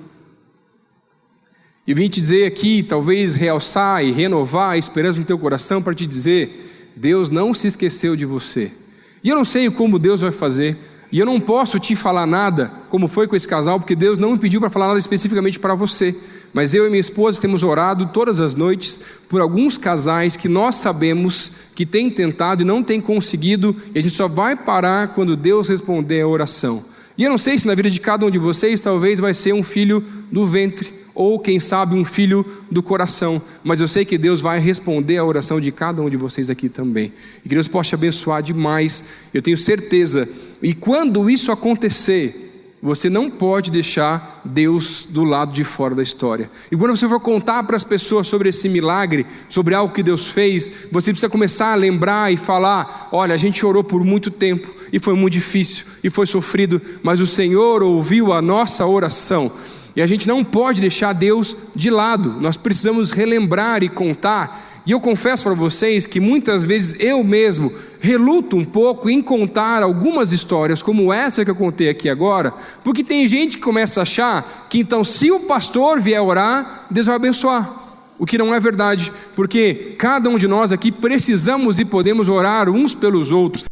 E 1.86 1.92
vim 1.92 2.08
te 2.08 2.20
dizer 2.20 2.46
aqui, 2.46 2.82
talvez 2.82 3.34
realçar 3.34 4.02
e 4.02 4.12
renovar 4.12 4.70
a 4.70 4.78
esperança 4.78 5.18
no 5.18 5.26
teu 5.26 5.38
coração 5.38 5.82
para 5.82 5.94
te 5.94 6.06
dizer: 6.06 6.90
Deus 6.96 7.28
não 7.28 7.52
se 7.52 7.66
esqueceu 7.66 8.16
de 8.16 8.24
você. 8.24 8.79
E 9.22 9.28
eu 9.28 9.36
não 9.36 9.44
sei 9.44 9.70
como 9.70 9.98
Deus 9.98 10.20
vai 10.20 10.30
fazer, 10.30 10.78
e 11.12 11.18
eu 11.18 11.26
não 11.26 11.40
posso 11.40 11.80
te 11.80 11.96
falar 11.96 12.26
nada, 12.26 12.72
como 12.88 13.08
foi 13.08 13.26
com 13.26 13.34
esse 13.34 13.46
casal, 13.46 13.80
porque 13.80 13.96
Deus 13.96 14.18
não 14.18 14.32
me 14.32 14.38
pediu 14.38 14.60
para 14.60 14.70
falar 14.70 14.88
nada 14.88 14.98
especificamente 14.98 15.58
para 15.58 15.74
você. 15.74 16.14
Mas 16.52 16.72
eu 16.72 16.86
e 16.86 16.88
minha 16.88 17.00
esposa 17.00 17.40
temos 17.40 17.62
orado 17.62 18.06
todas 18.06 18.40
as 18.40 18.54
noites 18.54 19.00
por 19.28 19.40
alguns 19.40 19.76
casais 19.76 20.36
que 20.36 20.48
nós 20.48 20.76
sabemos 20.76 21.52
que 21.74 21.84
têm 21.84 22.08
tentado 22.08 22.62
e 22.62 22.64
não 22.64 22.82
têm 22.82 23.00
conseguido, 23.00 23.74
e 23.94 23.98
a 23.98 24.02
gente 24.02 24.14
só 24.14 24.28
vai 24.28 24.54
parar 24.54 25.08
quando 25.08 25.36
Deus 25.36 25.68
responder 25.68 26.20
a 26.20 26.28
oração. 26.28 26.84
E 27.18 27.24
eu 27.24 27.30
não 27.30 27.38
sei 27.38 27.58
se 27.58 27.66
na 27.66 27.74
vida 27.74 27.90
de 27.90 28.00
cada 28.00 28.24
um 28.24 28.30
de 28.30 28.38
vocês 28.38 28.80
talvez 28.80 29.18
vai 29.18 29.34
ser 29.34 29.52
um 29.52 29.62
filho 29.62 30.04
do 30.30 30.46
ventre, 30.46 30.99
ou 31.20 31.38
quem 31.38 31.60
sabe 31.60 31.94
um 31.94 32.02
filho 32.02 32.46
do 32.70 32.82
coração, 32.82 33.42
mas 33.62 33.78
eu 33.78 33.86
sei 33.86 34.06
que 34.06 34.16
Deus 34.16 34.40
vai 34.40 34.58
responder 34.58 35.18
a 35.18 35.24
oração 35.24 35.60
de 35.60 35.70
cada 35.70 36.00
um 36.00 36.08
de 36.08 36.16
vocês 36.16 36.48
aqui 36.48 36.66
também. 36.66 37.12
E 37.44 37.48
que 37.50 37.54
Deus 37.54 37.68
possa 37.68 37.90
te 37.90 37.94
abençoar 37.94 38.42
demais, 38.42 39.04
eu 39.34 39.42
tenho 39.42 39.58
certeza. 39.58 40.26
E 40.62 40.72
quando 40.72 41.28
isso 41.28 41.52
acontecer, 41.52 42.78
você 42.82 43.10
não 43.10 43.28
pode 43.28 43.70
deixar 43.70 44.40
Deus 44.46 45.06
do 45.10 45.22
lado 45.22 45.52
de 45.52 45.62
fora 45.62 45.94
da 45.94 46.02
história. 46.02 46.50
E 46.72 46.76
quando 46.76 46.96
você 46.96 47.06
for 47.06 47.20
contar 47.20 47.64
para 47.64 47.76
as 47.76 47.84
pessoas 47.84 48.26
sobre 48.26 48.48
esse 48.48 48.66
milagre, 48.70 49.26
sobre 49.50 49.74
algo 49.74 49.92
que 49.92 50.02
Deus 50.02 50.28
fez, 50.28 50.72
você 50.90 51.10
precisa 51.10 51.28
começar 51.28 51.74
a 51.74 51.76
lembrar 51.76 52.32
e 52.32 52.38
falar: 52.38 53.10
olha, 53.12 53.34
a 53.34 53.38
gente 53.38 53.66
orou 53.66 53.84
por 53.84 54.02
muito 54.02 54.30
tempo 54.30 54.74
e 54.90 54.98
foi 54.98 55.14
muito 55.14 55.34
difícil 55.34 55.84
e 56.02 56.08
foi 56.08 56.26
sofrido, 56.26 56.80
mas 57.02 57.20
o 57.20 57.26
Senhor 57.26 57.82
ouviu 57.82 58.32
a 58.32 58.40
nossa 58.40 58.86
oração. 58.86 59.52
E 59.94 60.02
a 60.02 60.06
gente 60.06 60.26
não 60.26 60.44
pode 60.44 60.80
deixar 60.80 61.12
Deus 61.12 61.56
de 61.74 61.90
lado, 61.90 62.36
nós 62.40 62.56
precisamos 62.56 63.10
relembrar 63.10 63.82
e 63.82 63.88
contar 63.88 64.70
e 64.86 64.92
eu 64.92 65.00
confesso 65.00 65.44
para 65.44 65.54
vocês 65.54 66.06
que 66.06 66.20
muitas 66.20 66.64
vezes 66.64 66.98
eu 67.00 67.22
mesmo 67.22 67.72
reluto 68.00 68.56
um 68.56 68.64
pouco 68.64 69.10
em 69.10 69.20
contar 69.20 69.82
algumas 69.82 70.32
histórias 70.32 70.82
como 70.82 71.12
essa 71.12 71.44
que 71.44 71.50
eu 71.50 71.54
contei 71.54 71.88
aqui 71.88 72.08
agora, 72.08 72.52
porque 72.82 73.04
tem 73.04 73.26
gente 73.28 73.58
que 73.58 73.62
começa 73.62 74.00
a 74.00 74.02
achar 74.02 74.66
que 74.68 74.78
então 74.78 75.04
se 75.04 75.30
o 75.30 75.40
pastor 75.40 76.00
vier 76.00 76.22
orar, 76.22 76.86
Deus 76.90 77.06
vai 77.06 77.16
abençoar. 77.16 77.78
O 78.18 78.26
que 78.26 78.36
não 78.36 78.54
é 78.54 78.60
verdade, 78.60 79.10
porque 79.34 79.94
cada 79.96 80.28
um 80.28 80.36
de 80.36 80.46
nós 80.46 80.72
aqui 80.72 80.92
precisamos 80.92 81.78
e 81.78 81.84
podemos 81.84 82.28
orar 82.28 82.68
uns 82.68 82.94
pelos 82.94 83.32
outros. 83.32 83.64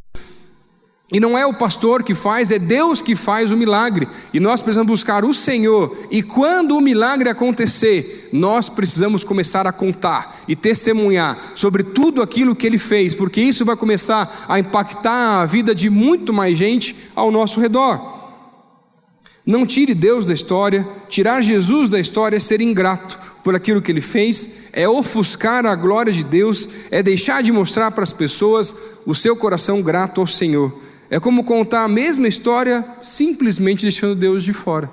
E 1.11 1.19
não 1.19 1.39
é 1.39 1.47
o 1.47 1.55
pastor 1.55 2.03
que 2.03 2.15
faz, 2.15 2.51
é 2.51 2.59
Deus 2.59 3.01
que 3.01 3.17
faz 3.17 3.51
o 3.51 3.57
milagre. 3.57 4.07
E 4.33 4.39
nós 4.39 4.61
precisamos 4.61 4.91
buscar 4.91 5.25
o 5.25 5.33
Senhor. 5.33 5.97
E 6.11 6.23
quando 6.23 6.77
o 6.77 6.83
milagre 6.83 7.31
acontecer, 7.31 8.29
nós 8.31 8.69
precisamos 8.69 9.25
começar 9.25 9.67
a 9.67 9.73
contar 9.73 10.43
e 10.47 10.55
testemunhar 10.55 11.53
sobre 11.55 11.83
tudo 11.83 12.21
aquilo 12.21 12.55
que 12.55 12.67
ele 12.67 12.77
fez, 12.77 13.15
porque 13.15 13.41
isso 13.41 13.65
vai 13.65 13.75
começar 13.75 14.45
a 14.47 14.59
impactar 14.59 15.41
a 15.41 15.47
vida 15.47 15.75
de 15.75 15.89
muito 15.89 16.31
mais 16.31 16.59
gente 16.59 16.95
ao 17.17 17.31
nosso 17.31 17.59
redor. 17.59 18.19
Não 19.47 19.65
tire 19.65 19.95
Deus 19.95 20.27
da 20.27 20.35
história, 20.35 20.87
tirar 21.09 21.41
Jesus 21.41 21.89
da 21.89 21.99
história 21.99 22.37
é 22.37 22.41
ser 22.41 22.61
ingrato 22.61 23.19
por 23.43 23.57
aquilo 23.57 23.81
que 23.81 23.91
ele 23.91 24.03
fez, 24.03 24.65
é 24.75 24.87
ofuscar 24.87 25.65
a 25.65 25.75
glória 25.75 26.13
de 26.13 26.23
Deus, 26.23 26.69
é 26.91 27.03
deixar 27.03 27.43
de 27.43 27.51
mostrar 27.51 27.93
para 27.93 28.05
as 28.05 28.13
pessoas 28.13 28.77
o 29.07 29.15
seu 29.15 29.35
coração 29.35 29.81
grato 29.81 30.21
ao 30.21 30.27
Senhor. 30.27 30.88
É 31.11 31.19
como 31.19 31.45
contar 31.45 31.85
a 31.85 31.89
mesma 31.89 32.29
história, 32.29 32.85
simplesmente 33.01 33.83
deixando 33.83 34.15
Deus 34.15 34.45
de 34.45 34.53
fora. 34.53 34.91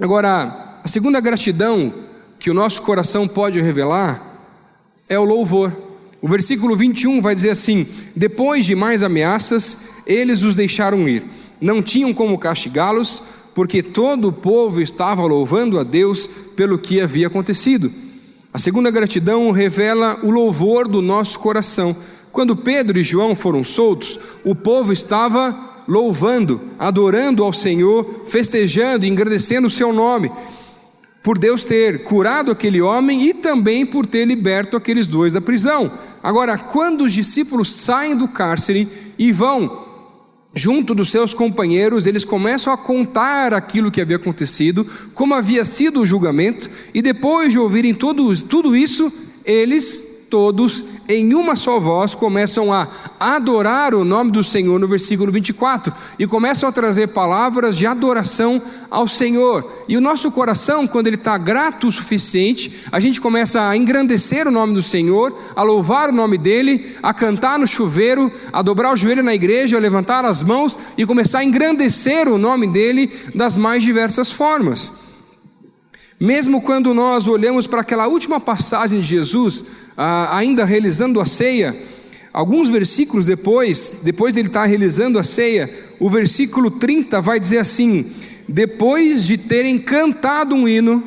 Agora, 0.00 0.80
a 0.82 0.88
segunda 0.88 1.20
gratidão 1.20 1.92
que 2.38 2.50
o 2.50 2.54
nosso 2.54 2.82
coração 2.82 3.28
pode 3.28 3.60
revelar 3.60 4.20
é 5.08 5.18
o 5.18 5.24
louvor. 5.24 5.72
O 6.22 6.28
versículo 6.28 6.74
21 6.76 7.20
vai 7.20 7.34
dizer 7.34 7.50
assim: 7.50 7.86
Depois 8.16 8.64
de 8.64 8.74
mais 8.74 9.02
ameaças, 9.02 9.90
eles 10.06 10.42
os 10.42 10.54
deixaram 10.54 11.08
ir. 11.08 11.24
Não 11.60 11.82
tinham 11.82 12.12
como 12.12 12.38
castigá-los, 12.38 13.22
porque 13.54 13.82
todo 13.82 14.28
o 14.28 14.32
povo 14.32 14.80
estava 14.80 15.22
louvando 15.22 15.78
a 15.78 15.84
Deus 15.84 16.28
pelo 16.56 16.78
que 16.78 17.00
havia 17.00 17.26
acontecido. 17.26 17.92
A 18.52 18.58
segunda 18.58 18.90
gratidão 18.90 19.50
revela 19.52 20.18
o 20.22 20.30
louvor 20.30 20.88
do 20.88 21.00
nosso 21.00 21.38
coração. 21.38 21.94
Quando 22.32 22.56
Pedro 22.56 22.98
e 22.98 23.02
João 23.02 23.34
foram 23.34 23.64
soltos, 23.64 24.18
o 24.44 24.54
povo 24.54 24.92
estava 24.92 25.82
louvando, 25.88 26.60
adorando 26.78 27.42
ao 27.42 27.52
Senhor, 27.52 28.22
festejando 28.26 29.04
e 29.04 29.08
engrandecendo 29.08 29.66
o 29.66 29.70
seu 29.70 29.92
nome, 29.92 30.30
por 31.22 31.38
Deus 31.38 31.64
ter 31.64 32.04
curado 32.04 32.50
aquele 32.50 32.80
homem 32.80 33.24
e 33.24 33.34
também 33.34 33.84
por 33.84 34.06
ter 34.06 34.24
liberto 34.24 34.76
aqueles 34.76 35.06
dois 35.06 35.32
da 35.32 35.40
prisão. 35.40 35.90
Agora, 36.22 36.56
quando 36.56 37.02
os 37.04 37.12
discípulos 37.12 37.72
saem 37.72 38.16
do 38.16 38.28
cárcere 38.28 38.88
e 39.18 39.32
vão 39.32 39.88
junto 40.54 40.94
dos 40.94 41.10
seus 41.10 41.34
companheiros, 41.34 42.06
eles 42.06 42.24
começam 42.24 42.72
a 42.72 42.78
contar 42.78 43.54
aquilo 43.54 43.90
que 43.90 44.00
havia 44.00 44.16
acontecido, 44.16 44.86
como 45.14 45.34
havia 45.34 45.64
sido 45.64 46.00
o 46.00 46.06
julgamento, 46.06 46.70
e 46.94 47.02
depois 47.02 47.52
de 47.52 47.58
ouvirem 47.58 47.94
tudo, 47.94 48.34
tudo 48.44 48.74
isso, 48.74 49.12
eles 49.44 50.09
todos 50.30 50.84
em 51.08 51.34
uma 51.34 51.56
só 51.56 51.80
voz 51.80 52.14
começam 52.14 52.72
a 52.72 52.86
adorar 53.18 53.94
o 53.94 54.04
nome 54.04 54.30
do 54.30 54.44
Senhor 54.44 54.78
no 54.78 54.86
versículo 54.86 55.32
24 55.32 55.92
e 56.18 56.26
começam 56.26 56.68
a 56.68 56.72
trazer 56.72 57.08
palavras 57.08 57.76
de 57.76 57.84
adoração 57.84 58.62
ao 58.88 59.08
Senhor. 59.08 59.68
E 59.88 59.96
o 59.96 60.00
nosso 60.00 60.30
coração, 60.30 60.86
quando 60.86 61.08
ele 61.08 61.16
está 61.16 61.36
grato 61.36 61.88
o 61.88 61.92
suficiente, 61.92 62.86
a 62.92 63.00
gente 63.00 63.20
começa 63.20 63.68
a 63.68 63.76
engrandecer 63.76 64.46
o 64.46 64.52
nome 64.52 64.72
do 64.72 64.82
Senhor, 64.82 65.36
a 65.56 65.62
louvar 65.64 66.10
o 66.10 66.14
nome 66.14 66.38
dele, 66.38 66.96
a 67.02 67.12
cantar 67.12 67.58
no 67.58 67.66
chuveiro, 67.66 68.30
a 68.52 68.62
dobrar 68.62 68.94
o 68.94 68.96
joelho 68.96 69.24
na 69.24 69.34
igreja, 69.34 69.76
a 69.76 69.80
levantar 69.80 70.24
as 70.24 70.44
mãos 70.44 70.78
e 70.96 71.04
começar 71.04 71.40
a 71.40 71.44
engrandecer 71.44 72.28
o 72.28 72.38
nome 72.38 72.68
dele 72.68 73.10
das 73.34 73.56
mais 73.56 73.82
diversas 73.82 74.30
formas. 74.30 75.09
Mesmo 76.20 76.60
quando 76.60 76.92
nós 76.92 77.26
olhamos 77.26 77.66
para 77.66 77.80
aquela 77.80 78.06
última 78.06 78.38
passagem 78.38 79.00
de 79.00 79.06
Jesus, 79.06 79.64
ah, 79.96 80.36
ainda 80.36 80.66
realizando 80.66 81.18
a 81.18 81.24
ceia, 81.24 81.74
alguns 82.30 82.68
versículos 82.68 83.24
depois, 83.24 84.02
depois 84.04 84.34
dele 84.34 84.48
estar 84.48 84.66
realizando 84.66 85.18
a 85.18 85.24
ceia, 85.24 85.72
o 85.98 86.10
versículo 86.10 86.72
30 86.72 87.22
vai 87.22 87.40
dizer 87.40 87.56
assim: 87.56 88.04
Depois 88.46 89.24
de 89.24 89.38
terem 89.38 89.78
cantado 89.78 90.54
um 90.54 90.68
hino, 90.68 91.02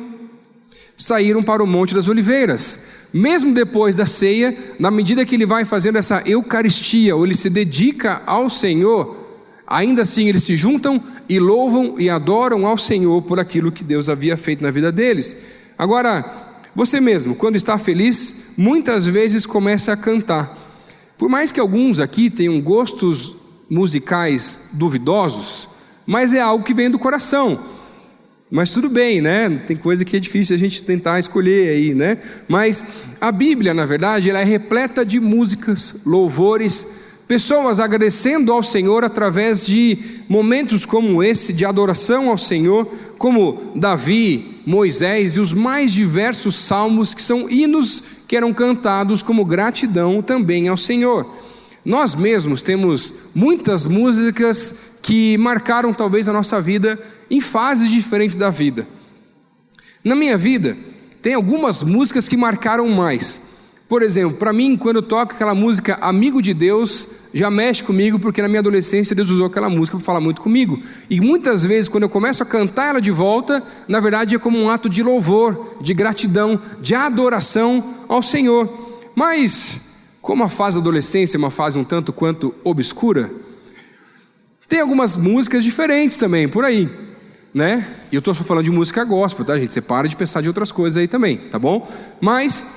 saíram 0.96 1.44
para 1.44 1.62
o 1.62 1.66
Monte 1.66 1.94
das 1.94 2.08
Oliveiras. 2.08 2.80
Mesmo 3.12 3.54
depois 3.54 3.94
da 3.94 4.06
ceia, 4.06 4.52
na 4.80 4.90
medida 4.90 5.24
que 5.24 5.36
ele 5.36 5.46
vai 5.46 5.64
fazendo 5.64 5.96
essa 5.96 6.24
Eucaristia, 6.26 7.14
ou 7.14 7.24
ele 7.24 7.36
se 7.36 7.48
dedica 7.48 8.20
ao 8.26 8.50
Senhor, 8.50 9.23
Ainda 9.66 10.02
assim, 10.02 10.28
eles 10.28 10.44
se 10.44 10.56
juntam 10.56 11.02
e 11.28 11.38
louvam 11.38 11.98
e 11.98 12.10
adoram 12.10 12.66
ao 12.66 12.76
Senhor 12.76 13.22
por 13.22 13.40
aquilo 13.40 13.72
que 13.72 13.82
Deus 13.82 14.08
havia 14.08 14.36
feito 14.36 14.62
na 14.62 14.70
vida 14.70 14.92
deles. 14.92 15.36
Agora, 15.78 16.24
Você 16.76 17.00
mesmo, 17.00 17.36
quando 17.36 17.54
está 17.54 17.78
feliz, 17.78 18.54
muitas 18.56 19.06
vezes 19.06 19.46
começa 19.46 19.92
a 19.92 19.96
cantar. 19.96 20.58
Por 21.16 21.28
mais 21.28 21.52
que 21.52 21.60
alguns 21.60 22.00
aqui 22.00 22.28
tenham 22.28 22.60
gostos 22.60 23.36
musicais 23.70 24.62
duvidosos, 24.72 25.68
mas 26.04 26.34
é 26.34 26.40
algo 26.40 26.64
que 26.64 26.74
vem 26.74 26.90
do 26.90 26.98
coração. 26.98 27.60
Mas 28.50 28.72
tudo 28.72 28.88
bem, 28.88 29.20
né? 29.20 29.48
Tem 29.66 29.76
coisa 29.76 30.04
que 30.04 30.16
é 30.16 30.20
difícil 30.20 30.56
a 30.56 30.58
gente 30.58 30.82
tentar 30.82 31.20
escolher 31.20 31.68
aí, 31.68 31.94
né? 31.94 32.18
Mas 32.48 33.04
a 33.20 33.30
Bíblia, 33.30 33.72
na 33.72 33.86
verdade, 33.86 34.28
ela 34.28 34.40
é 34.40 34.44
repleta 34.44 35.06
de 35.06 35.20
músicas, 35.20 35.96
louvores, 36.04 36.88
pessoas 37.26 37.80
agradecendo 37.80 38.52
ao 38.52 38.62
Senhor 38.62 39.04
através 39.04 39.66
de 39.66 39.98
momentos 40.28 40.84
como 40.84 41.22
esse 41.22 41.52
de 41.52 41.64
adoração 41.64 42.28
ao 42.28 42.38
Senhor, 42.38 42.86
como 43.18 43.72
Davi, 43.74 44.60
Moisés 44.66 45.36
e 45.36 45.40
os 45.40 45.52
mais 45.52 45.92
diversos 45.92 46.56
salmos 46.56 47.14
que 47.14 47.22
são 47.22 47.48
hinos 47.48 48.02
que 48.26 48.36
eram 48.36 48.52
cantados 48.52 49.22
como 49.22 49.44
gratidão 49.44 50.20
também 50.20 50.68
ao 50.68 50.76
Senhor. 50.76 51.26
Nós 51.84 52.14
mesmos 52.14 52.62
temos 52.62 53.12
muitas 53.34 53.86
músicas 53.86 54.94
que 55.02 55.36
marcaram 55.36 55.92
talvez 55.92 56.28
a 56.28 56.32
nossa 56.32 56.60
vida 56.60 56.98
em 57.30 57.40
fases 57.40 57.90
diferentes 57.90 58.36
da 58.36 58.48
vida. 58.48 58.88
Na 60.02 60.14
minha 60.14 60.36
vida, 60.36 60.76
tem 61.20 61.34
algumas 61.34 61.82
músicas 61.82 62.28
que 62.28 62.36
marcaram 62.36 62.88
mais. 62.88 63.53
Por 63.94 64.02
exemplo, 64.02 64.36
para 64.36 64.52
mim, 64.52 64.76
quando 64.76 64.96
eu 64.96 65.02
toco 65.02 65.34
aquela 65.34 65.54
música 65.54 65.96
Amigo 66.00 66.42
de 66.42 66.52
Deus, 66.52 67.06
já 67.32 67.48
mexe 67.48 67.80
comigo, 67.80 68.18
porque 68.18 68.42
na 68.42 68.48
minha 68.48 68.58
adolescência 68.58 69.14
Deus 69.14 69.30
usou 69.30 69.46
aquela 69.46 69.70
música 69.70 69.96
para 69.96 70.04
falar 70.04 70.20
muito 70.20 70.42
comigo. 70.42 70.82
E 71.08 71.20
muitas 71.20 71.64
vezes, 71.64 71.88
quando 71.88 72.02
eu 72.02 72.08
começo 72.08 72.42
a 72.42 72.46
cantar 72.46 72.88
ela 72.88 73.00
de 73.00 73.12
volta, 73.12 73.62
na 73.86 74.00
verdade 74.00 74.34
é 74.34 74.38
como 74.40 74.58
um 74.58 74.68
ato 74.68 74.88
de 74.88 75.00
louvor, 75.00 75.76
de 75.80 75.94
gratidão, 75.94 76.60
de 76.80 76.92
adoração 76.92 77.84
ao 78.08 78.20
Senhor. 78.20 78.68
Mas, 79.14 79.92
como 80.20 80.42
a 80.42 80.48
fase 80.48 80.76
da 80.76 80.80
adolescência 80.80 81.36
é 81.36 81.38
uma 81.38 81.52
fase 81.52 81.78
um 81.78 81.84
tanto 81.84 82.12
quanto 82.12 82.52
obscura, 82.64 83.30
tem 84.68 84.80
algumas 84.80 85.16
músicas 85.16 85.62
diferentes 85.62 86.16
também 86.16 86.48
por 86.48 86.64
aí, 86.64 86.88
né? 87.54 87.86
E 88.10 88.16
eu 88.16 88.18
estou 88.18 88.34
falando 88.34 88.64
de 88.64 88.72
música 88.72 89.04
gospel, 89.04 89.44
tá, 89.44 89.56
gente? 89.56 89.72
Você 89.72 89.80
para 89.80 90.08
de 90.08 90.16
pensar 90.16 90.40
de 90.40 90.48
outras 90.48 90.72
coisas 90.72 90.96
aí 90.96 91.06
também, 91.06 91.36
tá 91.36 91.60
bom? 91.60 91.88
Mas, 92.20 92.73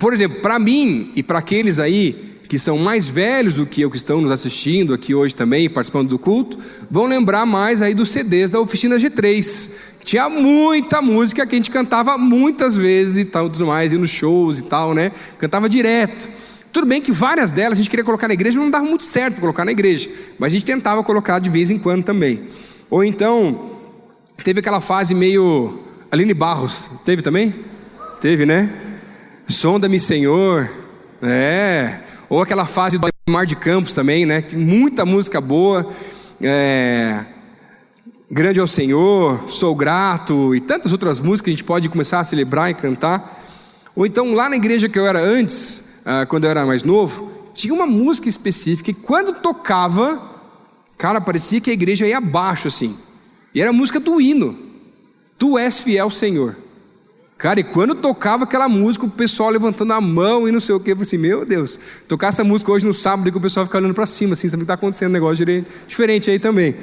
por 0.00 0.12
exemplo, 0.12 0.40
para 0.40 0.58
mim 0.58 1.12
e 1.14 1.22
para 1.22 1.38
aqueles 1.38 1.78
aí 1.78 2.34
que 2.48 2.58
são 2.58 2.78
mais 2.78 3.08
velhos 3.08 3.56
do 3.56 3.66
que 3.66 3.80
eu, 3.80 3.90
que 3.90 3.96
estão 3.96 4.20
nos 4.20 4.30
assistindo 4.30 4.92
aqui 4.92 5.14
hoje 5.14 5.34
também, 5.34 5.68
participando 5.68 6.10
do 6.10 6.18
culto, 6.18 6.58
vão 6.90 7.06
lembrar 7.06 7.46
mais 7.46 7.82
aí 7.82 7.94
dos 7.94 8.10
CDs 8.10 8.50
da 8.50 8.60
Oficina 8.60 8.96
G3, 8.96 9.94
tinha 10.04 10.28
muita 10.28 11.00
música 11.00 11.46
que 11.46 11.54
a 11.54 11.58
gente 11.58 11.70
cantava 11.70 12.18
muitas 12.18 12.76
vezes 12.76 13.16
e 13.16 13.24
tal, 13.24 13.48
tudo 13.48 13.66
mais, 13.66 13.92
e 13.92 13.98
nos 13.98 14.10
shows 14.10 14.58
e 14.58 14.64
tal, 14.64 14.94
né? 14.94 15.10
Cantava 15.38 15.68
direto. 15.68 16.28
Tudo 16.70 16.86
bem 16.86 17.00
que 17.00 17.10
várias 17.10 17.50
delas 17.50 17.78
a 17.78 17.80
gente 17.80 17.88
queria 17.88 18.04
colocar 18.04 18.28
na 18.28 18.34
igreja, 18.34 18.58
mas 18.58 18.64
não 18.64 18.70
dava 18.70 18.84
muito 18.84 19.04
certo 19.04 19.40
colocar 19.40 19.64
na 19.64 19.72
igreja, 19.72 20.10
mas 20.38 20.52
a 20.52 20.56
gente 20.56 20.64
tentava 20.64 21.02
colocar 21.02 21.38
de 21.38 21.48
vez 21.48 21.70
em 21.70 21.78
quando 21.78 22.04
também. 22.04 22.42
Ou 22.90 23.02
então, 23.02 23.70
teve 24.44 24.60
aquela 24.60 24.80
fase 24.80 25.14
meio 25.14 25.80
Aline 26.10 26.34
Barros, 26.34 26.90
teve 27.04 27.22
também? 27.22 27.54
Teve, 28.20 28.44
né? 28.44 28.72
Sonda-me, 29.46 30.00
Senhor. 30.00 30.70
É. 31.22 32.00
Ou 32.28 32.40
aquela 32.40 32.64
fase 32.64 32.98
do 32.98 33.08
Mar 33.28 33.46
de 33.46 33.56
Campos 33.56 33.92
também, 33.92 34.24
né? 34.24 34.44
Muita 34.54 35.04
música 35.04 35.40
boa. 35.40 35.90
É. 36.42 37.24
Grande 38.30 38.58
é 38.58 38.62
o 38.62 38.66
Senhor, 38.66 39.50
Sou 39.50 39.74
Grato 39.74 40.54
e 40.54 40.60
tantas 40.60 40.92
outras 40.92 41.20
músicas 41.20 41.42
que 41.42 41.50
a 41.50 41.52
gente 41.52 41.64
pode 41.64 41.88
começar 41.88 42.20
a 42.20 42.24
celebrar 42.24 42.70
e 42.70 42.74
cantar. 42.74 43.42
Ou 43.94 44.06
então 44.06 44.34
lá 44.34 44.48
na 44.48 44.56
igreja 44.56 44.88
que 44.88 44.98
eu 44.98 45.06
era 45.06 45.20
antes, 45.20 46.00
ah, 46.04 46.26
quando 46.26 46.44
eu 46.44 46.50
era 46.50 46.66
mais 46.66 46.82
novo, 46.82 47.30
tinha 47.54 47.72
uma 47.72 47.86
música 47.86 48.28
específica 48.28 48.90
e 48.90 48.94
quando 48.94 49.34
tocava, 49.34 50.20
cara, 50.98 51.20
parecia 51.20 51.60
que 51.60 51.70
a 51.70 51.74
igreja 51.74 52.06
ia 52.06 52.18
abaixo 52.18 52.68
assim. 52.68 52.96
E 53.54 53.60
era 53.60 53.70
a 53.70 53.74
música 53.74 54.00
do 54.00 54.20
hino. 54.20 54.58
Tu 55.38 55.58
és 55.58 55.78
fiel, 55.78 56.10
Senhor. 56.10 56.56
Cara, 57.44 57.60
e 57.60 57.62
quando 57.62 57.94
tocava 57.94 58.44
aquela 58.44 58.70
música, 58.70 59.04
o 59.04 59.10
pessoal 59.10 59.50
levantando 59.50 59.92
a 59.92 60.00
mão 60.00 60.48
e 60.48 60.50
não 60.50 60.58
sei 60.58 60.74
o 60.74 60.80
que, 60.80 60.92
eu 60.92 60.96
falei 60.96 61.06
assim, 61.06 61.18
meu 61.18 61.44
Deus, 61.44 61.78
tocar 62.08 62.28
essa 62.28 62.42
música 62.42 62.72
hoje 62.72 62.86
no 62.86 62.94
sábado 62.94 63.28
e 63.28 63.30
que 63.30 63.36
o 63.36 63.40
pessoal 63.40 63.66
fica 63.66 63.76
olhando 63.76 63.92
para 63.92 64.06
cima, 64.06 64.32
assim, 64.32 64.48
sabe 64.48 64.62
que 64.62 64.64
está 64.64 64.72
acontecendo 64.72 65.10
um 65.10 65.12
negócio 65.12 65.44
diferente 65.86 66.30
aí 66.30 66.38
também. 66.38 66.74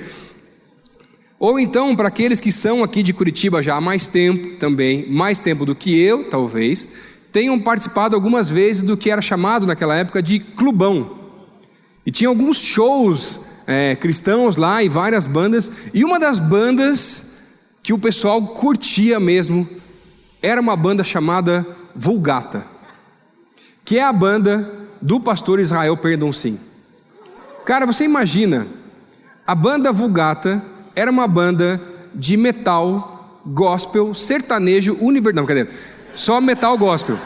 Ou 1.40 1.60
então, 1.60 1.96
para 1.96 2.10
aqueles 2.10 2.40
que 2.40 2.52
são 2.52 2.84
aqui 2.84 3.02
de 3.02 3.12
Curitiba 3.12 3.64
já 3.64 3.76
há 3.76 3.82
mais 3.82 4.08
tempo 4.08 4.50
também, 4.58 5.10
mais 5.10 5.40
tempo 5.40 5.66
do 5.66 5.74
que 5.74 6.00
eu, 6.00 6.26
talvez, 6.26 6.88
tenham 7.32 7.60
participado 7.60 8.16
algumas 8.16 8.48
vezes 8.48 8.84
do 8.84 8.96
que 8.96 9.10
era 9.10 9.20
chamado 9.20 9.66
naquela 9.66 9.96
época 9.96 10.22
de 10.22 10.38
clubão. 10.38 11.18
E 12.06 12.12
tinha 12.12 12.28
alguns 12.28 12.58
shows 12.58 13.40
é, 13.66 13.96
cristãos 13.96 14.58
lá 14.58 14.84
e 14.84 14.88
várias 14.88 15.26
bandas, 15.26 15.72
e 15.92 16.04
uma 16.04 16.20
das 16.20 16.38
bandas 16.38 17.32
que 17.82 17.94
o 17.94 17.98
pessoal 17.98 18.40
curtia 18.50 19.20
mesmo 19.20 19.68
era 20.42 20.60
uma 20.60 20.76
banda 20.76 21.04
chamada 21.04 21.66
Vulgata, 21.96 22.66
que 23.86 23.98
é 23.98 24.04
a 24.04 24.14
banda 24.14 24.70
do 25.02 25.20
pastor 25.20 25.60
Israel 25.60 25.98
Sim. 26.34 26.60
Cara, 27.66 27.86
você 27.86 28.06
imagina, 28.06 28.68
a 29.46 29.54
banda 29.54 29.92
Vulgata 29.92 30.64
era 30.96 31.12
uma 31.12 31.28
banda 31.28 31.80
de 32.14 32.36
metal, 32.36 33.42
gospel, 33.46 34.14
sertanejo, 34.14 34.98
universal. 35.00 35.42
Não, 35.42 35.46
cadê? 35.46 35.68
Só 36.14 36.42
metal 36.42 36.78
gospel. 36.78 37.18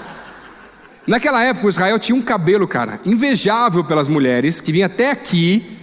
Naquela 1.07 1.43
época, 1.43 1.67
o 1.67 1.69
Israel 1.69 1.99
tinha 1.99 2.15
um 2.15 2.21
cabelo, 2.21 2.67
cara, 2.67 2.99
invejável 3.05 3.83
pelas 3.83 4.07
mulheres, 4.07 4.59
que 4.59 4.71
vinha 4.71 4.87
até 4.87 5.11
aqui. 5.11 5.77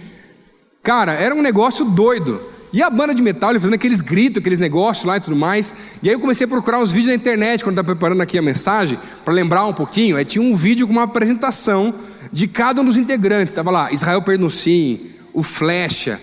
Cara, 0.81 1.13
era 1.13 1.33
um 1.33 1.41
negócio 1.41 1.85
doido. 1.85 2.41
E 2.73 2.81
a 2.81 2.89
banda 2.89 3.13
de 3.13 3.21
metal, 3.21 3.51
ele 3.51 3.59
fazendo 3.59 3.75
aqueles 3.75 4.01
gritos, 4.01 4.41
aqueles 4.41 4.57
negócios 4.57 5.05
lá 5.05 5.17
e 5.17 5.19
tudo 5.19 5.35
mais. 5.35 5.75
E 6.01 6.09
aí 6.09 6.15
eu 6.15 6.19
comecei 6.19 6.45
a 6.45 6.47
procurar 6.47 6.79
uns 6.79 6.91
vídeos 6.91 7.09
na 7.09 7.13
internet, 7.13 7.63
quando 7.63 7.73
estava 7.73 7.85
preparando 7.85 8.21
aqui 8.21 8.35
a 8.35 8.41
mensagem, 8.41 8.97
para 9.23 9.31
lembrar 9.31 9.63
um 9.67 9.73
pouquinho. 9.73 10.17
Aí 10.17 10.25
tinha 10.25 10.43
um 10.43 10.55
vídeo 10.55 10.87
com 10.87 10.93
uma 10.93 11.03
apresentação 11.03 11.93
de 12.31 12.47
cada 12.47 12.81
um 12.81 12.85
dos 12.85 12.97
integrantes. 12.97 13.49
Estava 13.49 13.69
lá, 13.69 13.91
Israel 13.91 14.23
Pernucim, 14.23 15.01
o 15.31 15.43
Flecha, 15.43 16.19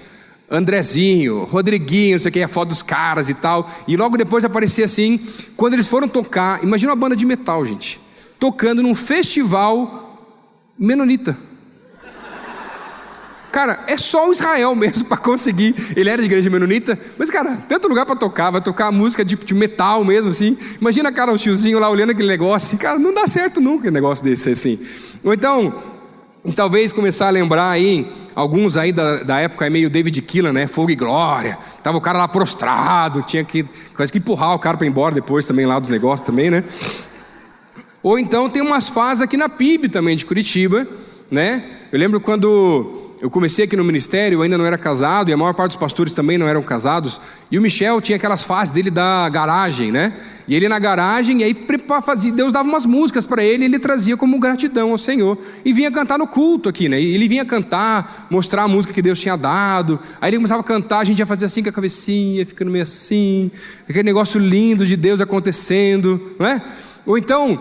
Andrezinho, 0.50 1.44
Rodriguinho, 1.44 2.14
não 2.14 2.20
sei 2.20 2.30
o 2.30 2.32
que, 2.32 2.42
a 2.42 2.48
foto 2.48 2.70
dos 2.70 2.82
caras 2.82 3.28
e 3.28 3.34
tal. 3.34 3.70
E 3.86 3.96
logo 3.96 4.16
depois 4.16 4.44
aparecia 4.44 4.86
assim, 4.86 5.20
quando 5.56 5.74
eles 5.74 5.86
foram 5.86 6.08
tocar, 6.08 6.64
imagina 6.64 6.90
uma 6.90 6.96
banda 6.96 7.14
de 7.14 7.24
metal, 7.24 7.64
gente, 7.64 8.00
tocando 8.40 8.82
num 8.82 8.96
festival 8.96 10.18
menonita. 10.76 11.38
Cara, 13.50 13.84
é 13.88 13.96
só 13.96 14.28
o 14.28 14.32
Israel 14.32 14.74
mesmo 14.76 15.08
para 15.08 15.18
conseguir. 15.18 15.74
Ele 15.96 16.08
era 16.08 16.22
de 16.22 16.26
igreja 16.26 16.48
menonita, 16.48 16.98
mas, 17.18 17.30
cara, 17.30 17.56
tanto 17.68 17.88
lugar 17.88 18.06
para 18.06 18.16
tocar, 18.16 18.50
vai 18.50 18.60
tocar 18.60 18.92
música 18.92 19.24
de, 19.24 19.36
de, 19.36 19.54
metal 19.54 20.04
mesmo, 20.04 20.30
assim. 20.30 20.56
Imagina, 20.80 21.10
cara, 21.12 21.32
o 21.32 21.36
tiozinho 21.36 21.78
lá 21.78 21.90
olhando 21.90 22.10
aquele 22.10 22.28
negócio, 22.28 22.78
cara, 22.78 22.98
não 22.98 23.12
dá 23.12 23.26
certo 23.26 23.60
nunca 23.60 23.88
um 23.88 23.92
negócio 23.92 24.24
desse 24.24 24.50
assim. 24.50 24.78
Ou 25.24 25.34
então, 25.34 25.74
talvez 26.54 26.92
começar 26.92 27.26
a 27.26 27.30
lembrar 27.30 27.70
aí 27.70 28.10
alguns 28.34 28.76
aí 28.76 28.92
da, 28.92 29.22
da 29.22 29.40
época 29.40 29.66
é 29.66 29.70
meio 29.70 29.90
David 29.90 30.22
Killan, 30.22 30.52
né? 30.52 30.66
Fogo 30.66 30.90
e 30.90 30.96
glória. 30.96 31.58
Tava 31.82 31.98
o 31.98 32.00
cara 32.00 32.18
lá 32.18 32.28
prostrado, 32.28 33.22
tinha 33.22 33.44
que 33.44 33.64
quase 33.94 34.12
que 34.12 34.18
empurrar 34.18 34.54
o 34.54 34.58
cara 34.58 34.76
para 34.76 34.86
ir 34.86 34.90
embora 34.90 35.14
depois 35.14 35.46
também 35.46 35.66
lá 35.66 35.78
dos 35.78 35.90
negócios 35.90 36.26
também, 36.26 36.50
né? 36.50 36.64
Ou 38.02 38.18
então 38.18 38.48
tem 38.48 38.62
umas 38.62 38.88
fases 38.88 39.22
aqui 39.22 39.36
na 39.36 39.48
PIB 39.48 39.88
também 39.88 40.16
de 40.16 40.24
Curitiba, 40.24 40.86
né? 41.30 41.62
Eu 41.92 41.98
lembro 41.98 42.20
quando 42.20 42.99
eu 43.20 43.28
comecei 43.28 43.66
aqui 43.66 43.76
no 43.76 43.84
ministério, 43.84 44.38
eu 44.38 44.42
ainda 44.42 44.56
não 44.56 44.64
era 44.64 44.78
casado, 44.78 45.28
e 45.28 45.32
a 45.32 45.36
maior 45.36 45.52
parte 45.52 45.72
dos 45.72 45.76
pastores 45.76 46.14
também 46.14 46.38
não 46.38 46.48
eram 46.48 46.62
casados. 46.62 47.20
E 47.50 47.58
o 47.58 47.60
Michel 47.62 48.00
tinha 48.00 48.16
aquelas 48.16 48.42
fases 48.42 48.72
dele 48.72 48.90
da 48.90 49.28
garagem, 49.28 49.92
né? 49.92 50.14
E 50.48 50.54
ele 50.54 50.66
na 50.70 50.78
garagem, 50.78 51.42
e 51.42 51.44
aí 51.44 51.66
fazia, 52.02 52.32
Deus 52.32 52.50
dava 52.50 52.66
umas 52.66 52.86
músicas 52.86 53.26
para 53.26 53.44
ele, 53.44 53.64
e 53.64 53.66
ele 53.66 53.78
trazia 53.78 54.16
como 54.16 54.38
gratidão 54.38 54.92
ao 54.92 54.96
Senhor. 54.96 55.36
E 55.62 55.70
vinha 55.70 55.92
cantar 55.92 56.18
no 56.18 56.26
culto 56.26 56.70
aqui, 56.70 56.88
né? 56.88 56.98
E 56.98 57.14
ele 57.14 57.28
vinha 57.28 57.44
cantar, 57.44 58.26
mostrar 58.30 58.62
a 58.62 58.68
música 58.68 58.94
que 58.94 59.02
Deus 59.02 59.20
tinha 59.20 59.36
dado. 59.36 60.00
Aí 60.18 60.30
ele 60.30 60.38
começava 60.38 60.62
a 60.62 60.64
cantar, 60.64 61.00
a 61.00 61.04
gente 61.04 61.18
ia 61.18 61.26
fazer 61.26 61.44
assim 61.44 61.62
com 61.62 61.68
a 61.68 61.72
cabecinha, 61.72 62.46
ficando 62.46 62.70
meio 62.70 62.84
assim, 62.84 63.50
aquele 63.86 64.04
negócio 64.04 64.40
lindo 64.40 64.86
de 64.86 64.96
Deus 64.96 65.20
acontecendo, 65.20 66.34
não 66.38 66.46
é? 66.46 66.62
Ou 67.04 67.18
então, 67.18 67.60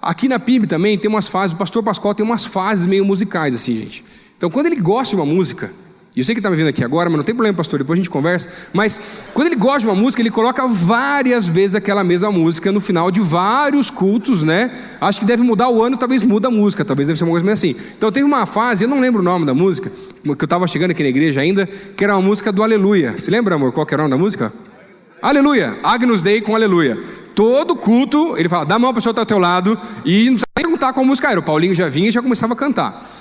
aqui 0.00 0.28
na 0.28 0.38
PIB 0.38 0.68
também 0.68 0.96
tem 0.96 1.10
umas 1.10 1.26
fases, 1.26 1.52
o 1.52 1.58
pastor 1.58 1.82
Pascoal 1.82 2.14
tem 2.14 2.24
umas 2.24 2.46
fases 2.46 2.86
meio 2.86 3.04
musicais, 3.04 3.56
assim, 3.56 3.74
gente. 3.74 4.19
Então, 4.40 4.48
quando 4.48 4.68
ele 4.68 4.76
gosta 4.76 5.14
de 5.14 5.20
uma 5.20 5.26
música, 5.26 5.70
e 6.16 6.20
eu 6.20 6.24
sei 6.24 6.34
que 6.34 6.38
está 6.38 6.48
me 6.48 6.56
vendo 6.56 6.68
aqui 6.68 6.82
agora, 6.82 7.10
mas 7.10 7.18
não 7.18 7.24
tem 7.24 7.34
problema, 7.34 7.54
pastor, 7.54 7.78
depois 7.78 7.98
a 7.98 8.00
gente 8.00 8.08
conversa. 8.08 8.48
Mas 8.72 8.98
quando 9.34 9.48
ele 9.48 9.56
gosta 9.56 9.80
de 9.80 9.86
uma 9.88 9.94
música, 9.94 10.22
ele 10.22 10.30
coloca 10.30 10.66
várias 10.66 11.46
vezes 11.46 11.74
aquela 11.74 12.02
mesma 12.02 12.32
música 12.32 12.72
no 12.72 12.80
final 12.80 13.10
de 13.10 13.20
vários 13.20 13.90
cultos, 13.90 14.42
né? 14.42 14.74
Acho 14.98 15.20
que 15.20 15.26
deve 15.26 15.42
mudar 15.42 15.68
o 15.68 15.82
ano, 15.82 15.98
talvez 15.98 16.24
muda 16.24 16.48
a 16.48 16.50
música, 16.50 16.82
talvez 16.86 17.06
deve 17.06 17.18
ser 17.18 17.24
uma 17.24 17.32
coisa 17.32 17.44
meio 17.44 17.52
assim. 17.52 17.76
Então 17.98 18.10
teve 18.10 18.24
uma 18.24 18.46
fase, 18.46 18.84
eu 18.84 18.88
não 18.88 18.98
lembro 18.98 19.20
o 19.20 19.22
nome 19.22 19.44
da 19.44 19.52
música, 19.52 19.92
que 20.22 20.30
eu 20.30 20.32
estava 20.32 20.66
chegando 20.66 20.92
aqui 20.92 21.02
na 21.02 21.10
igreja 21.10 21.42
ainda, 21.42 21.66
que 21.94 22.02
era 22.02 22.16
uma 22.16 22.22
música 22.22 22.50
do 22.50 22.62
Aleluia. 22.62 23.18
Você 23.18 23.30
lembra, 23.30 23.56
amor, 23.56 23.72
qual 23.72 23.84
que 23.84 23.92
era 23.92 24.02
o 24.02 24.08
nome 24.08 24.18
da 24.18 24.24
música? 24.24 24.50
Aleluia, 25.20 25.76
Agnus 25.82 26.22
Dei 26.22 26.40
com 26.40 26.54
Aleluia. 26.54 26.98
todo 27.34 27.76
culto, 27.76 28.38
ele 28.38 28.48
fala, 28.48 28.64
dá 28.64 28.76
a 28.76 28.78
mão 28.78 28.90
para 28.90 29.00
a 29.00 29.00
pessoa 29.02 29.12
que 29.12 29.20
está 29.20 29.22
ao 29.22 29.26
teu 29.26 29.38
lado, 29.38 29.78
e 30.02 30.30
não 30.30 30.32
precisa 30.32 30.46
nem 30.56 30.64
perguntar 30.64 30.94
qual 30.94 31.04
música 31.04 31.30
era. 31.30 31.40
O 31.40 31.42
Paulinho 31.42 31.74
já 31.74 31.90
vinha 31.90 32.08
e 32.08 32.10
já 32.10 32.22
começava 32.22 32.54
a 32.54 32.56
cantar. 32.56 33.19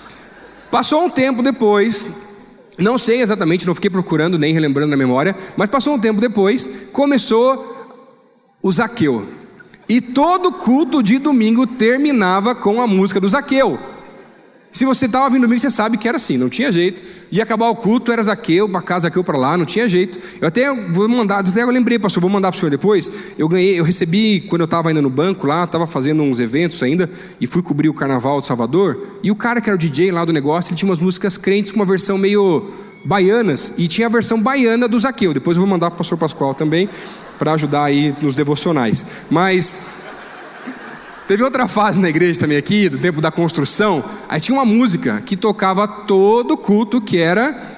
Passou 0.72 1.04
um 1.04 1.10
tempo 1.10 1.42
depois, 1.42 2.12
não 2.78 2.98
sei 2.98 3.22
exatamente, 3.22 3.66
não 3.66 3.76
fiquei 3.76 3.90
procurando 3.90 4.38
nem 4.38 4.54
relembrando 4.54 4.92
na 4.92 4.98
memória, 4.98 5.36
mas 5.58 5.70
passou 5.70 5.96
um 5.96 6.00
tempo 6.00 6.22
depois, 6.22 6.70
começou 6.92 7.98
o 8.62 8.72
Zaqueu. 8.72 9.26
E 9.88 10.00
todo 10.00 10.52
culto 10.52 11.02
de 11.02 11.18
domingo 11.18 11.66
terminava 11.66 12.54
com 12.54 12.82
a 12.82 12.88
música 12.88 13.20
do 13.20 13.28
Zaqueu. 13.28 13.80
Se 14.72 14.86
você 14.86 15.08
estava 15.08 15.26
ouvindo 15.26 15.42
domingo, 15.42 15.60
você 15.60 15.70
sabe 15.72 15.98
que 15.98 16.08
era 16.08 16.18
assim, 16.18 16.38
não 16.38 16.48
tinha 16.48 16.72
jeito. 16.72 17.02
Ia 17.32 17.42
acabar 17.42 17.70
o 17.70 17.76
culto, 17.76 18.12
era 18.12 18.22
Zaqueu, 18.22 18.70
para 18.70 18.82
casa, 18.82 19.04
Zaqueu 19.04 19.24
para 19.24 19.38
lá, 19.38 19.58
não 19.58 19.66
tinha 19.66 19.90
jeito. 19.90 20.20
Eu 20.40 20.48
até 20.48 20.72
vou 20.92 21.10
mandar, 21.10 21.40
até 21.40 21.64
eu 21.64 21.72
lembrei, 21.72 21.98
pastor, 21.98 22.22
vou 22.22 22.30
mandar 22.30 22.52
para 22.52 22.58
o 22.58 22.60
senhor 22.60 22.70
depois. 22.70 23.12
Eu 23.38 23.50
ganhei, 23.50 23.80
eu 23.80 23.84
recebi, 23.84 24.42
quando 24.42 24.62
eu 24.62 24.66
estava 24.66 24.90
ainda 24.90 25.02
no 25.02 25.10
banco 25.10 25.48
lá, 25.48 25.64
estava 25.64 25.88
fazendo 25.88 26.22
uns 26.22 26.40
eventos 26.40 26.82
ainda, 26.84 27.10
e 27.42 27.48
fui 27.48 27.64
cobrir 27.64 27.90
o 27.90 27.94
carnaval 27.94 28.40
de 28.42 28.48
Salvador. 28.48 29.18
E 29.24 29.32
o 29.32 29.36
cara 29.36 29.60
que 29.60 29.70
era 29.70 29.76
o 29.76 29.80
DJ 29.80 30.12
lá 30.12 30.24
do 30.24 30.32
negócio, 30.32 30.70
ele 30.70 30.78
tinha 30.78 30.90
umas 30.90 31.00
músicas 31.00 31.36
crentes 31.36 31.72
com 31.72 31.80
uma 31.80 31.86
versão 31.86 32.18
meio 32.18 32.70
baianas, 33.04 33.74
e 33.76 33.88
tinha 33.88 34.08
a 34.08 34.10
versão 34.10 34.40
baiana 34.40 34.88
do 34.88 35.00
Zaqueu. 35.00 35.34
Depois 35.34 35.58
eu 35.58 35.62
vou 35.62 35.70
mandar 35.70 35.90
para 35.90 35.96
o 35.96 35.98
pastor 35.98 36.18
Pascoal 36.18 36.54
também, 36.54 36.88
para 37.40 37.54
ajudar 37.54 37.86
aí 37.86 38.14
nos 38.22 38.36
devocionais. 38.36 39.06
Mas 39.32 39.76
Teve 41.30 41.44
outra 41.44 41.68
fase 41.68 42.00
na 42.00 42.10
igreja 42.10 42.40
também 42.40 42.58
aqui, 42.58 42.90
do 42.90 42.98
tempo 42.98 43.22
da 43.22 43.30
construção, 43.30 44.04
aí 44.28 44.42
tinha 44.42 44.58
uma 44.58 44.66
música 44.66 45.22
que 45.22 45.38
tocava 45.38 45.88
todo 45.88 46.58
culto 46.58 47.00
que 47.00 47.20
era 47.20 47.78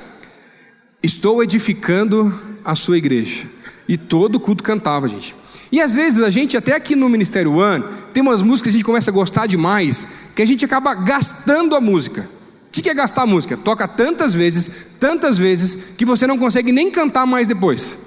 Estou 1.03 1.43
edificando 1.43 2.33
a 2.63 2.75
sua 2.75 2.97
igreja. 2.97 3.43
E 3.89 3.97
todo 3.97 4.39
culto 4.39 4.63
cantava, 4.63 5.05
gente. 5.05 5.35
E 5.69 5.81
às 5.81 5.91
vezes 5.91 6.21
a 6.21 6.29
gente, 6.29 6.55
até 6.55 6.73
aqui 6.73 6.95
no 6.95 7.09
Ministério 7.09 7.55
One, 7.57 7.83
tem 8.13 8.23
umas 8.23 8.41
músicas 8.41 8.71
que 8.71 8.77
a 8.77 8.79
gente 8.79 8.85
começa 8.85 9.11
a 9.11 9.13
gostar 9.13 9.47
demais, 9.47 10.07
que 10.33 10.41
a 10.41 10.47
gente 10.47 10.63
acaba 10.63 10.93
gastando 10.93 11.75
a 11.75 11.81
música. 11.81 12.29
O 12.69 12.71
que 12.71 12.89
é 12.89 12.93
gastar 12.93 13.23
a 13.23 13.27
música? 13.27 13.57
Toca 13.57 13.85
tantas 13.85 14.33
vezes, 14.33 14.71
tantas 14.97 15.37
vezes, 15.37 15.77
que 15.97 16.05
você 16.05 16.25
não 16.25 16.37
consegue 16.37 16.71
nem 16.71 16.89
cantar 16.89 17.25
mais 17.25 17.49
depois. 17.49 17.99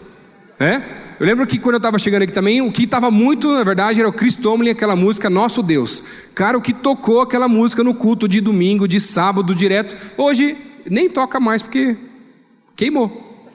É? 0.58 1.03
Eu 1.24 1.26
lembro 1.26 1.46
que 1.46 1.58
quando 1.58 1.76
eu 1.76 1.78
estava 1.78 1.98
chegando 1.98 2.20
aqui 2.20 2.34
também, 2.34 2.60
o 2.60 2.70
que 2.70 2.82
estava 2.82 3.10
muito, 3.10 3.50
na 3.50 3.64
verdade, 3.64 3.98
era 3.98 4.06
o 4.06 4.12
Chris 4.12 4.34
Tomlin, 4.34 4.68
aquela 4.68 4.94
música 4.94 5.30
Nosso 5.30 5.62
Deus. 5.62 6.02
Cara, 6.34 6.58
o 6.58 6.60
que 6.60 6.74
tocou 6.74 7.22
aquela 7.22 7.48
música 7.48 7.82
no 7.82 7.94
culto 7.94 8.28
de 8.28 8.42
domingo, 8.42 8.86
de 8.86 9.00
sábado, 9.00 9.54
direto, 9.54 9.96
hoje 10.18 10.54
nem 10.84 11.08
toca 11.08 11.40
mais 11.40 11.62
porque 11.62 11.96
queimou. 12.76 13.48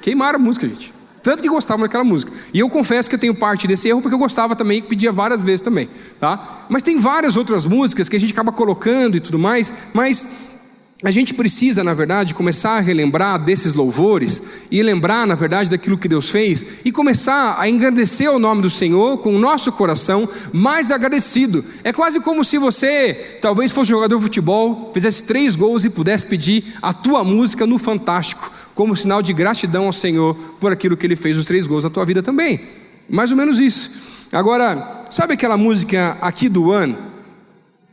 Queimaram 0.00 0.38
a 0.38 0.42
música, 0.42 0.66
gente. 0.66 0.90
Tanto 1.22 1.42
que 1.42 1.50
gostavam 1.50 1.82
daquela 1.82 2.02
música. 2.02 2.32
E 2.54 2.60
eu 2.60 2.70
confesso 2.70 3.10
que 3.10 3.16
eu 3.16 3.20
tenho 3.20 3.34
parte 3.34 3.66
desse 3.66 3.90
erro 3.90 4.00
porque 4.00 4.14
eu 4.14 4.18
gostava 4.18 4.56
também, 4.56 4.80
pedia 4.80 5.12
várias 5.12 5.42
vezes 5.42 5.60
também, 5.60 5.90
tá? 6.18 6.64
Mas 6.70 6.82
tem 6.82 6.96
várias 6.96 7.36
outras 7.36 7.66
músicas 7.66 8.08
que 8.08 8.16
a 8.16 8.20
gente 8.20 8.32
acaba 8.32 8.52
colocando 8.52 9.18
e 9.18 9.20
tudo 9.20 9.38
mais, 9.38 9.74
mas 9.92 10.55
a 11.04 11.10
gente 11.10 11.34
precisa, 11.34 11.84
na 11.84 11.92
verdade, 11.92 12.34
começar 12.34 12.78
a 12.78 12.80
relembrar 12.80 13.44
desses 13.44 13.74
louvores 13.74 14.42
e 14.70 14.82
lembrar, 14.82 15.26
na 15.26 15.34
verdade, 15.34 15.68
daquilo 15.68 15.98
que 15.98 16.08
Deus 16.08 16.30
fez 16.30 16.64
e 16.86 16.90
começar 16.90 17.56
a 17.58 17.68
engrandecer 17.68 18.30
o 18.32 18.38
nome 18.38 18.62
do 18.62 18.70
Senhor 18.70 19.18
com 19.18 19.36
o 19.36 19.38
nosso 19.38 19.70
coração 19.72 20.26
mais 20.54 20.90
agradecido. 20.90 21.62
É 21.84 21.92
quase 21.92 22.20
como 22.20 22.42
se 22.42 22.56
você, 22.56 23.38
talvez 23.42 23.72
fosse 23.72 23.90
jogador 23.90 24.16
de 24.16 24.22
futebol, 24.22 24.90
fizesse 24.94 25.24
três 25.24 25.54
gols 25.54 25.84
e 25.84 25.90
pudesse 25.90 26.24
pedir 26.24 26.64
a 26.80 26.94
tua 26.94 27.22
música 27.22 27.66
no 27.66 27.78
Fantástico, 27.78 28.50
como 28.74 28.96
sinal 28.96 29.20
de 29.20 29.34
gratidão 29.34 29.84
ao 29.84 29.92
Senhor 29.92 30.34
por 30.58 30.72
aquilo 30.72 30.96
que 30.96 31.06
Ele 31.06 31.16
fez, 31.16 31.36
os 31.36 31.44
três 31.44 31.66
gols 31.66 31.84
na 31.84 31.90
tua 31.90 32.06
vida 32.06 32.22
também. 32.22 32.58
Mais 33.06 33.30
ou 33.30 33.36
menos 33.36 33.60
isso. 33.60 34.26
Agora, 34.32 35.04
sabe 35.10 35.34
aquela 35.34 35.58
música 35.58 36.16
aqui 36.22 36.48
do 36.48 36.72
ano? 36.72 37.15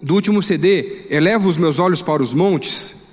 Do 0.03 0.13
último 0.13 0.43
CD, 0.43 1.05
Eleva 1.09 1.47
os 1.47 1.55
meus 1.55 1.79
olhos 1.79 2.01
para 2.01 2.21
os 2.21 2.33
montes. 2.33 3.03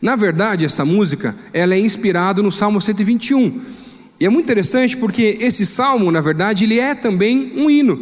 Na 0.00 0.14
verdade, 0.14 0.66
essa 0.66 0.84
música, 0.84 1.34
ela 1.54 1.74
é 1.74 1.78
inspirada 1.78 2.42
no 2.42 2.52
Salmo 2.52 2.80
121. 2.80 3.62
E 4.20 4.26
é 4.26 4.28
muito 4.28 4.44
interessante 4.44 4.94
porque 4.96 5.38
esse 5.40 5.64
salmo, 5.64 6.12
na 6.12 6.20
verdade, 6.20 6.64
ele 6.64 6.78
é 6.78 6.94
também 6.94 7.54
um 7.56 7.70
hino, 7.70 7.98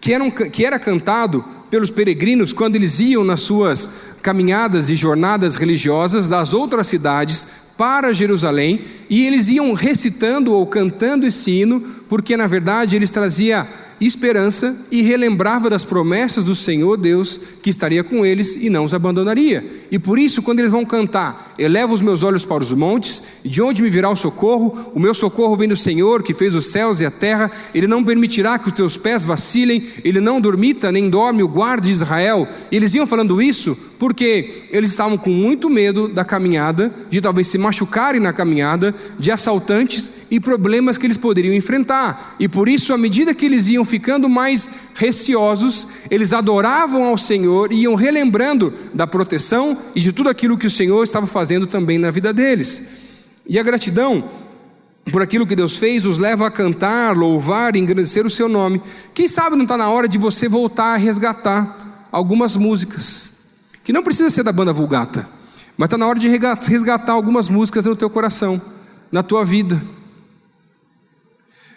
que 0.00 0.12
era, 0.12 0.22
um, 0.22 0.30
que 0.30 0.64
era 0.64 0.78
cantado 0.78 1.44
pelos 1.68 1.90
peregrinos 1.90 2.52
quando 2.52 2.76
eles 2.76 3.00
iam 3.00 3.24
nas 3.24 3.40
suas 3.40 3.90
caminhadas 4.22 4.88
e 4.88 4.94
jornadas 4.94 5.56
religiosas 5.56 6.28
das 6.28 6.52
outras 6.52 6.86
cidades 6.86 7.46
para 7.76 8.12
Jerusalém, 8.12 8.82
e 9.10 9.26
eles 9.26 9.48
iam 9.48 9.72
recitando 9.72 10.52
ou 10.52 10.64
cantando 10.66 11.26
esse 11.26 11.50
hino, 11.50 11.80
porque 12.08 12.36
na 12.36 12.46
verdade 12.46 12.94
eles 12.94 13.10
trazia 13.10 13.66
esperança 14.06 14.76
e 14.90 15.02
relembrava 15.02 15.70
das 15.70 15.84
promessas 15.84 16.44
do 16.44 16.54
Senhor 16.54 16.96
Deus 16.96 17.38
que 17.62 17.70
estaria 17.70 18.02
com 18.02 18.24
eles 18.24 18.56
e 18.56 18.68
não 18.68 18.84
os 18.84 18.94
abandonaria. 18.94 19.64
E 19.90 19.98
por 19.98 20.18
isso, 20.18 20.42
quando 20.42 20.60
eles 20.60 20.70
vão 20.70 20.84
cantar, 20.84 21.54
eleva 21.58 21.92
os 21.92 22.00
meus 22.00 22.22
olhos 22.22 22.44
para 22.44 22.62
os 22.62 22.72
montes, 22.72 23.22
de 23.44 23.60
onde 23.60 23.82
me 23.82 23.90
virá 23.90 24.10
o 24.10 24.16
socorro? 24.16 24.90
O 24.94 25.00
meu 25.00 25.14
socorro 25.14 25.56
vem 25.56 25.68
do 25.68 25.76
Senhor 25.76 26.22
que 26.22 26.34
fez 26.34 26.54
os 26.54 26.66
céus 26.66 27.00
e 27.00 27.06
a 27.06 27.10
terra, 27.10 27.50
ele 27.74 27.86
não 27.86 28.02
permitirá 28.02 28.58
que 28.58 28.68
os 28.68 28.74
teus 28.74 28.96
pés 28.96 29.24
vacilem, 29.24 29.84
ele 30.04 30.20
não 30.20 30.40
dormita 30.40 30.90
nem 30.90 31.08
dorme 31.10 31.42
o 31.42 31.48
guarda 31.48 31.86
de 31.86 31.92
Israel. 31.92 32.48
E 32.70 32.76
eles 32.76 32.94
iam 32.94 33.06
falando 33.06 33.40
isso 33.40 33.91
porque 34.02 34.64
eles 34.72 34.90
estavam 34.90 35.16
com 35.16 35.30
muito 35.30 35.70
medo 35.70 36.08
da 36.08 36.24
caminhada, 36.24 36.92
de 37.08 37.20
talvez 37.20 37.46
se 37.46 37.56
machucarem 37.56 38.20
na 38.20 38.32
caminhada, 38.32 38.92
de 39.16 39.30
assaltantes 39.30 40.10
e 40.28 40.40
problemas 40.40 40.98
que 40.98 41.06
eles 41.06 41.16
poderiam 41.16 41.54
enfrentar. 41.54 42.34
E 42.40 42.48
por 42.48 42.68
isso, 42.68 42.92
à 42.92 42.98
medida 42.98 43.32
que 43.32 43.46
eles 43.46 43.68
iam 43.68 43.84
ficando 43.84 44.28
mais 44.28 44.88
receosos, 44.96 45.86
eles 46.10 46.32
adoravam 46.32 47.04
ao 47.04 47.16
Senhor 47.16 47.70
e 47.70 47.82
iam 47.82 47.94
relembrando 47.94 48.74
da 48.92 49.06
proteção 49.06 49.78
e 49.94 50.00
de 50.00 50.10
tudo 50.10 50.28
aquilo 50.28 50.58
que 50.58 50.66
o 50.66 50.70
Senhor 50.70 51.04
estava 51.04 51.28
fazendo 51.28 51.68
também 51.68 51.96
na 51.96 52.10
vida 52.10 52.32
deles. 52.32 53.20
E 53.46 53.56
a 53.56 53.62
gratidão 53.62 54.24
por 55.12 55.22
aquilo 55.22 55.46
que 55.46 55.54
Deus 55.54 55.76
fez 55.76 56.04
os 56.04 56.18
leva 56.18 56.44
a 56.48 56.50
cantar, 56.50 57.16
louvar 57.16 57.76
engrandecer 57.76 58.26
o 58.26 58.30
seu 58.30 58.48
nome. 58.48 58.82
Quem 59.14 59.28
sabe 59.28 59.54
não 59.54 59.62
está 59.62 59.76
na 59.76 59.88
hora 59.88 60.08
de 60.08 60.18
você 60.18 60.48
voltar 60.48 60.94
a 60.94 60.96
resgatar 60.96 62.08
algumas 62.10 62.56
músicas 62.56 63.31
que 63.84 63.92
não 63.92 64.02
precisa 64.02 64.30
ser 64.30 64.42
da 64.42 64.52
banda 64.52 64.72
Vulgata, 64.72 65.28
mas 65.76 65.86
está 65.86 65.98
na 65.98 66.06
hora 66.06 66.18
de 66.18 66.28
resgatar 66.28 67.12
algumas 67.12 67.48
músicas 67.48 67.86
no 67.86 67.96
teu 67.96 68.08
coração, 68.08 68.60
na 69.10 69.22
tua 69.22 69.44
vida. 69.44 69.82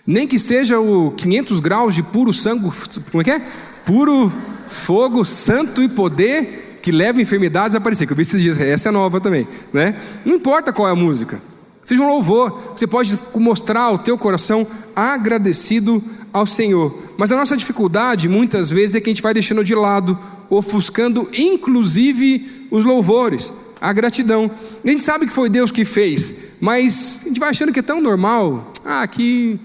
Nem 0.05 0.27
que 0.27 0.37
seja 0.37 0.79
o 0.79 1.11
500 1.11 1.59
graus 1.59 1.95
de 1.95 2.03
puro 2.03 2.31
sangue, 2.31 2.69
como 3.11 3.21
é 3.21 3.23
que 3.23 3.31
é? 3.31 3.39
Puro 3.85 4.31
fogo, 4.67 5.25
santo 5.25 5.81
e 5.81 5.89
poder 5.89 6.79
que 6.81 6.91
leva 6.91 7.19
enfermidades 7.19 7.73
a 7.73 7.79
aparecer. 7.79 8.05
Que 8.05 8.13
eu 8.13 8.17
vi 8.17 8.21
esses 8.21 8.41
dias, 8.41 8.59
essa 8.59 8.89
é 8.89 8.91
nova 8.91 9.19
também, 9.19 9.47
né? 9.73 9.99
Não 10.23 10.35
importa 10.35 10.71
qual 10.71 10.87
é 10.87 10.91
a 10.91 10.95
música, 10.95 11.41
seja 11.81 12.03
um 12.03 12.07
louvor, 12.07 12.73
você 12.75 12.85
pode 12.85 13.17
mostrar 13.35 13.89
o 13.91 13.97
teu 13.97 14.17
coração 14.17 14.67
agradecido 14.95 16.03
ao 16.31 16.45
Senhor. 16.45 16.95
Mas 17.17 17.31
a 17.31 17.35
nossa 17.35 17.57
dificuldade 17.57 18.29
muitas 18.29 18.69
vezes 18.69 18.95
é 18.95 19.01
que 19.01 19.09
a 19.09 19.13
gente 19.13 19.23
vai 19.23 19.33
deixando 19.33 19.63
de 19.63 19.73
lado 19.73 20.19
ofuscando 20.49 21.29
inclusive 21.33 22.67
os 22.71 22.83
louvores, 22.83 23.51
a 23.79 23.91
gratidão. 23.93 24.49
A 24.83 24.87
gente 24.87 25.03
sabe 25.03 25.25
que 25.27 25.33
foi 25.33 25.49
Deus 25.49 25.71
que 25.71 25.85
fez, 25.85 26.55
mas 26.59 27.21
a 27.23 27.27
gente 27.27 27.39
vai 27.39 27.49
achando 27.49 27.73
que 27.73 27.79
é 27.79 27.83
tão 27.83 28.01
normal. 28.01 28.71
Ah, 28.83 29.01
aqui. 29.01 29.59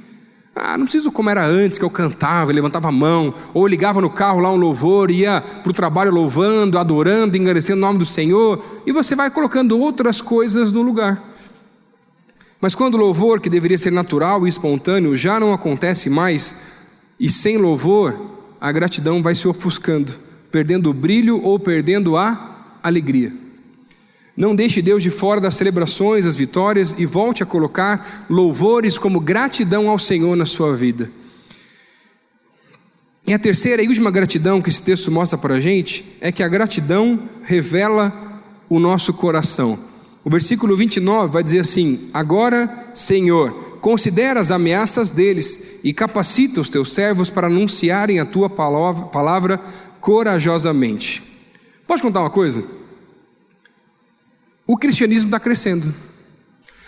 Ah, 0.55 0.77
não 0.77 0.85
preciso 0.85 1.13
como 1.13 1.31
era 1.31 1.47
antes, 1.47 1.79
que 1.79 1.85
eu 1.85 1.91
cantava, 1.91 2.53
levantava 2.53 2.89
a 2.89 2.93
mão, 2.93 3.33
ou 3.55 3.67
ligava 3.67 4.01
no 4.01 4.11
carro 4.11 4.41
lá 4.41 4.53
um 4.53 4.57
louvor, 4.57 5.11
ia 5.11 5.41
para 5.41 5.71
o 5.71 5.73
trabalho 5.73 6.11
louvando, 6.11 6.77
adorando, 6.77 7.37
engrandecendo 7.37 7.79
o 7.79 7.81
nome 7.81 8.01
do 8.01 8.05
Senhor, 8.05 8.63
e 8.85 8.93
você 8.93 9.15
vai 9.15 9.31
colocando 9.31 9.79
outras 9.79 10.21
coisas 10.21 10.73
no 10.73 10.83
lugar. 10.83 11.23
Mas 12.61 12.75
quando 12.75 12.95
o 12.95 12.99
louvor, 12.99 13.41
que 13.41 13.49
deveria 13.49 13.79
ser 13.79 13.93
natural 13.93 14.45
e 14.45 14.51
espontâneo, 14.51 15.17
já 15.17 15.41
não 15.41 15.55
acontece 15.55 16.11
mais, 16.11 16.57
e 17.19 17.31
sem 17.31 17.57
louvor, 17.57 18.21
a 18.61 18.71
gratidão 18.73 19.23
vai 19.23 19.35
se 19.35 19.47
ofuscando 19.49 20.30
perdendo 20.51 20.91
o 20.91 20.95
brilho 20.95 21.41
ou 21.43 21.59
perdendo 21.59 22.17
a 22.17 22.79
alegria. 22.83 23.33
Não 24.37 24.55
deixe 24.55 24.81
Deus 24.81 25.03
de 25.03 25.11
fora 25.11 25.41
das 25.41 25.57
celebrações, 25.57 26.25
das 26.25 26.37
vitórias 26.37 26.95
e 26.99 27.05
volte 27.05 27.43
a 27.43 27.47
colocar 27.47 28.27
louvores 28.31 28.99
como 28.99 29.21
gratidão 29.21 29.89
ao 29.89 29.99
Senhor 29.99 30.35
na 30.37 30.47
sua 30.47 30.75
vida. 30.75 31.11
E 33.27 33.35
a 33.35 33.39
terceira 33.39 33.83
e 33.83 33.89
última 33.89 34.11
gratidão 34.11 34.63
que 34.63 34.71
esse 34.71 34.83
texto 34.83 35.11
mostra 35.11 35.39
para 35.39 35.57
a 35.57 35.61
gente 35.61 36.05
é 36.21 36.33
que 36.33 36.43
a 36.43 36.49
gratidão 36.49 37.19
revela 37.43 38.43
o 38.69 38.79
nosso 38.79 39.13
coração. 39.13 39.79
O 40.25 40.31
versículo 40.31 40.77
29 40.77 41.33
vai 41.33 41.43
dizer 41.43 41.61
assim: 41.61 42.09
Agora, 42.13 42.91
Senhor, 42.95 43.53
considera 43.81 44.41
as 44.41 44.51
ameaças 44.51 45.11
deles 45.11 45.81
e 45.85 45.93
capacita 45.93 46.61
os 46.61 46.69
teus 46.69 46.93
servos 46.93 47.31
para 47.31 47.47
anunciarem 47.47 48.21
a 48.21 48.27
tua 48.27 48.49
palavra 48.49 49.61
corajosamente. 50.01 51.23
Posso 51.87 52.03
contar 52.03 52.21
uma 52.21 52.31
coisa? 52.31 52.65
O 54.67 54.77
cristianismo 54.77 55.27
está 55.27 55.41
crescendo. 55.41 55.93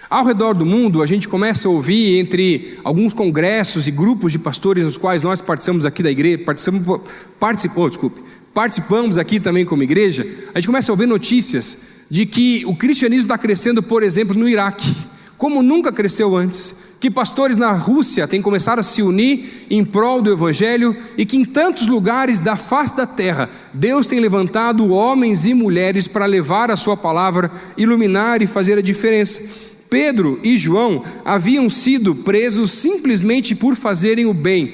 Ao 0.09 0.25
redor 0.25 0.53
do 0.55 0.67
mundo, 0.67 1.03
a 1.03 1.07
gente 1.07 1.27
começa 1.27 1.67
a 1.67 1.71
ouvir 1.71 2.19
entre 2.19 2.79
alguns 2.85 3.15
congressos 3.15 3.89
e 3.89 3.91
grupos 3.91 4.31
de 4.31 4.39
pastores 4.39 4.85
nos 4.85 4.99
quais 4.99 5.23
nós 5.23 5.41
participamos 5.41 5.87
aqui 5.87 6.03
da 6.03 6.11
igreja, 6.11 6.45
participamos, 6.45 7.01
participou, 7.41 7.89
desculpe, 7.89 8.23
participamos 8.53 9.17
aqui 9.17 9.41
também 9.41 9.65
como 9.65 9.83
igreja, 9.83 10.27
a 10.55 10.59
gente 10.59 10.67
começa 10.67 10.93
a 10.93 10.95
ouvir 10.95 11.07
notícias 11.07 11.79
de 12.11 12.27
que 12.27 12.63
o 12.67 12.77
cristianismo 12.77 13.25
está 13.25 13.39
crescendo, 13.39 13.83
por 13.83 14.03
exemplo, 14.03 14.35
no 14.35 14.47
Iraque, 14.47 14.95
como 15.39 15.63
nunca 15.63 15.91
cresceu 15.91 16.37
antes, 16.37 16.77
que 17.03 17.11
pastores 17.11 17.57
na 17.57 17.73
Rússia 17.73 18.29
têm 18.29 18.41
começado 18.41 18.79
a 18.79 18.83
se 18.85 19.03
unir 19.03 19.67
em 19.69 19.85
prol 19.85 20.23
do 20.23 20.31
Evangelho 20.31 20.97
e 21.19 21.27
que 21.27 21.37
em 21.37 21.45
tantos 21.45 21.89
lugares 21.89 22.39
da 22.39 22.55
face 22.55 22.97
da 22.97 23.05
terra 23.05 23.51
Deus 23.75 24.07
tem 24.07 24.21
levantado 24.21 24.89
homens 24.89 25.45
e 25.45 25.53
mulheres 25.53 26.07
para 26.07 26.27
levar 26.27 26.71
a 26.71 26.77
Sua 26.77 26.97
palavra, 26.97 27.51
iluminar 27.77 28.41
e 28.41 28.47
fazer 28.47 28.79
a 28.79 28.81
diferença. 28.81 29.43
Pedro 29.91 30.39
e 30.45 30.57
João 30.57 31.03
haviam 31.25 31.69
sido 31.69 32.15
presos 32.15 32.71
simplesmente 32.71 33.57
por 33.57 33.75
fazerem 33.75 34.27
o 34.27 34.33
bem 34.33 34.73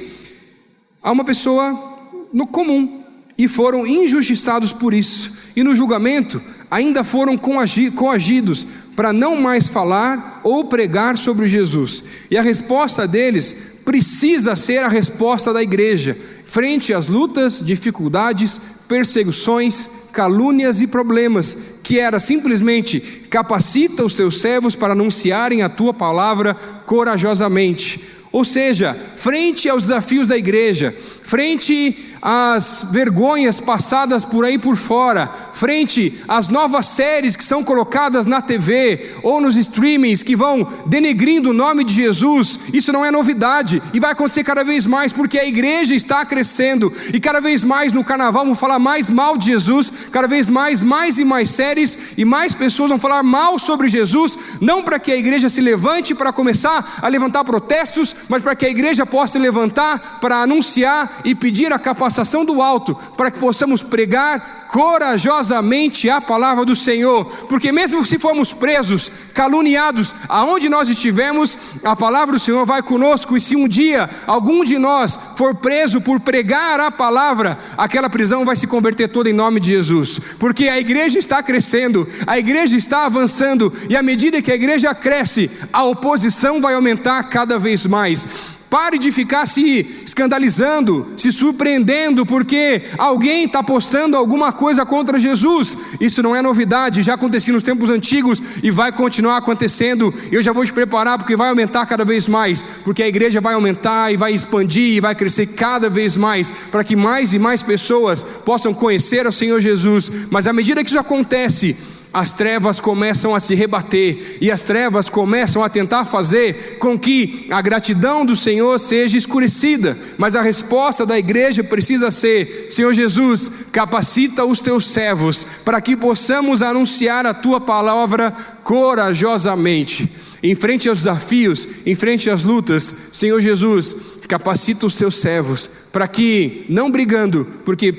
a 1.02 1.10
uma 1.10 1.24
pessoa 1.24 1.96
no 2.30 2.46
comum 2.46 3.04
e 3.38 3.48
foram 3.48 3.86
injustiçados 3.86 4.70
por 4.70 4.92
isso. 4.92 5.34
E 5.56 5.62
no 5.62 5.74
julgamento 5.74 6.42
ainda 6.70 7.02
foram 7.02 7.38
coagidos 7.38 8.66
para 8.98 9.12
não 9.12 9.36
mais 9.36 9.68
falar 9.68 10.40
ou 10.42 10.64
pregar 10.64 11.16
sobre 11.16 11.46
Jesus. 11.46 12.02
E 12.28 12.36
a 12.36 12.42
resposta 12.42 13.06
deles 13.06 13.54
precisa 13.84 14.56
ser 14.56 14.78
a 14.78 14.88
resposta 14.88 15.52
da 15.52 15.62
igreja, 15.62 16.18
frente 16.44 16.92
às 16.92 17.06
lutas, 17.06 17.64
dificuldades, 17.64 18.60
perseguições, 18.88 19.88
calúnias 20.12 20.80
e 20.80 20.88
problemas 20.88 21.56
que 21.80 22.00
era 22.00 22.18
simplesmente 22.18 22.98
capacita 23.30 24.02
os 24.02 24.14
teus 24.14 24.40
servos 24.40 24.74
para 24.74 24.94
anunciarem 24.94 25.62
a 25.62 25.68
tua 25.68 25.94
palavra 25.94 26.54
corajosamente. 26.84 28.00
Ou 28.32 28.44
seja, 28.44 28.98
frente 29.14 29.68
aos 29.68 29.82
desafios 29.82 30.26
da 30.26 30.36
igreja, 30.36 30.92
frente 31.22 32.07
as 32.20 32.88
vergonhas 32.90 33.60
passadas 33.60 34.24
por 34.24 34.44
aí 34.44 34.58
por 34.58 34.76
fora, 34.76 35.30
frente 35.52 36.20
às 36.26 36.48
novas 36.48 36.86
séries 36.86 37.36
que 37.36 37.44
são 37.44 37.62
colocadas 37.62 38.26
na 38.26 38.42
TV 38.42 39.14
ou 39.22 39.40
nos 39.40 39.56
streamings 39.56 40.22
que 40.22 40.34
vão 40.34 40.66
denegrindo 40.86 41.50
o 41.50 41.54
nome 41.54 41.84
de 41.84 41.94
Jesus, 41.94 42.60
isso 42.72 42.92
não 42.92 43.04
é 43.04 43.10
novidade 43.10 43.82
e 43.92 44.00
vai 44.00 44.12
acontecer 44.12 44.42
cada 44.42 44.64
vez 44.64 44.86
mais 44.86 45.12
porque 45.12 45.38
a 45.38 45.46
igreja 45.46 45.94
está 45.94 46.24
crescendo 46.24 46.92
e 47.12 47.20
cada 47.20 47.40
vez 47.40 47.62
mais 47.62 47.92
no 47.92 48.04
carnaval 48.04 48.44
vão 48.44 48.54
falar 48.54 48.78
mais 48.78 49.08
mal 49.08 49.36
de 49.36 49.46
Jesus, 49.46 49.92
cada 50.10 50.26
vez 50.26 50.48
mais, 50.48 50.82
mais 50.82 51.18
e 51.18 51.24
mais 51.24 51.50
séries 51.50 51.98
e 52.16 52.24
mais 52.24 52.54
pessoas 52.54 52.90
vão 52.90 52.98
falar 52.98 53.22
mal 53.22 53.58
sobre 53.58 53.88
Jesus, 53.88 54.38
não 54.60 54.82
para 54.82 54.98
que 54.98 55.12
a 55.12 55.16
igreja 55.16 55.48
se 55.48 55.60
levante 55.60 56.14
para 56.14 56.32
começar 56.32 56.98
a 57.00 57.08
levantar 57.08 57.44
protestos, 57.44 58.14
mas 58.28 58.42
para 58.42 58.56
que 58.56 58.66
a 58.66 58.70
igreja 58.70 59.06
possa 59.06 59.38
levantar 59.38 60.18
para 60.20 60.42
anunciar 60.42 61.20
e 61.24 61.34
pedir 61.34 61.72
a 61.72 61.78
capacidade 61.78 62.07
capacitação 62.08 62.44
do 62.44 62.62
alto, 62.62 62.94
para 63.16 63.30
que 63.30 63.38
possamos 63.38 63.82
pregar 63.82 64.66
corajosamente 64.68 66.08
a 66.08 66.20
palavra 66.20 66.64
do 66.64 66.74
Senhor, 66.74 67.24
porque 67.48 67.70
mesmo 67.70 68.04
se 68.04 68.18
formos 68.18 68.52
presos, 68.52 69.10
caluniados, 69.34 70.14
aonde 70.28 70.68
nós 70.68 70.88
estivermos, 70.88 71.56
a 71.84 71.94
palavra 71.94 72.34
do 72.34 72.40
Senhor 72.40 72.64
vai 72.64 72.82
conosco, 72.82 73.36
e 73.36 73.40
se 73.40 73.54
um 73.54 73.68
dia 73.68 74.08
algum 74.26 74.64
de 74.64 74.78
nós 74.78 75.18
for 75.36 75.54
preso 75.54 76.00
por 76.00 76.20
pregar 76.20 76.80
a 76.80 76.90
palavra, 76.90 77.58
aquela 77.76 78.10
prisão 78.10 78.44
vai 78.44 78.56
se 78.56 78.66
converter 78.66 79.08
toda 79.08 79.30
em 79.30 79.34
nome 79.34 79.60
de 79.60 79.68
Jesus, 79.68 80.18
porque 80.38 80.68
a 80.68 80.78
igreja 80.78 81.18
está 81.18 81.42
crescendo, 81.42 82.08
a 82.26 82.38
igreja 82.38 82.76
está 82.76 83.04
avançando, 83.04 83.72
e 83.88 83.96
à 83.96 84.02
medida 84.02 84.42
que 84.42 84.50
a 84.50 84.56
igreja 84.56 84.94
cresce, 84.94 85.50
a 85.72 85.84
oposição 85.84 86.60
vai 86.60 86.74
aumentar 86.74 87.22
cada 87.24 87.58
vez 87.58 87.86
mais. 87.86 88.57
Pare 88.70 88.98
de 88.98 89.10
ficar 89.10 89.46
se 89.46 90.02
escandalizando, 90.04 91.14
se 91.16 91.32
surpreendendo, 91.32 92.26
porque 92.26 92.82
alguém 92.98 93.44
está 93.44 93.62
postando 93.62 94.14
alguma 94.14 94.52
coisa 94.52 94.84
contra 94.84 95.18
Jesus. 95.18 95.76
Isso 95.98 96.22
não 96.22 96.36
é 96.36 96.42
novidade, 96.42 97.02
já 97.02 97.14
acontecia 97.14 97.54
nos 97.54 97.62
tempos 97.62 97.88
antigos 97.88 98.42
e 98.62 98.70
vai 98.70 98.92
continuar 98.92 99.38
acontecendo. 99.38 100.12
Eu 100.30 100.42
já 100.42 100.52
vou 100.52 100.66
te 100.66 100.72
preparar 100.72 101.16
porque 101.16 101.34
vai 101.34 101.48
aumentar 101.48 101.86
cada 101.86 102.04
vez 102.04 102.28
mais, 102.28 102.62
porque 102.84 103.02
a 103.02 103.08
igreja 103.08 103.40
vai 103.40 103.54
aumentar 103.54 104.12
e 104.12 104.18
vai 104.18 104.34
expandir 104.34 104.96
e 104.96 105.00
vai 105.00 105.14
crescer 105.14 105.46
cada 105.46 105.88
vez 105.88 106.18
mais, 106.18 106.50
para 106.70 106.84
que 106.84 106.94
mais 106.94 107.32
e 107.32 107.38
mais 107.38 107.62
pessoas 107.62 108.22
possam 108.22 108.74
conhecer 108.74 109.26
o 109.26 109.32
Senhor 109.32 109.60
Jesus. 109.60 110.10
Mas 110.30 110.46
à 110.46 110.52
medida 110.52 110.84
que 110.84 110.90
isso 110.90 110.98
acontece, 110.98 111.74
as 112.12 112.32
trevas 112.32 112.80
começam 112.80 113.34
a 113.34 113.40
se 113.40 113.54
rebater 113.54 114.38
e 114.40 114.50
as 114.50 114.62
trevas 114.62 115.08
começam 115.08 115.62
a 115.62 115.68
tentar 115.68 116.04
fazer 116.06 116.78
com 116.78 116.98
que 116.98 117.46
a 117.50 117.60
gratidão 117.60 118.24
do 118.24 118.34
Senhor 118.34 118.78
seja 118.78 119.18
escurecida, 119.18 119.96
mas 120.16 120.34
a 120.34 120.42
resposta 120.42 121.04
da 121.04 121.18
igreja 121.18 121.62
precisa 121.62 122.10
ser: 122.10 122.68
Senhor 122.70 122.94
Jesus, 122.94 123.50
capacita 123.70 124.44
os 124.44 124.60
teus 124.60 124.88
servos 124.88 125.46
para 125.64 125.80
que 125.80 125.96
possamos 125.96 126.62
anunciar 126.62 127.26
a 127.26 127.34
tua 127.34 127.60
palavra 127.60 128.32
corajosamente. 128.64 130.08
Em 130.42 130.54
frente 130.54 130.88
aos 130.88 130.98
desafios, 130.98 131.68
em 131.84 131.96
frente 131.96 132.30
às 132.30 132.44
lutas, 132.44 132.94
Senhor 133.12 133.40
Jesus, 133.40 133.96
capacita 134.28 134.86
os 134.86 134.94
teus 134.94 135.16
servos 135.16 135.68
para 135.90 136.06
que, 136.06 136.64
não 136.68 136.90
brigando, 136.90 137.46
porque 137.64 137.92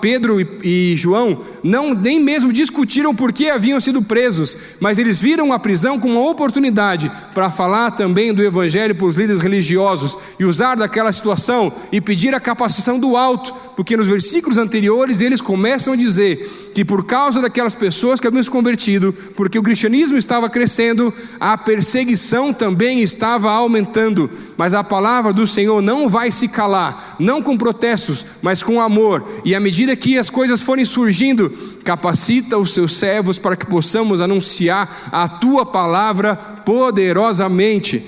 Pedro 0.00 0.40
e 0.62 0.94
João 0.96 1.40
não 1.66 1.94
nem 1.94 2.20
mesmo 2.20 2.52
discutiram 2.52 3.14
por 3.14 3.32
que 3.32 3.50
haviam 3.50 3.80
sido 3.80 4.00
presos, 4.00 4.56
mas 4.80 4.98
eles 4.98 5.20
viram 5.20 5.52
a 5.52 5.58
prisão 5.58 5.98
como 5.98 6.20
uma 6.20 6.30
oportunidade 6.30 7.10
para 7.34 7.50
falar 7.50 7.90
também 7.90 8.32
do 8.32 8.42
evangelho 8.42 8.94
para 8.94 9.06
os 9.06 9.16
líderes 9.16 9.42
religiosos 9.42 10.16
e 10.38 10.44
usar 10.44 10.76
daquela 10.76 11.12
situação 11.12 11.72
e 11.90 12.00
pedir 12.00 12.34
a 12.34 12.40
capacitação 12.40 12.98
do 12.98 13.16
alto, 13.16 13.52
porque 13.74 13.96
nos 13.96 14.06
versículos 14.06 14.58
anteriores 14.58 15.20
eles 15.20 15.40
começam 15.40 15.92
a 15.92 15.96
dizer 15.96 16.72
que 16.74 16.84
por 16.84 17.04
causa 17.04 17.40
daquelas 17.40 17.74
pessoas 17.74 18.20
que 18.20 18.26
haviam 18.26 18.42
se 18.42 18.50
convertido, 18.50 19.12
porque 19.34 19.58
o 19.58 19.62
cristianismo 19.62 20.16
estava 20.16 20.48
crescendo, 20.48 21.12
a 21.40 21.58
perseguição 21.58 22.52
também 22.52 23.02
estava 23.02 23.50
aumentando, 23.50 24.30
mas 24.56 24.74
a 24.74 24.84
palavra 24.84 25.32
do 25.32 25.46
Senhor 25.46 25.82
não 25.82 26.08
vai 26.08 26.30
se 26.30 26.48
calar, 26.48 27.16
não 27.18 27.42
com 27.42 27.56
protestos, 27.56 28.24
mas 28.40 28.62
com 28.62 28.80
amor. 28.80 29.26
E 29.44 29.54
à 29.54 29.60
medida 29.60 29.96
que 29.96 30.18
as 30.18 30.30
coisas 30.30 30.62
forem 30.62 30.84
surgindo, 30.84 31.52
capacita 31.84 32.58
os 32.58 32.74
seus 32.74 32.96
servos 32.96 33.38
para 33.38 33.56
que 33.56 33.66
possamos 33.66 34.20
anunciar 34.20 35.10
a 35.12 35.28
tua 35.28 35.64
palavra 35.64 36.36
poderosamente. 36.36 38.02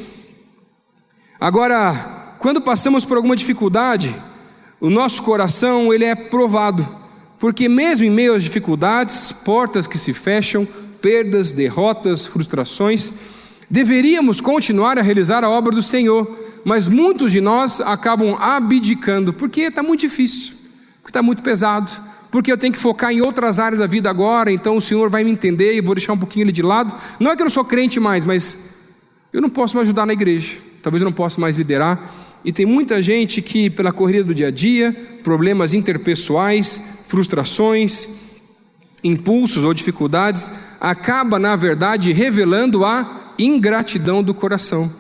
Agora, 1.41 2.37
quando 2.39 2.61
passamos 2.61 3.05
por 3.05 3.17
alguma 3.17 3.37
dificuldade, 3.37 4.15
o 4.81 4.91
nosso 4.91 5.23
coração 5.23 5.93
ele 5.93 6.05
é 6.05 6.15
provado, 6.15 6.87
porque 7.39 7.69
mesmo 7.69 8.05
em 8.05 8.11
meio 8.11 8.35
às 8.35 8.43
dificuldades, 8.43 9.33
portas 9.33 9.87
que 9.87 9.99
se 9.99 10.13
fecham, 10.13 10.67
perdas, 11.01 11.53
derrotas, 11.53 12.27
frustrações, 12.27 13.13
deveríamos 13.71 14.41
continuar 14.41 14.99
a 14.99 15.03
realizar 15.03 15.45
a 15.45 15.51
obra 15.51 15.75
do 15.75 15.83
Senhor 15.83 16.49
mas 16.65 16.89
muitos 16.89 17.33
de 17.33 17.41
nós 17.41 17.81
acabam 17.81 18.37
abdicando, 18.39 19.33
porque 19.33 19.63
está 19.63 19.83
muito 19.83 20.01
difícil, 20.01 20.55
porque 20.97 21.11
está 21.11 21.23
muito 21.23 21.43
pesado, 21.43 21.91
porque 22.31 22.53
eu 22.53 22.59
tenho 22.59 22.73
que 22.73 22.79
focar 22.79 23.13
em 23.13 23.21
outras 23.21 23.59
áreas 23.59 23.81
da 23.81 23.87
vida 23.87 24.11
agora, 24.11 24.51
então 24.51 24.77
o 24.77 24.81
Senhor 24.81 25.09
vai 25.09 25.25
me 25.25 25.31
entender 25.31 25.75
e 25.75 25.81
vou 25.81 25.95
deixar 25.95 26.13
um 26.13 26.19
pouquinho 26.19 26.45
ele 26.45 26.53
de 26.53 26.63
lado. 26.63 26.95
Não 27.19 27.31
é 27.31 27.37
que 27.37 27.43
eu 27.43 27.47
não 27.47 27.51
sou 27.51 27.65
crente 27.65 27.99
mais, 27.99 28.25
mas 28.25 28.75
eu 29.33 29.41
não 29.41 29.49
posso 29.49 29.77
mais 29.77 29.87
ajudar 29.87 30.07
na 30.07 30.13
igreja, 30.13 30.57
talvez 30.83 31.03
eu 31.03 31.07
não 31.07 31.13
possa 31.13 31.41
mais 31.41 31.57
liderar. 31.57 32.11
E 32.45 32.53
tem 32.53 32.65
muita 32.65 33.03
gente 33.03 33.43
que, 33.43 33.69
pela 33.69 33.93
corrida 33.93 34.25
do 34.25 34.35
dia 34.35 34.49
a 34.49 34.51
dia, 34.51 34.95
problemas 35.23 35.75
interpessoais, 35.75 36.81
frustrações, 37.09 38.09
impulsos 39.03 39.65
ou 39.65 39.75
dificuldades, 39.75 40.51
acaba, 40.81 41.39
na 41.39 41.57
verdade, 41.57 42.13
revelando 42.13 42.85
a 42.85 43.33
ingratidão 43.39 44.23
do 44.23 44.35
coração. 44.35 44.91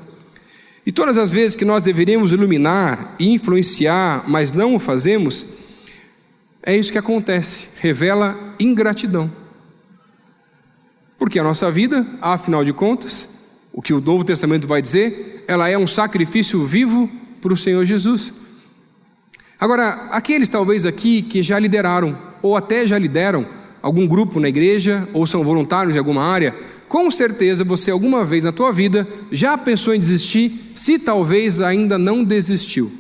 E 0.84 0.92
todas 0.92 1.18
as 1.18 1.30
vezes 1.30 1.54
que 1.54 1.64
nós 1.64 1.82
deveríamos 1.82 2.32
iluminar 2.32 3.14
e 3.18 3.32
influenciar, 3.32 4.24
mas 4.26 4.52
não 4.52 4.74
o 4.74 4.78
fazemos, 4.78 5.44
é 6.68 6.76
isso 6.76 6.92
que 6.92 6.98
acontece, 6.98 7.68
revela 7.80 8.36
ingratidão. 8.60 9.30
Porque 11.18 11.38
a 11.38 11.42
nossa 11.42 11.70
vida, 11.70 12.06
afinal 12.20 12.62
de 12.62 12.74
contas, 12.74 13.26
o 13.72 13.80
que 13.80 13.94
o 13.94 14.02
Novo 14.02 14.22
Testamento 14.22 14.68
vai 14.68 14.82
dizer, 14.82 15.46
ela 15.48 15.66
é 15.66 15.78
um 15.78 15.86
sacrifício 15.86 16.62
vivo 16.66 17.08
para 17.40 17.54
o 17.54 17.56
Senhor 17.56 17.86
Jesus. 17.86 18.34
Agora, 19.58 20.10
aqueles 20.10 20.50
talvez 20.50 20.84
aqui 20.84 21.22
que 21.22 21.42
já 21.42 21.58
lideraram, 21.58 22.18
ou 22.42 22.54
até 22.54 22.86
já 22.86 22.98
lideram, 22.98 23.46
algum 23.80 24.06
grupo 24.06 24.38
na 24.38 24.50
igreja, 24.50 25.08
ou 25.14 25.26
são 25.26 25.42
voluntários 25.42 25.96
em 25.96 25.98
alguma 25.98 26.22
área, 26.22 26.54
com 26.86 27.10
certeza 27.10 27.64
você 27.64 27.90
alguma 27.90 28.26
vez 28.26 28.44
na 28.44 28.52
tua 28.52 28.74
vida 28.74 29.08
já 29.32 29.56
pensou 29.56 29.94
em 29.94 29.98
desistir, 29.98 30.52
se 30.76 30.98
talvez 30.98 31.62
ainda 31.62 31.96
não 31.96 32.22
desistiu. 32.22 32.92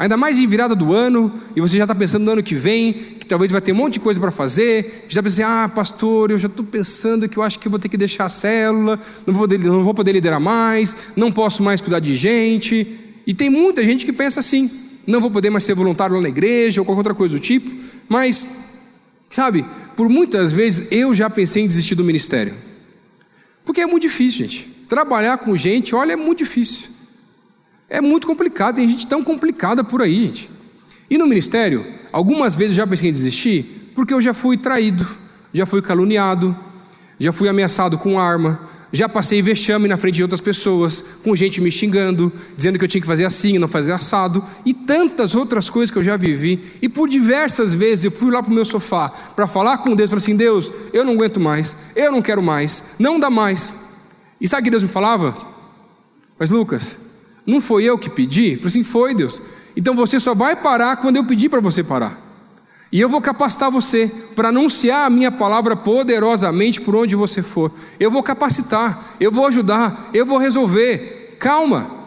Ainda 0.00 0.16
mais 0.16 0.38
em 0.38 0.46
virada 0.46 0.74
do 0.74 0.94
ano, 0.94 1.30
e 1.54 1.60
você 1.60 1.76
já 1.76 1.84
está 1.84 1.94
pensando 1.94 2.24
no 2.24 2.30
ano 2.30 2.42
que 2.42 2.54
vem, 2.54 2.90
que 2.90 3.26
talvez 3.26 3.52
vai 3.52 3.60
ter 3.60 3.72
um 3.72 3.74
monte 3.74 3.94
de 3.94 4.00
coisa 4.00 4.18
para 4.18 4.30
fazer. 4.30 5.04
Já 5.10 5.20
está 5.20 5.22
pensando, 5.22 5.44
ah, 5.44 5.68
pastor, 5.68 6.30
eu 6.30 6.38
já 6.38 6.46
estou 6.46 6.64
pensando 6.64 7.28
que 7.28 7.36
eu 7.36 7.42
acho 7.42 7.58
que 7.58 7.68
vou 7.68 7.78
ter 7.78 7.90
que 7.90 7.98
deixar 7.98 8.24
a 8.24 8.28
célula, 8.30 8.98
não 9.26 9.34
vou, 9.34 9.46
não 9.46 9.84
vou 9.84 9.92
poder 9.92 10.12
liderar 10.12 10.40
mais, 10.40 10.96
não 11.14 11.30
posso 11.30 11.62
mais 11.62 11.82
cuidar 11.82 11.98
de 11.98 12.16
gente. 12.16 12.98
E 13.26 13.34
tem 13.34 13.50
muita 13.50 13.84
gente 13.84 14.06
que 14.06 14.12
pensa 14.14 14.40
assim: 14.40 14.70
não 15.06 15.20
vou 15.20 15.30
poder 15.30 15.50
mais 15.50 15.64
ser 15.64 15.74
voluntário 15.74 16.16
lá 16.16 16.22
na 16.22 16.30
igreja 16.30 16.80
ou 16.80 16.84
qualquer 16.86 17.00
outra 17.00 17.14
coisa 17.14 17.36
do 17.36 17.40
tipo. 17.42 17.70
Mas, 18.08 18.78
sabe, 19.30 19.66
por 19.98 20.08
muitas 20.08 20.50
vezes 20.50 20.90
eu 20.90 21.12
já 21.12 21.28
pensei 21.28 21.62
em 21.62 21.66
desistir 21.66 21.94
do 21.94 22.04
ministério. 22.04 22.54
Porque 23.66 23.82
é 23.82 23.86
muito 23.86 24.04
difícil, 24.04 24.46
gente. 24.46 24.66
Trabalhar 24.88 25.36
com 25.36 25.54
gente, 25.58 25.94
olha, 25.94 26.14
é 26.14 26.16
muito 26.16 26.38
difícil. 26.38 26.89
É 27.90 28.00
muito 28.00 28.24
complicado, 28.28 28.76
tem 28.76 28.88
gente 28.88 29.04
tão 29.04 29.22
complicada 29.24 29.82
por 29.82 30.00
aí, 30.00 30.26
gente. 30.26 30.48
E 31.10 31.18
no 31.18 31.26
ministério, 31.26 31.84
algumas 32.12 32.54
vezes 32.54 32.76
eu 32.76 32.84
já 32.84 32.86
pensei 32.86 33.08
em 33.08 33.12
desistir, 33.12 33.90
porque 33.96 34.14
eu 34.14 34.22
já 34.22 34.32
fui 34.32 34.56
traído, 34.56 35.04
já 35.52 35.66
fui 35.66 35.82
caluniado, 35.82 36.56
já 37.18 37.32
fui 37.32 37.48
ameaçado 37.48 37.98
com 37.98 38.18
arma, 38.18 38.60
já 38.92 39.08
passei 39.08 39.42
vexame 39.42 39.88
na 39.88 39.96
frente 39.96 40.16
de 40.16 40.22
outras 40.22 40.40
pessoas, 40.40 41.02
com 41.24 41.34
gente 41.34 41.60
me 41.60 41.70
xingando, 41.70 42.32
dizendo 42.56 42.78
que 42.78 42.84
eu 42.84 42.88
tinha 42.88 43.00
que 43.00 43.06
fazer 43.08 43.24
assim, 43.24 43.58
não 43.58 43.66
fazer 43.66 43.90
assado, 43.90 44.44
e 44.64 44.72
tantas 44.72 45.34
outras 45.34 45.68
coisas 45.68 45.90
que 45.90 45.98
eu 45.98 46.04
já 46.04 46.16
vivi. 46.16 46.60
E 46.80 46.88
por 46.88 47.08
diversas 47.08 47.74
vezes 47.74 48.04
eu 48.04 48.12
fui 48.12 48.30
lá 48.30 48.40
para 48.40 48.52
o 48.52 48.54
meu 48.54 48.64
sofá 48.64 49.08
para 49.34 49.48
falar 49.48 49.78
com 49.78 49.96
Deus, 49.96 50.10
falei 50.10 50.22
assim: 50.22 50.36
Deus, 50.36 50.72
eu 50.92 51.04
não 51.04 51.14
aguento 51.14 51.40
mais, 51.40 51.76
eu 51.96 52.12
não 52.12 52.22
quero 52.22 52.42
mais, 52.42 52.94
não 53.00 53.18
dá 53.18 53.28
mais. 53.28 53.74
E 54.40 54.48
sabe 54.48 54.62
o 54.62 54.64
que 54.64 54.70
Deus 54.70 54.84
me 54.84 54.88
falava? 54.88 55.36
Mas 56.38 56.50
Lucas, 56.50 57.09
não 57.46 57.60
foi 57.60 57.84
eu 57.84 57.98
que 57.98 58.10
pedi? 58.10 58.56
Falei 58.56 58.68
assim: 58.68 58.84
foi 58.84 59.14
Deus. 59.14 59.40
Então 59.76 59.94
você 59.94 60.18
só 60.20 60.34
vai 60.34 60.56
parar 60.56 60.96
quando 60.96 61.16
eu 61.16 61.24
pedir 61.24 61.48
para 61.48 61.60
você 61.60 61.82
parar. 61.82 62.30
E 62.92 63.00
eu 63.00 63.08
vou 63.08 63.20
capacitar 63.20 63.70
você 63.70 64.10
para 64.34 64.48
anunciar 64.48 65.06
a 65.06 65.10
minha 65.10 65.30
palavra 65.30 65.76
poderosamente 65.76 66.80
por 66.80 66.96
onde 66.96 67.14
você 67.14 67.40
for. 67.40 67.70
Eu 68.00 68.10
vou 68.10 68.22
capacitar, 68.22 69.14
eu 69.20 69.30
vou 69.30 69.46
ajudar, 69.46 70.10
eu 70.12 70.26
vou 70.26 70.38
resolver. 70.38 71.36
Calma. 71.38 71.98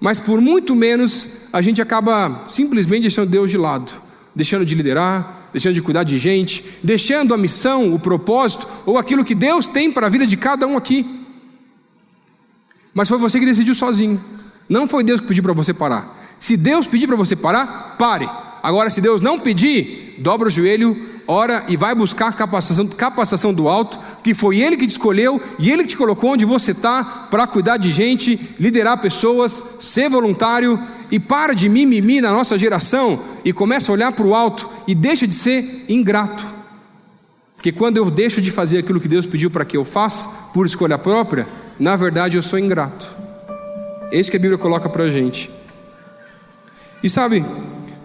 Mas 0.00 0.18
por 0.18 0.40
muito 0.40 0.74
menos 0.74 1.46
a 1.52 1.62
gente 1.62 1.80
acaba 1.80 2.44
simplesmente 2.48 3.02
deixando 3.02 3.30
Deus 3.30 3.52
de 3.52 3.56
lado, 3.56 3.92
deixando 4.34 4.66
de 4.66 4.74
liderar, 4.74 5.48
deixando 5.52 5.74
de 5.74 5.82
cuidar 5.82 6.02
de 6.02 6.18
gente, 6.18 6.64
deixando 6.82 7.32
a 7.32 7.38
missão, 7.38 7.94
o 7.94 8.00
propósito 8.00 8.66
ou 8.84 8.98
aquilo 8.98 9.24
que 9.24 9.36
Deus 9.36 9.68
tem 9.68 9.92
para 9.92 10.08
a 10.08 10.10
vida 10.10 10.26
de 10.26 10.36
cada 10.36 10.66
um 10.66 10.76
aqui. 10.76 11.20
Mas 12.92 13.08
foi 13.08 13.16
você 13.16 13.38
que 13.38 13.46
decidiu 13.46 13.76
sozinho. 13.76 14.20
Não 14.68 14.86
foi 14.86 15.04
Deus 15.04 15.20
que 15.20 15.26
pediu 15.26 15.42
para 15.42 15.52
você 15.52 15.72
parar. 15.74 16.18
Se 16.38 16.56
Deus 16.56 16.86
pedir 16.86 17.06
para 17.06 17.16
você 17.16 17.36
parar, 17.36 17.96
pare. 17.98 18.28
Agora, 18.62 18.90
se 18.90 19.00
Deus 19.00 19.20
não 19.20 19.38
pedir, 19.38 20.16
dobra 20.18 20.48
o 20.48 20.50
joelho, 20.50 20.96
ora 21.26 21.64
e 21.68 21.76
vai 21.76 21.94
buscar 21.94 22.32
capacitação, 22.32 22.86
capacitação 22.86 23.54
do 23.54 23.68
alto, 23.68 23.98
que 24.22 24.34
foi 24.34 24.58
Ele 24.60 24.76
que 24.76 24.86
te 24.86 24.90
escolheu 24.90 25.40
e 25.58 25.70
Ele 25.70 25.82
que 25.82 25.90
te 25.90 25.96
colocou 25.96 26.32
onde 26.32 26.44
você 26.44 26.72
está 26.72 27.04
para 27.30 27.46
cuidar 27.46 27.76
de 27.76 27.90
gente, 27.90 28.38
liderar 28.58 29.00
pessoas, 29.00 29.64
ser 29.80 30.08
voluntário 30.08 30.78
e 31.10 31.18
para 31.18 31.54
de 31.54 31.68
mimimi 31.68 32.20
na 32.20 32.32
nossa 32.32 32.56
geração 32.56 33.20
e 33.44 33.52
começa 33.52 33.90
a 33.90 33.94
olhar 33.94 34.12
para 34.12 34.26
o 34.26 34.34
alto 34.34 34.68
e 34.86 34.94
deixa 34.94 35.26
de 35.26 35.34
ser 35.34 35.84
ingrato. 35.88 36.44
Porque 37.54 37.70
quando 37.70 37.96
eu 37.96 38.10
deixo 38.10 38.40
de 38.40 38.50
fazer 38.50 38.78
aquilo 38.78 39.00
que 39.00 39.06
Deus 39.06 39.26
pediu 39.26 39.50
para 39.50 39.64
que 39.64 39.76
eu 39.76 39.84
faça, 39.84 40.26
por 40.52 40.66
escolha 40.66 40.98
própria, 40.98 41.46
na 41.78 41.94
verdade 41.94 42.36
eu 42.36 42.42
sou 42.42 42.58
ingrato. 42.58 43.21
Isso 44.12 44.30
que 44.30 44.36
a 44.36 44.40
Bíblia 44.40 44.58
coloca 44.58 44.90
para 44.90 45.04
a 45.04 45.10
gente. 45.10 45.50
E 47.02 47.08
sabe, 47.08 47.42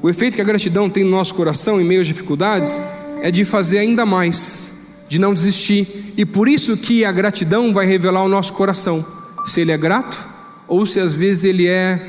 o 0.02 0.10
efeito 0.10 0.36
que 0.36 0.42
a 0.42 0.46
gratidão 0.46 0.90
tem 0.90 1.04
no 1.04 1.12
nosso 1.12 1.36
coração 1.36 1.82
em 1.82 1.84
meio 1.84 2.00
às 2.00 2.08
dificuldades 2.08 2.82
é 3.22 3.30
de 3.30 3.44
fazer 3.44 3.80
ainda 3.80 4.06
mais, 4.06 4.88
de 5.08 5.20
não 5.20 5.34
desistir. 5.34 6.14
E 6.16 6.26
por 6.26 6.48
isso 6.48 6.78
que 6.78 7.04
a 7.04 7.12
gratidão 7.12 7.74
vai 7.74 7.86
revelar 7.86 8.24
o 8.24 8.30
nosso 8.30 8.54
coração, 8.54 9.06
se 9.46 9.60
ele 9.60 9.72
é 9.72 9.78
grato 9.78 10.18
ou 10.66 10.86
se 10.86 11.00
às 11.00 11.14
vezes 11.14 11.44
ele 11.44 11.68
é 11.68 12.00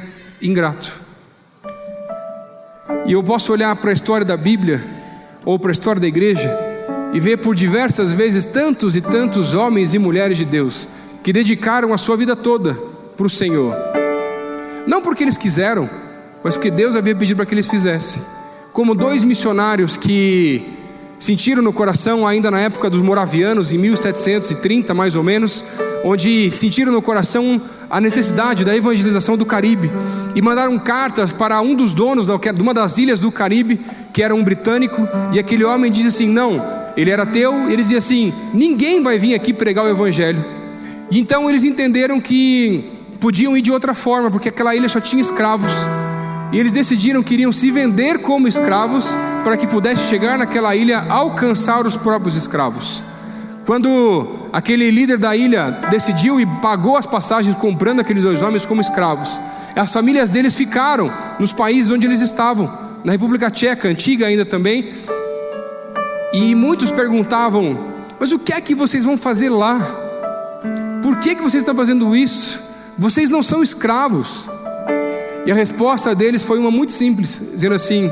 ingrato. 0.41 1.01
E 3.05 3.13
eu 3.13 3.23
posso 3.23 3.53
olhar 3.53 3.75
para 3.77 3.91
a 3.91 3.95
história 3.95 4.25
da 4.25 4.37
Bíblia 4.37 4.81
ou 5.45 5.59
para 5.59 5.71
a 5.71 5.73
história 5.73 6.01
da 6.01 6.07
igreja 6.07 6.57
e 7.13 7.19
ver 7.19 7.39
por 7.39 7.55
diversas 7.55 8.13
vezes 8.13 8.47
tantos 8.47 8.95
e 8.95 9.01
tantos 9.01 9.55
homens 9.55 9.93
e 9.93 9.99
mulheres 9.99 10.37
de 10.37 10.45
Deus 10.45 10.89
que 11.23 11.33
dedicaram 11.33 11.93
a 11.93 11.99
sua 11.99 12.17
vida 12.17 12.37
toda 12.37 12.75
para 13.17 13.27
o 13.27 13.31
Senhor. 13.31 13.88
Não 14.89 15.03
porque 15.03 15.22
eles 15.22 15.36
quiseram, 15.36 15.89
mas 16.43 16.57
porque 16.57 16.70
Deus 16.70 16.97
havia 16.97 17.14
pedido 17.14 17.36
para 17.36 17.45
que 17.45 17.55
eles 17.55 17.68
fizessem. 17.68 18.22
Como 18.72 18.95
dois 18.95 19.22
missionários 19.22 19.99
que 19.99 20.64
sentiram 21.18 21.62
no 21.62 21.74
coração, 21.74 22.26
ainda 22.26 22.51
na 22.51 22.59
época 22.59 22.89
dos 22.89 23.03
moravianos, 23.03 23.74
em 23.74 23.76
1730 23.76 24.95
mais 24.95 25.14
ou 25.14 25.22
menos, 25.22 25.62
onde 26.03 26.51
sentiram 26.51 26.91
no 26.91 27.03
coração 27.03 27.61
a 27.91 28.01
necessidade 28.01 28.64
da 28.64 28.74
evangelização 28.74 29.36
do 29.36 29.45
Caribe 29.45 29.93
e 30.34 30.41
mandaram 30.41 30.78
cartas 30.78 31.32
para 31.32 31.61
um 31.61 31.74
dos 31.74 31.93
donos 31.93 32.24
de 32.24 32.62
uma 32.62 32.72
das 32.72 32.97
ilhas 32.97 33.20
do 33.20 33.30
Caribe, 33.30 33.78
que 34.11 34.22
era 34.22 34.34
um 34.34 34.43
britânico, 34.43 35.07
e 35.34 35.39
aquele 35.39 35.64
homem 35.64 35.93
disse 35.93 36.09
assim: 36.09 36.28
Não, 36.28 36.64
ele 36.97 37.11
era 37.11 37.24
ateu, 37.24 37.68
e 37.68 37.74
ele 37.74 37.82
dizia 37.82 37.99
assim: 37.99 38.32
Ninguém 38.55 39.03
vai 39.03 39.18
vir 39.18 39.34
aqui 39.34 39.53
pregar 39.53 39.84
o 39.84 39.89
Evangelho. 39.89 40.43
E 41.11 41.20
então 41.20 41.47
eles 41.51 41.62
entenderam 41.62 42.18
que 42.18 42.98
podiam 43.21 43.57
ir 43.57 43.62
de 43.62 43.71
outra 43.71 43.95
forma, 43.95 44.31
porque 44.31 44.49
aquela 44.49 44.75
ilha 44.75 44.89
só 44.89 45.01
tinha 45.01 45.21
escravos. 45.21 45.73
E 46.53 46.59
eles 46.59 46.73
decidiram 46.73 47.23
que 47.23 47.35
iriam 47.35 47.53
se 47.53 47.71
vender 47.71 48.21
como 48.21 48.49
escravos 48.49 49.14
para 49.45 49.57
que 49.57 49.66
pudesse 49.66 50.09
chegar 50.09 50.39
naquela 50.39 50.75
ilha 50.75 51.05
alcançar 51.09 51.87
os 51.87 51.97
próprios 51.97 52.37
escravos. 52.37 53.05
Quando 53.66 54.49
aquele 54.51 54.91
líder 54.91 55.19
da 55.19 55.37
ilha 55.37 55.71
decidiu 55.91 56.41
e 56.41 56.47
pagou 56.62 56.97
as 56.97 57.05
passagens 57.05 57.55
comprando 57.55 58.01
aqueles 58.01 58.23
dois 58.23 58.41
homens 58.41 58.64
como 58.64 58.81
escravos, 58.81 59.39
as 59.77 59.93
famílias 59.93 60.31
deles 60.31 60.55
ficaram 60.55 61.12
nos 61.39 61.53
países 61.53 61.93
onde 61.93 62.07
eles 62.07 62.23
estavam, 62.23 62.73
na 63.05 63.12
República 63.12 63.51
Tcheca, 63.51 63.89
antiga 63.89 64.27
ainda 64.27 64.45
também. 64.45 64.93
E 66.33 66.55
muitos 66.55 66.91
perguntavam: 66.91 67.79
Mas 68.19 68.33
o 68.33 68.39
que 68.39 68.53
é 68.53 68.61
que 68.61 68.75
vocês 68.75 69.05
vão 69.05 69.19
fazer 69.19 69.51
lá? 69.51 69.79
Por 71.03 71.19
que, 71.19 71.37
que 71.37 71.43
vocês 71.43 71.62
estão 71.62 71.75
fazendo 71.75 72.16
isso? 72.16 72.68
Vocês 72.99 73.31
não 73.31 73.45
são 73.45 73.63
escravos. 73.63 74.51
E 75.47 75.53
a 75.53 75.55
resposta 75.55 76.17
deles 76.17 76.43
foi 76.43 76.59
uma 76.59 76.71
muito 76.71 76.91
simples, 76.91 77.41
dizendo 77.55 77.77
assim: 77.77 78.11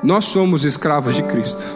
Nós 0.00 0.26
somos 0.26 0.64
escravos 0.64 1.16
de 1.16 1.24
Cristo. 1.24 1.74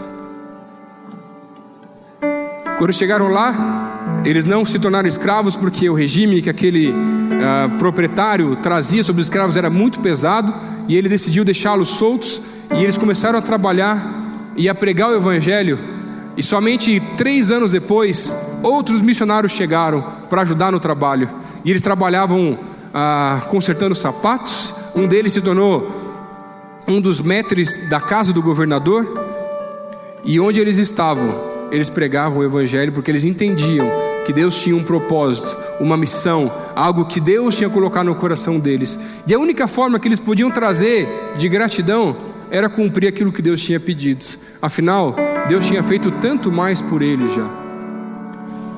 Quando 2.79 2.93
chegaram 2.93 3.29
lá, 3.29 4.23
eles 4.25 4.45
não 4.45 4.65
se 4.65 4.79
tornaram 4.79 5.09
escravos 5.09 5.57
porque 5.57 5.91
o 5.91 5.95
regime 5.95 6.41
que 6.41 6.49
aquele 6.49 6.91
uh, 6.91 7.79
proprietário 7.79 8.55
trazia 8.57 9.03
sobre 9.03 9.21
os 9.21 9.27
escravos 9.27 9.57
era 9.57 9.69
muito 9.69 9.99
pesado 9.99 10.55
e 10.87 10.97
ele 10.97 11.09
decidiu 11.09 11.45
deixá-los 11.45 11.91
soltos 11.91 12.41
e 12.77 12.83
eles 12.83 12.97
começaram 12.97 13.39
a 13.39 13.43
trabalhar 13.43 14.53
e 14.57 14.69
a 14.69 14.75
pregar 14.75 15.11
o 15.11 15.17
evangelho. 15.17 15.79
E 16.37 16.43
somente 16.43 17.01
três 17.17 17.51
anos 17.51 17.73
depois, 17.73 18.33
outros 18.63 19.03
missionários 19.03 19.53
chegaram 19.53 20.05
para 20.29 20.43
ajudar 20.43 20.71
no 20.71 20.79
trabalho 20.79 21.29
e 21.65 21.71
eles 21.71 21.83
trabalhavam 21.83 22.59
ah, 22.93 23.43
consertando 23.49 23.95
sapatos. 23.95 24.75
Um 24.95 25.07
deles 25.07 25.33
se 25.33 25.41
tornou 25.41 25.91
um 26.87 27.01
dos 27.01 27.21
mestres 27.21 27.89
da 27.89 28.01
casa 28.01 28.33
do 28.33 28.43
governador. 28.43 29.07
E 30.25 30.39
onde 30.41 30.61
eles 30.61 30.79
estavam, 30.79 31.29
eles 31.71 31.91
pregavam 31.91 32.39
o 32.39 32.45
evangelho 32.45 32.93
porque 32.93 33.11
eles 33.11 33.25
entendiam 33.25 33.87
que 34.25 34.33
Deus 34.33 34.63
tinha 34.63 34.75
um 34.75 34.83
propósito, 34.83 35.57
uma 35.81 35.97
missão, 35.97 36.51
algo 36.75 37.05
que 37.05 37.21
Deus 37.21 37.57
tinha 37.57 37.69
colocado 37.69 38.07
no 38.07 38.15
coração 38.15 38.59
deles. 38.59 38.99
E 39.27 39.35
a 39.35 39.39
única 39.39 39.69
forma 39.69 39.99
que 39.99 40.09
eles 40.09 40.21
podiam 40.21 40.51
trazer 40.51 41.07
de 41.37 41.49
gratidão 41.49 42.17
era 42.51 42.71
cumprir 42.71 43.09
aquilo 43.09 43.33
que 43.33 43.43
Deus 43.43 43.63
tinha 43.63 43.79
pedido. 43.79 44.25
Afinal, 44.63 45.15
Deus 45.47 45.67
tinha 45.67 45.83
feito 45.83 46.11
tanto 46.11 46.51
mais 46.51 46.81
por 46.81 47.03
eles 47.03 47.35
já. 47.35 47.64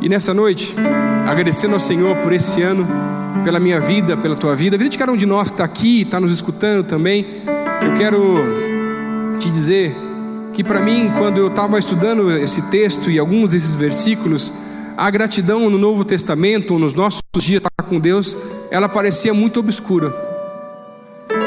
E 0.01 0.09
nessa 0.09 0.35
noite, 0.35 0.75
agradecendo 1.27 1.75
ao 1.75 1.81
Senhor 1.81 2.17
por 2.19 2.33
esse 2.33 2.63
ano, 2.63 2.87
pela 3.43 3.59
minha 3.59 3.81
vida, 3.81 4.17
pela 4.17 4.37
tua 4.37 4.55
vida, 4.55 4.77
a 4.77 4.79
vida 4.79 4.91
de 4.91 4.99
cada 4.99 5.11
um 5.11 5.17
de 5.17 5.25
nós 5.25 5.49
que 5.49 5.55
está 5.55 5.65
aqui, 5.65 6.03
está 6.03 6.21
nos 6.21 6.33
escutando 6.33 6.85
também. 6.85 7.27
Eu 7.83 7.95
quero 7.95 8.45
te 9.39 9.51
dizer 9.51 9.97
que 10.53 10.63
para 10.63 10.81
mim, 10.81 11.11
quando 11.17 11.39
eu 11.39 11.49
estava 11.49 11.79
estudando 11.79 12.31
esse 12.31 12.63
texto 12.71 13.11
e 13.11 13.19
alguns 13.19 13.53
desses 13.53 13.75
versículos, 13.75 14.53
a 14.97 15.11
gratidão 15.11 15.69
no 15.71 15.79
Novo 15.79 16.05
Testamento, 16.05 16.79
nos 16.79 16.95
nossos 16.95 17.23
dias 17.39 17.63
estar 17.63 17.89
com 17.89 17.99
Deus, 17.99 18.37
ela 18.71 18.89
parecia 18.89 19.33
muito 19.33 19.61
obscura. 19.61 20.15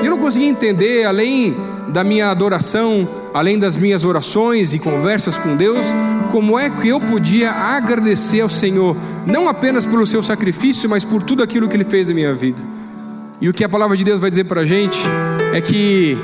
E 0.02 0.06
eu 0.06 0.12
não 0.12 0.18
conseguia 0.18 0.50
entender, 0.50 1.06
além 1.06 1.56
da 1.89 2.04
minha 2.04 2.30
adoração, 2.30 3.08
além 3.34 3.59
das 3.59 3.77
minhas 3.77 4.05
orações 4.05 4.73
e 4.73 4.80
conversas 4.80 5.38
com 5.38 5.55
Deus, 5.55 5.86
como 6.32 6.57
é 6.57 6.69
que 6.69 6.88
eu 6.88 6.99
podia 6.99 7.51
agradecer 7.51 8.41
ao 8.41 8.49
Senhor, 8.49 8.95
não 9.25 9.47
apenas 9.47 9.86
pelo 9.86 10.05
seu 10.05 10.21
sacrifício, 10.21 10.89
mas 10.89 11.03
por 11.03 11.23
tudo 11.23 11.43
aquilo 11.43 11.67
que 11.67 11.75
Ele 11.75 11.84
fez 11.84 12.09
na 12.09 12.15
minha 12.15 12.34
vida. 12.34 12.61
E 13.41 13.47
o 13.47 13.53
que 13.53 13.63
a 13.63 13.69
palavra 13.69 13.95
de 13.95 14.03
Deus 14.03 14.19
vai 14.19 14.30
dizer 14.30 14.45
para 14.45 14.61
a 14.61 14.65
gente 14.65 14.99
é 15.53 15.61
que 15.61 16.17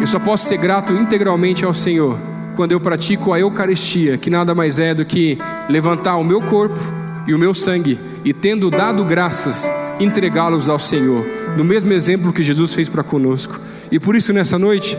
eu 0.00 0.06
só 0.06 0.18
posso 0.18 0.46
ser 0.46 0.56
grato 0.56 0.92
integralmente 0.92 1.64
ao 1.64 1.74
Senhor 1.74 2.18
quando 2.56 2.72
eu 2.72 2.80
pratico 2.80 3.32
a 3.32 3.40
Eucaristia, 3.40 4.18
que 4.18 4.30
nada 4.30 4.54
mais 4.54 4.78
é 4.78 4.94
do 4.94 5.04
que 5.04 5.38
levantar 5.68 6.16
o 6.16 6.24
meu 6.24 6.42
corpo 6.42 6.78
e 7.26 7.34
o 7.34 7.38
meu 7.38 7.54
sangue 7.54 7.98
e, 8.24 8.32
tendo 8.32 8.70
dado 8.70 9.04
graças, 9.04 9.70
entregá-los 9.98 10.68
ao 10.68 10.78
Senhor, 10.78 11.26
no 11.56 11.64
mesmo 11.64 11.92
exemplo 11.92 12.32
que 12.32 12.42
Jesus 12.42 12.74
fez 12.74 12.88
para 12.88 13.02
conosco. 13.02 13.60
E 13.90 13.98
por 13.98 14.14
isso, 14.14 14.32
nessa 14.32 14.58
noite, 14.58 14.96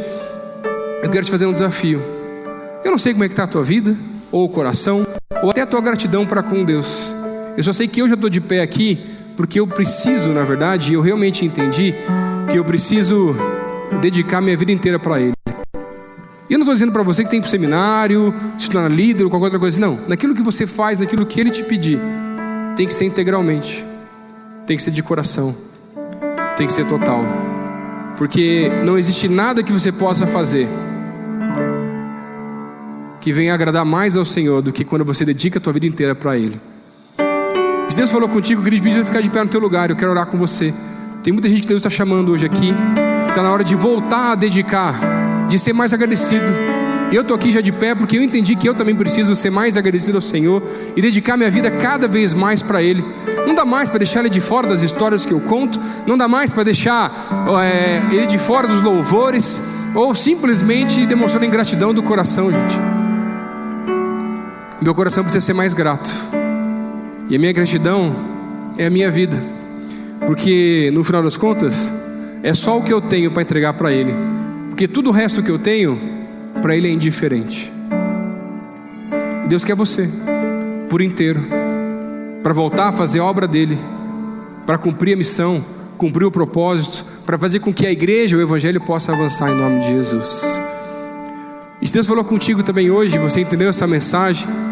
eu 1.04 1.10
quero 1.10 1.26
te 1.26 1.32
fazer 1.32 1.46
um 1.46 1.54
desafio. 1.54 2.02
Eu 2.84 2.92
não 2.92 2.98
sei 2.98 3.14
como 3.14 3.24
é 3.24 3.28
que 3.28 3.34
está 3.34 3.44
a 3.44 3.48
tua 3.48 3.64
vida, 3.64 3.96
ou 4.32 4.46
o 4.46 4.50
coração, 4.50 5.06
ou 5.42 5.52
até 5.52 5.62
a 5.62 5.66
tua 5.66 5.82
gratidão 5.82 6.26
para 6.26 6.44
com 6.44 6.64
Deus. 6.64 7.16
Eu 7.58 7.64
só 7.64 7.74
sei 7.74 7.88
que 7.88 8.02
eu 8.02 8.08
já 8.08 8.16
estou 8.16 8.30
de 8.30 8.40
pé 8.40 8.62
aqui, 8.62 9.00
porque 9.36 9.60
eu 9.60 9.68
preciso, 9.68 10.30
na 10.30 10.44
verdade, 10.44 10.94
eu 10.94 11.02
realmente 11.02 11.46
entendi 11.46 11.94
que 12.52 12.58
eu 12.58 12.64
preciso 12.64 13.36
dedicar 14.00 14.42
minha 14.42 14.56
vida 14.56 14.72
inteira 14.72 15.00
para 15.00 15.20
Ele. 15.20 15.34
E 16.50 16.54
eu 16.54 16.58
não 16.58 16.64
estou 16.64 16.74
dizendo 16.74 16.92
para 16.92 17.04
você 17.04 17.24
que 17.24 17.30
tem 17.30 17.40
que 17.42 17.48
ir 17.48 17.50
para 17.50 17.60
seminário, 17.60 18.34
se 18.58 18.70
tornar 18.70 18.90
líder 18.90 19.24
ou 19.24 19.30
qualquer 19.30 19.46
outra 19.46 19.60
coisa. 19.60 19.80
Não, 19.80 20.00
naquilo 20.08 20.36
que 20.36 20.42
você 20.42 20.68
faz, 20.68 21.00
naquilo 21.00 21.26
que 21.26 21.40
Ele 21.40 21.50
te 21.50 21.64
pedir, 21.64 22.00
tem 22.76 22.86
que 22.86 22.94
ser 22.94 23.06
integralmente, 23.06 23.86
tem 24.68 24.78
que 24.78 24.84
ser 24.84 24.92
de 24.92 25.02
coração, 25.02 25.56
tem 26.58 26.68
que 26.68 26.74
ser 26.74 26.86
total. 26.86 27.24
Porque 28.18 28.70
não 28.86 28.98
existe 28.98 29.28
nada 29.28 29.64
que 29.64 29.72
você 29.72 29.92
possa 29.92 30.28
fazer 30.28 30.68
que 33.22 33.32
venha 33.32 33.54
agradar 33.54 33.86
mais 33.86 34.18
ao 34.18 34.26
Senhor 34.26 34.62
do 34.64 34.74
que 34.74 34.84
quando 34.84 35.06
você 35.06 35.24
dedica 35.24 35.60
a 35.60 35.62
tua 35.62 35.72
vida 35.72 35.86
inteira 35.86 36.16
para 36.16 36.36
Ele. 36.36 36.60
Se 37.88 37.96
Deus 37.96 38.12
falou 38.12 38.28
contigo, 38.28 38.64
querido, 38.64 38.84
pediu 38.84 39.06
ficar 39.06 39.22
de 39.22 39.30
pé 39.30 39.44
no 39.44 39.50
teu 39.50 39.60
lugar, 39.60 39.92
eu 39.92 39.96
quero 39.96 40.10
orar 40.10 40.26
com 40.26 40.38
você. 40.38 40.74
Tem 41.24 41.32
muita 41.32 41.48
gente 41.48 41.62
que 41.62 41.68
Deus 41.68 41.80
está 41.80 41.90
chamando 41.90 42.32
hoje 42.32 42.46
aqui, 42.46 42.74
está 43.28 43.44
na 43.44 43.52
hora 43.52 43.64
de 43.64 43.76
voltar 43.76 44.32
a 44.32 44.36
dedicar, 44.36 44.96
de 45.48 45.60
ser 45.60 45.72
mais 45.72 45.94
agradecido. 45.94 46.46
Eu 47.12 47.22
estou 47.22 47.36
aqui 47.36 47.52
já 47.52 47.62
de 47.62 47.72
pé 47.72 47.94
porque 47.94 48.18
eu 48.18 48.24
entendi 48.24 48.56
que 48.56 48.68
eu 48.68 48.74
também 48.74 48.96
preciso 48.96 49.36
ser 49.36 49.50
mais 49.52 49.78
agradecido 49.78 50.18
ao 50.18 50.22
Senhor 50.22 50.64
e 50.96 51.02
dedicar 51.02 51.38
minha 51.38 51.52
vida 51.52 51.70
cada 51.70 52.08
vez 52.08 52.34
mais 52.34 52.62
para 52.62 52.82
Ele. 52.82 53.06
Não 53.46 53.54
dá 53.54 53.66
mais 53.66 53.90
para 53.90 54.00
deixar 54.00 54.22
Ele 54.22 54.30
de 54.30 54.40
fora 54.40 54.68
das 54.68 54.82
histórias 54.82 55.26
que 55.26 55.34
eu 55.34 55.42
conto, 55.42 55.80
não 56.08 56.18
dá 56.18 56.28
mais 56.28 56.52
para 56.52 56.64
deixar 56.64 57.12
é, 57.62 58.16
Ele 58.16 58.26
de 58.26 58.38
fora 58.38 58.68
dos 58.68 58.82
louvores, 58.82 59.62
ou 59.94 60.16
simplesmente 60.16 61.06
demonstrando 61.06 61.46
ingratidão 61.46 61.94
do 61.94 62.02
coração, 62.02 62.50
gente. 62.50 63.01
Meu 64.82 64.96
coração 64.96 65.24
precisa 65.24 65.46
ser 65.46 65.54
mais 65.54 65.76
grato, 65.76 66.10
e 67.30 67.36
a 67.36 67.40
minha 67.40 67.54
gratidão 67.54 68.16
é 68.80 68.88
a 68.88 68.90
minha 68.90 69.12
vida, 69.12 69.38
porque 70.26 70.90
no 70.92 71.04
final 71.04 71.22
das 71.22 71.38
contas, 71.38 71.94
é 72.42 72.52
só 72.56 72.80
o 72.80 72.84
que 72.84 72.92
eu 72.92 73.00
tenho 73.00 73.30
para 73.30 73.44
entregar 73.44 73.74
para 73.74 73.92
Ele, 73.94 74.12
porque 74.70 74.88
tudo 74.88 75.12
o 75.12 75.14
resto 75.14 75.44
que 75.44 75.52
eu 75.52 75.60
tenho 75.60 76.02
para 76.64 76.76
Ele 76.76 76.88
é 76.88 76.92
indiferente. 76.92 77.72
Deus 79.48 79.64
quer 79.64 79.76
você 79.76 80.10
por 80.90 81.00
inteiro, 81.00 81.42
para 82.42 82.52
voltar 82.52 82.88
a 82.88 82.92
fazer 82.92 83.20
a 83.20 83.24
obra 83.24 83.48
dele, 83.48 83.78
para 84.66 84.80
cumprir 84.80 85.14
a 85.14 85.18
missão, 85.18 85.64
cumprir 85.96 86.26
o 86.26 86.32
propósito, 86.32 87.06
para 87.24 87.38
fazer 87.38 87.60
com 87.60 87.72
que 87.72 87.86
a 87.86 87.92
igreja, 87.92 88.36
o 88.36 88.42
evangelho 88.42 88.82
possa 88.82 89.12
avançar 89.12 89.52
em 89.52 89.56
nome 89.56 89.82
de 89.82 89.90
Jesus. 89.90 90.60
E 91.80 91.88
se 91.88 91.94
Deus 91.94 92.08
falou 92.08 92.24
contigo 92.24 92.64
também 92.64 92.90
hoje, 92.90 93.20
você 93.20 93.42
entendeu 93.42 93.70
essa 93.70 93.86
mensagem? 93.86 94.71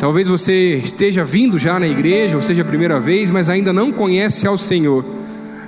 Talvez 0.00 0.28
você 0.28 0.76
esteja 0.82 1.22
vindo 1.22 1.58
já 1.58 1.78
na 1.78 1.86
igreja, 1.86 2.34
ou 2.34 2.42
seja 2.42 2.62
a 2.62 2.64
primeira 2.64 2.98
vez, 2.98 3.30
mas 3.30 3.50
ainda 3.50 3.70
não 3.70 3.92
conhece 3.92 4.46
ao 4.46 4.56
Senhor 4.56 5.04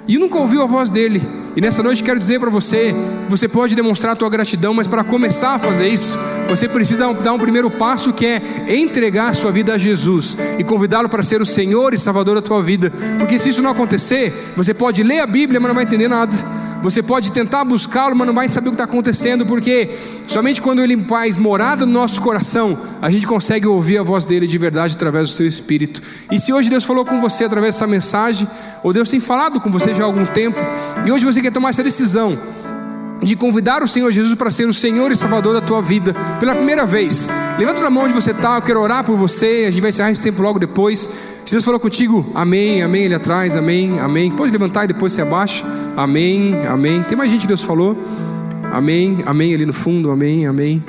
e 0.08 0.18
nunca 0.18 0.38
ouviu 0.38 0.62
a 0.62 0.66
voz 0.66 0.90
dele. 0.90 1.22
E 1.54 1.60
nessa 1.60 1.82
noite 1.82 2.02
quero 2.02 2.18
dizer 2.18 2.40
para 2.40 2.48
você, 2.48 2.94
você 3.28 3.46
pode 3.46 3.74
demonstrar 3.74 4.14
a 4.14 4.16
tua 4.16 4.30
gratidão, 4.30 4.72
mas 4.72 4.86
para 4.86 5.04
começar 5.04 5.54
a 5.54 5.58
fazer 5.58 5.88
isso, 5.88 6.18
você 6.48 6.66
precisa 6.66 7.12
dar 7.12 7.34
um 7.34 7.38
primeiro 7.38 7.70
passo 7.70 8.10
que 8.10 8.24
é 8.24 8.40
entregar 8.74 9.28
a 9.28 9.34
sua 9.34 9.52
vida 9.52 9.74
a 9.74 9.78
Jesus 9.78 10.36
e 10.58 10.64
convidá-lo 10.64 11.10
para 11.10 11.22
ser 11.22 11.42
o 11.42 11.46
Senhor 11.46 11.92
e 11.92 11.98
Salvador 11.98 12.36
da 12.36 12.42
tua 12.42 12.62
vida. 12.62 12.90
Porque 13.18 13.38
se 13.38 13.50
isso 13.50 13.60
não 13.60 13.70
acontecer, 13.70 14.32
você 14.56 14.72
pode 14.72 15.02
ler 15.02 15.20
a 15.20 15.26
Bíblia, 15.26 15.60
mas 15.60 15.68
não 15.68 15.74
vai 15.74 15.84
entender 15.84 16.08
nada. 16.08 16.34
Você 16.82 17.00
pode 17.02 17.30
tentar 17.30 17.64
buscá-lo, 17.64 18.16
mas 18.16 18.26
não 18.26 18.34
vai 18.34 18.48
saber 18.48 18.68
o 18.68 18.72
que 18.72 18.74
está 18.74 18.84
acontecendo, 18.84 19.46
porque 19.46 19.88
somente 20.26 20.60
quando 20.60 20.82
ele 20.82 20.96
faz 21.04 21.36
morada 21.36 21.86
no 21.86 21.92
nosso 21.92 22.20
coração, 22.20 22.76
a 23.00 23.08
gente 23.08 23.26
consegue 23.26 23.66
ouvir 23.66 23.98
a 23.98 24.02
voz 24.02 24.26
dele 24.26 24.46
de 24.48 24.58
verdade 24.58 24.96
através 24.96 25.30
do 25.30 25.34
seu 25.34 25.46
espírito. 25.46 26.02
E 26.30 26.40
se 26.40 26.52
hoje 26.52 26.68
Deus 26.68 26.84
falou 26.84 27.04
com 27.04 27.20
você 27.20 27.44
através 27.44 27.76
dessa 27.76 27.86
mensagem, 27.86 28.48
ou 28.82 28.92
Deus 28.92 29.08
tem 29.08 29.20
falado 29.20 29.60
com 29.60 29.70
você 29.70 29.94
já 29.94 30.02
há 30.02 30.06
algum 30.06 30.26
tempo, 30.26 30.58
e 31.06 31.12
hoje 31.12 31.24
você 31.24 31.40
quer 31.40 31.52
tomar 31.52 31.70
essa 31.70 31.84
decisão, 31.84 32.36
de 33.22 33.36
convidar 33.36 33.82
o 33.82 33.88
Senhor 33.88 34.10
Jesus 34.10 34.34
para 34.34 34.50
ser 34.50 34.68
o 34.68 34.74
Senhor 34.74 35.12
e 35.12 35.16
Salvador 35.16 35.54
da 35.54 35.60
tua 35.60 35.80
vida 35.80 36.14
pela 36.40 36.54
primeira 36.54 36.84
vez. 36.84 37.28
Levanta 37.58 37.86
a 37.86 37.90
mão 37.90 38.04
onde 38.04 38.12
você 38.12 38.32
está, 38.32 38.56
eu 38.56 38.62
quero 38.62 38.80
orar 38.80 39.04
por 39.04 39.16
você. 39.16 39.64
A 39.68 39.70
gente 39.70 39.80
vai 39.80 39.90
encerrar 39.90 40.10
esse 40.10 40.22
tempo 40.22 40.42
logo 40.42 40.58
depois. 40.58 41.08
Se 41.44 41.52
Deus 41.52 41.64
falou 41.64 41.78
contigo, 41.78 42.26
amém, 42.34 42.82
amém, 42.82 43.04
ele 43.04 43.14
atrás, 43.14 43.56
amém, 43.56 43.98
amém. 44.00 44.30
Pode 44.30 44.50
levantar 44.50 44.84
e 44.84 44.88
depois 44.88 45.12
se 45.12 45.20
abaixa, 45.20 45.64
amém, 45.96 46.58
amém. 46.66 47.02
Tem 47.02 47.16
mais 47.16 47.30
gente 47.30 47.42
que 47.42 47.46
Deus 47.46 47.62
falou, 47.62 47.96
amém, 48.72 49.18
amém, 49.24 49.54
ali 49.54 49.66
no 49.66 49.72
fundo, 49.72 50.10
amém, 50.10 50.46
amém, 50.46 50.82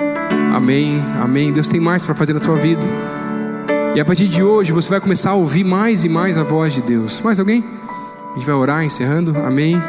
amém, 0.54 1.02
amém. 1.22 1.52
Deus 1.52 1.68
tem 1.68 1.80
mais 1.80 2.04
para 2.04 2.14
fazer 2.14 2.32
na 2.32 2.40
tua 2.40 2.56
vida. 2.56 2.82
E 3.94 4.00
a 4.00 4.04
partir 4.04 4.26
de 4.26 4.42
hoje 4.42 4.72
você 4.72 4.90
vai 4.90 5.00
começar 5.00 5.30
a 5.30 5.34
ouvir 5.34 5.62
mais 5.62 6.04
e 6.04 6.08
mais 6.08 6.36
a 6.36 6.42
voz 6.42 6.74
de 6.74 6.82
Deus. 6.82 7.20
Mais 7.20 7.38
alguém? 7.38 7.64
A 8.32 8.34
gente 8.34 8.46
vai 8.46 8.54
orar 8.56 8.84
encerrando, 8.84 9.38
amém, 9.38 9.80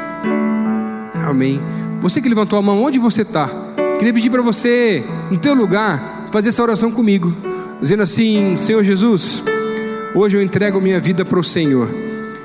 amém. 1.28 1.60
Você 2.06 2.22
que 2.22 2.30
levantou 2.30 2.60
a 2.60 2.62
mão, 2.62 2.84
onde 2.84 3.00
você 3.00 3.24
está? 3.24 3.50
Queria 3.98 4.14
pedir 4.14 4.30
para 4.30 4.44
você, 4.44 5.04
no 5.32 5.40
teu 5.40 5.56
lugar, 5.56 6.28
fazer 6.32 6.50
essa 6.50 6.62
oração 6.62 6.92
comigo, 6.92 7.36
dizendo 7.82 8.04
assim: 8.04 8.56
Senhor 8.58 8.84
Jesus, 8.84 9.42
hoje 10.14 10.38
eu 10.38 10.42
entrego 10.44 10.80
minha 10.80 11.00
vida 11.00 11.26
para 11.26 11.40
o 11.40 11.44
Senhor, 11.44 11.90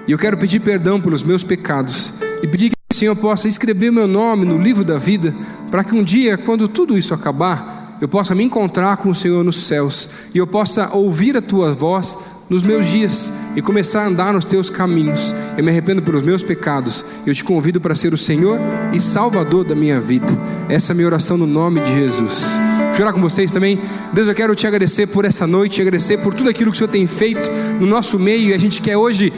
e 0.08 0.12
eu 0.12 0.16
quero 0.16 0.38
pedir 0.38 0.60
perdão 0.60 0.98
pelos 0.98 1.22
meus 1.22 1.44
pecados, 1.44 2.14
e 2.42 2.46
pedir 2.46 2.70
que 2.70 2.76
o 2.90 2.94
Senhor 2.94 3.14
possa 3.14 3.48
escrever 3.48 3.92
meu 3.92 4.08
nome 4.08 4.46
no 4.46 4.56
livro 4.56 4.82
da 4.82 4.96
vida, 4.96 5.34
para 5.70 5.84
que 5.84 5.94
um 5.94 6.02
dia, 6.02 6.38
quando 6.38 6.66
tudo 6.66 6.96
isso 6.96 7.12
acabar, 7.12 7.98
eu 8.00 8.08
possa 8.08 8.34
me 8.34 8.42
encontrar 8.42 8.96
com 8.96 9.10
o 9.10 9.14
Senhor 9.14 9.44
nos 9.44 9.66
céus, 9.66 10.08
e 10.34 10.38
eu 10.38 10.46
possa 10.46 10.88
ouvir 10.96 11.36
a 11.36 11.42
tua 11.42 11.74
voz 11.74 12.16
nos 12.48 12.62
meus 12.62 12.88
dias 12.88 13.30
e 13.56 13.62
começar 13.62 14.02
a 14.02 14.06
andar 14.06 14.32
nos 14.32 14.44
teus 14.44 14.70
caminhos. 14.70 15.34
Eu 15.56 15.64
me 15.64 15.70
arrependo 15.70 16.02
pelos 16.02 16.22
meus 16.22 16.42
pecados. 16.42 17.04
Eu 17.26 17.34
te 17.34 17.42
convido 17.42 17.80
para 17.80 17.94
ser 17.94 18.14
o 18.14 18.18
Senhor 18.18 18.58
e 18.92 19.00
Salvador 19.00 19.64
da 19.64 19.74
minha 19.74 20.00
vida. 20.00 20.26
Essa 20.68 20.92
é 20.92 20.94
a 20.94 20.96
minha 20.96 21.06
oração 21.06 21.36
no 21.36 21.46
nome 21.46 21.80
de 21.80 21.92
Jesus. 21.92 22.58
Chorar 22.96 23.12
com 23.12 23.20
vocês 23.20 23.52
também. 23.52 23.80
Deus, 24.12 24.28
eu 24.28 24.34
quero 24.34 24.54
te 24.54 24.66
agradecer 24.66 25.06
por 25.06 25.24
essa 25.24 25.46
noite, 25.46 25.76
te 25.76 25.82
agradecer 25.82 26.18
por 26.18 26.34
tudo 26.34 26.50
aquilo 26.50 26.70
que 26.70 26.76
o 26.76 26.78
Senhor 26.78 26.90
tem 26.90 27.06
feito 27.06 27.50
no 27.80 27.86
nosso 27.86 28.18
meio. 28.18 28.50
E 28.50 28.54
a 28.54 28.58
gente 28.58 28.82
quer 28.82 28.96
hoje 28.96 29.32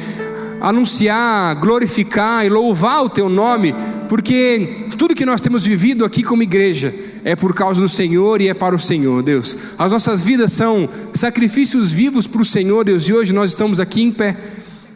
anunciar, 0.60 1.54
glorificar 1.56 2.46
e 2.46 2.48
louvar 2.48 3.04
o 3.04 3.10
teu 3.10 3.28
nome, 3.28 3.74
porque 4.08 4.86
tudo 4.96 5.14
que 5.14 5.26
nós 5.26 5.40
temos 5.40 5.66
vivido 5.66 6.04
aqui 6.04 6.22
como 6.22 6.42
igreja 6.42 6.94
é 7.25 7.37
por 7.37 7.55
causa 7.55 7.81
do 7.81 7.89
Senhor 7.89 8.41
e 8.41 8.49
é 8.49 8.55
para 8.55 8.75
o 8.75 8.79
Senhor, 8.79 9.23
Deus. 9.23 9.57
As 9.79 9.93
nossas 9.93 10.23
vidas 10.23 10.53
são 10.53 10.89
sacrifícios 11.14 11.93
vivos 11.93 12.27
para 12.27 12.43
o 12.43 12.45
Senhor, 12.45 12.85
Deus, 12.85 13.09
e 13.09 13.12
hoje 13.12 13.33
nós 13.33 13.51
estamos 13.51 13.79
aqui 13.79 14.03
em 14.03 14.11
pé, 14.11 14.37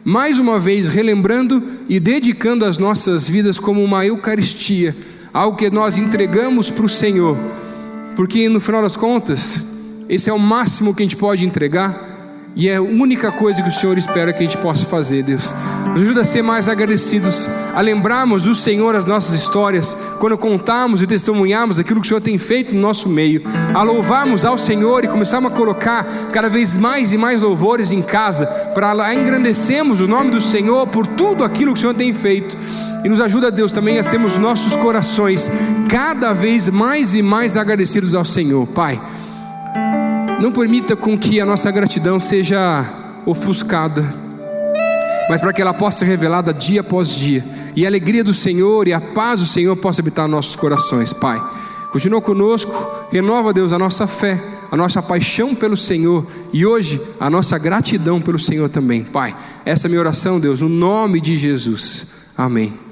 mais 0.03 0.39
uma 0.39 0.59
vez 0.59 0.87
relembrando 0.87 1.63
e 1.87 1.99
dedicando 1.99 2.65
as 2.65 2.77
nossas 2.77 3.29
vidas 3.29 3.59
como 3.59 3.83
uma 3.83 4.05
Eucaristia, 4.05 4.95
algo 5.33 5.57
que 5.57 5.69
nós 5.69 5.97
entregamos 5.97 6.69
para 6.69 6.85
o 6.85 6.89
Senhor, 6.89 7.37
porque 8.15 8.47
no 8.49 8.59
final 8.59 8.81
das 8.81 8.97
contas, 8.97 9.63
esse 10.09 10.29
é 10.29 10.33
o 10.33 10.39
máximo 10.39 10.95
que 10.95 11.03
a 11.03 11.05
gente 11.05 11.17
pode 11.17 11.45
entregar 11.45 12.06
e 12.59 12.67
é 12.67 12.77
a 12.77 12.81
única 12.81 13.31
coisa 13.31 13.61
que 13.61 13.69
o 13.69 13.71
Senhor 13.71 13.99
espera 13.99 14.33
que 14.33 14.39
a 14.39 14.41
gente 14.41 14.57
possa 14.57 14.83
fazer, 14.87 15.21
Deus. 15.21 15.53
Nos 15.93 16.01
ajuda 16.01 16.21
a 16.21 16.25
ser 16.25 16.41
mais 16.41 16.67
agradecidos, 16.67 17.47
a 17.75 17.79
lembrarmos 17.81 18.43
do 18.43 18.55
Senhor 18.55 18.95
as 18.95 19.05
nossas 19.05 19.39
histórias, 19.39 19.95
quando 20.19 20.35
contarmos 20.39 21.03
e 21.03 21.05
testemunharmos 21.05 21.77
aquilo 21.77 22.01
que 22.01 22.07
o 22.07 22.09
Senhor 22.09 22.19
tem 22.19 22.35
feito 22.39 22.73
no 22.73 22.81
nosso 22.81 23.07
meio, 23.07 23.43
a 23.75 23.83
louvarmos 23.83 24.43
ao 24.43 24.57
Senhor 24.57 25.03
e 25.03 25.07
começarmos 25.07 25.51
a 25.51 25.55
colocar 25.55 26.03
cada 26.33 26.49
vez 26.49 26.75
mais 26.75 27.13
e 27.13 27.17
mais 27.17 27.41
louvores 27.41 27.91
em 27.91 28.01
casa, 28.01 28.47
para 28.73 29.13
engrandecermos 29.13 30.01
o 30.01 30.07
nome 30.07 30.31
do 30.31 30.41
Senhor 30.41 30.87
por 30.87 31.05
tudo 31.05 31.43
aquilo 31.43 31.73
que 31.73 31.77
o 31.77 31.81
Senhor 31.81 31.93
tem 31.93 32.11
feito. 32.11 32.57
E 33.05 33.07
nos 33.07 33.21
ajuda, 33.21 33.51
Deus, 33.51 33.71
também 33.71 33.99
a 33.99 34.03
sermos 34.03 34.35
nossos 34.35 34.75
corações 34.75 35.47
cada 35.87 36.33
vez 36.33 36.69
mais 36.69 37.13
e 37.13 37.21
mais 37.21 37.55
agradecidos 37.55 38.15
ao 38.15 38.25
Senhor, 38.25 38.65
Pai. 38.65 38.99
Não 40.39 40.51
permita 40.51 40.95
com 40.95 41.17
que 41.17 41.41
a 41.41 41.45
nossa 41.45 41.71
gratidão 41.71 42.19
seja 42.19 42.85
ofuscada, 43.25 44.03
mas 45.29 45.41
para 45.41 45.51
que 45.51 45.61
ela 45.61 45.73
possa 45.73 45.99
ser 45.99 46.05
revelada 46.05 46.53
dia 46.53 46.81
após 46.81 47.09
dia, 47.09 47.43
e 47.75 47.85
a 47.85 47.89
alegria 47.89 48.23
do 48.23 48.33
Senhor 48.33 48.87
e 48.87 48.93
a 48.93 49.01
paz 49.01 49.39
do 49.39 49.45
Senhor 49.47 49.75
possa 49.75 50.01
habitar 50.01 50.27
nossos 50.27 50.55
corações, 50.55 51.11
Pai. 51.11 51.41
Continua 51.91 52.21
conosco, 52.21 52.71
renova, 53.11 53.51
Deus, 53.51 53.73
a 53.73 53.79
nossa 53.79 54.05
fé, 54.05 54.41
a 54.71 54.77
nossa 54.77 55.01
paixão 55.01 55.55
pelo 55.55 55.75
Senhor 55.75 56.25
e 56.53 56.65
hoje 56.65 57.01
a 57.19 57.29
nossa 57.29 57.57
gratidão 57.57 58.21
pelo 58.21 58.37
Senhor 58.37 58.69
também, 58.69 59.03
Pai. 59.03 59.35
Essa 59.65 59.85
é 59.85 59.87
a 59.87 59.89
minha 59.89 60.01
oração, 60.01 60.39
Deus, 60.39 60.61
no 60.61 60.69
nome 60.69 61.19
de 61.19 61.35
Jesus. 61.35 62.27
Amém. 62.37 62.86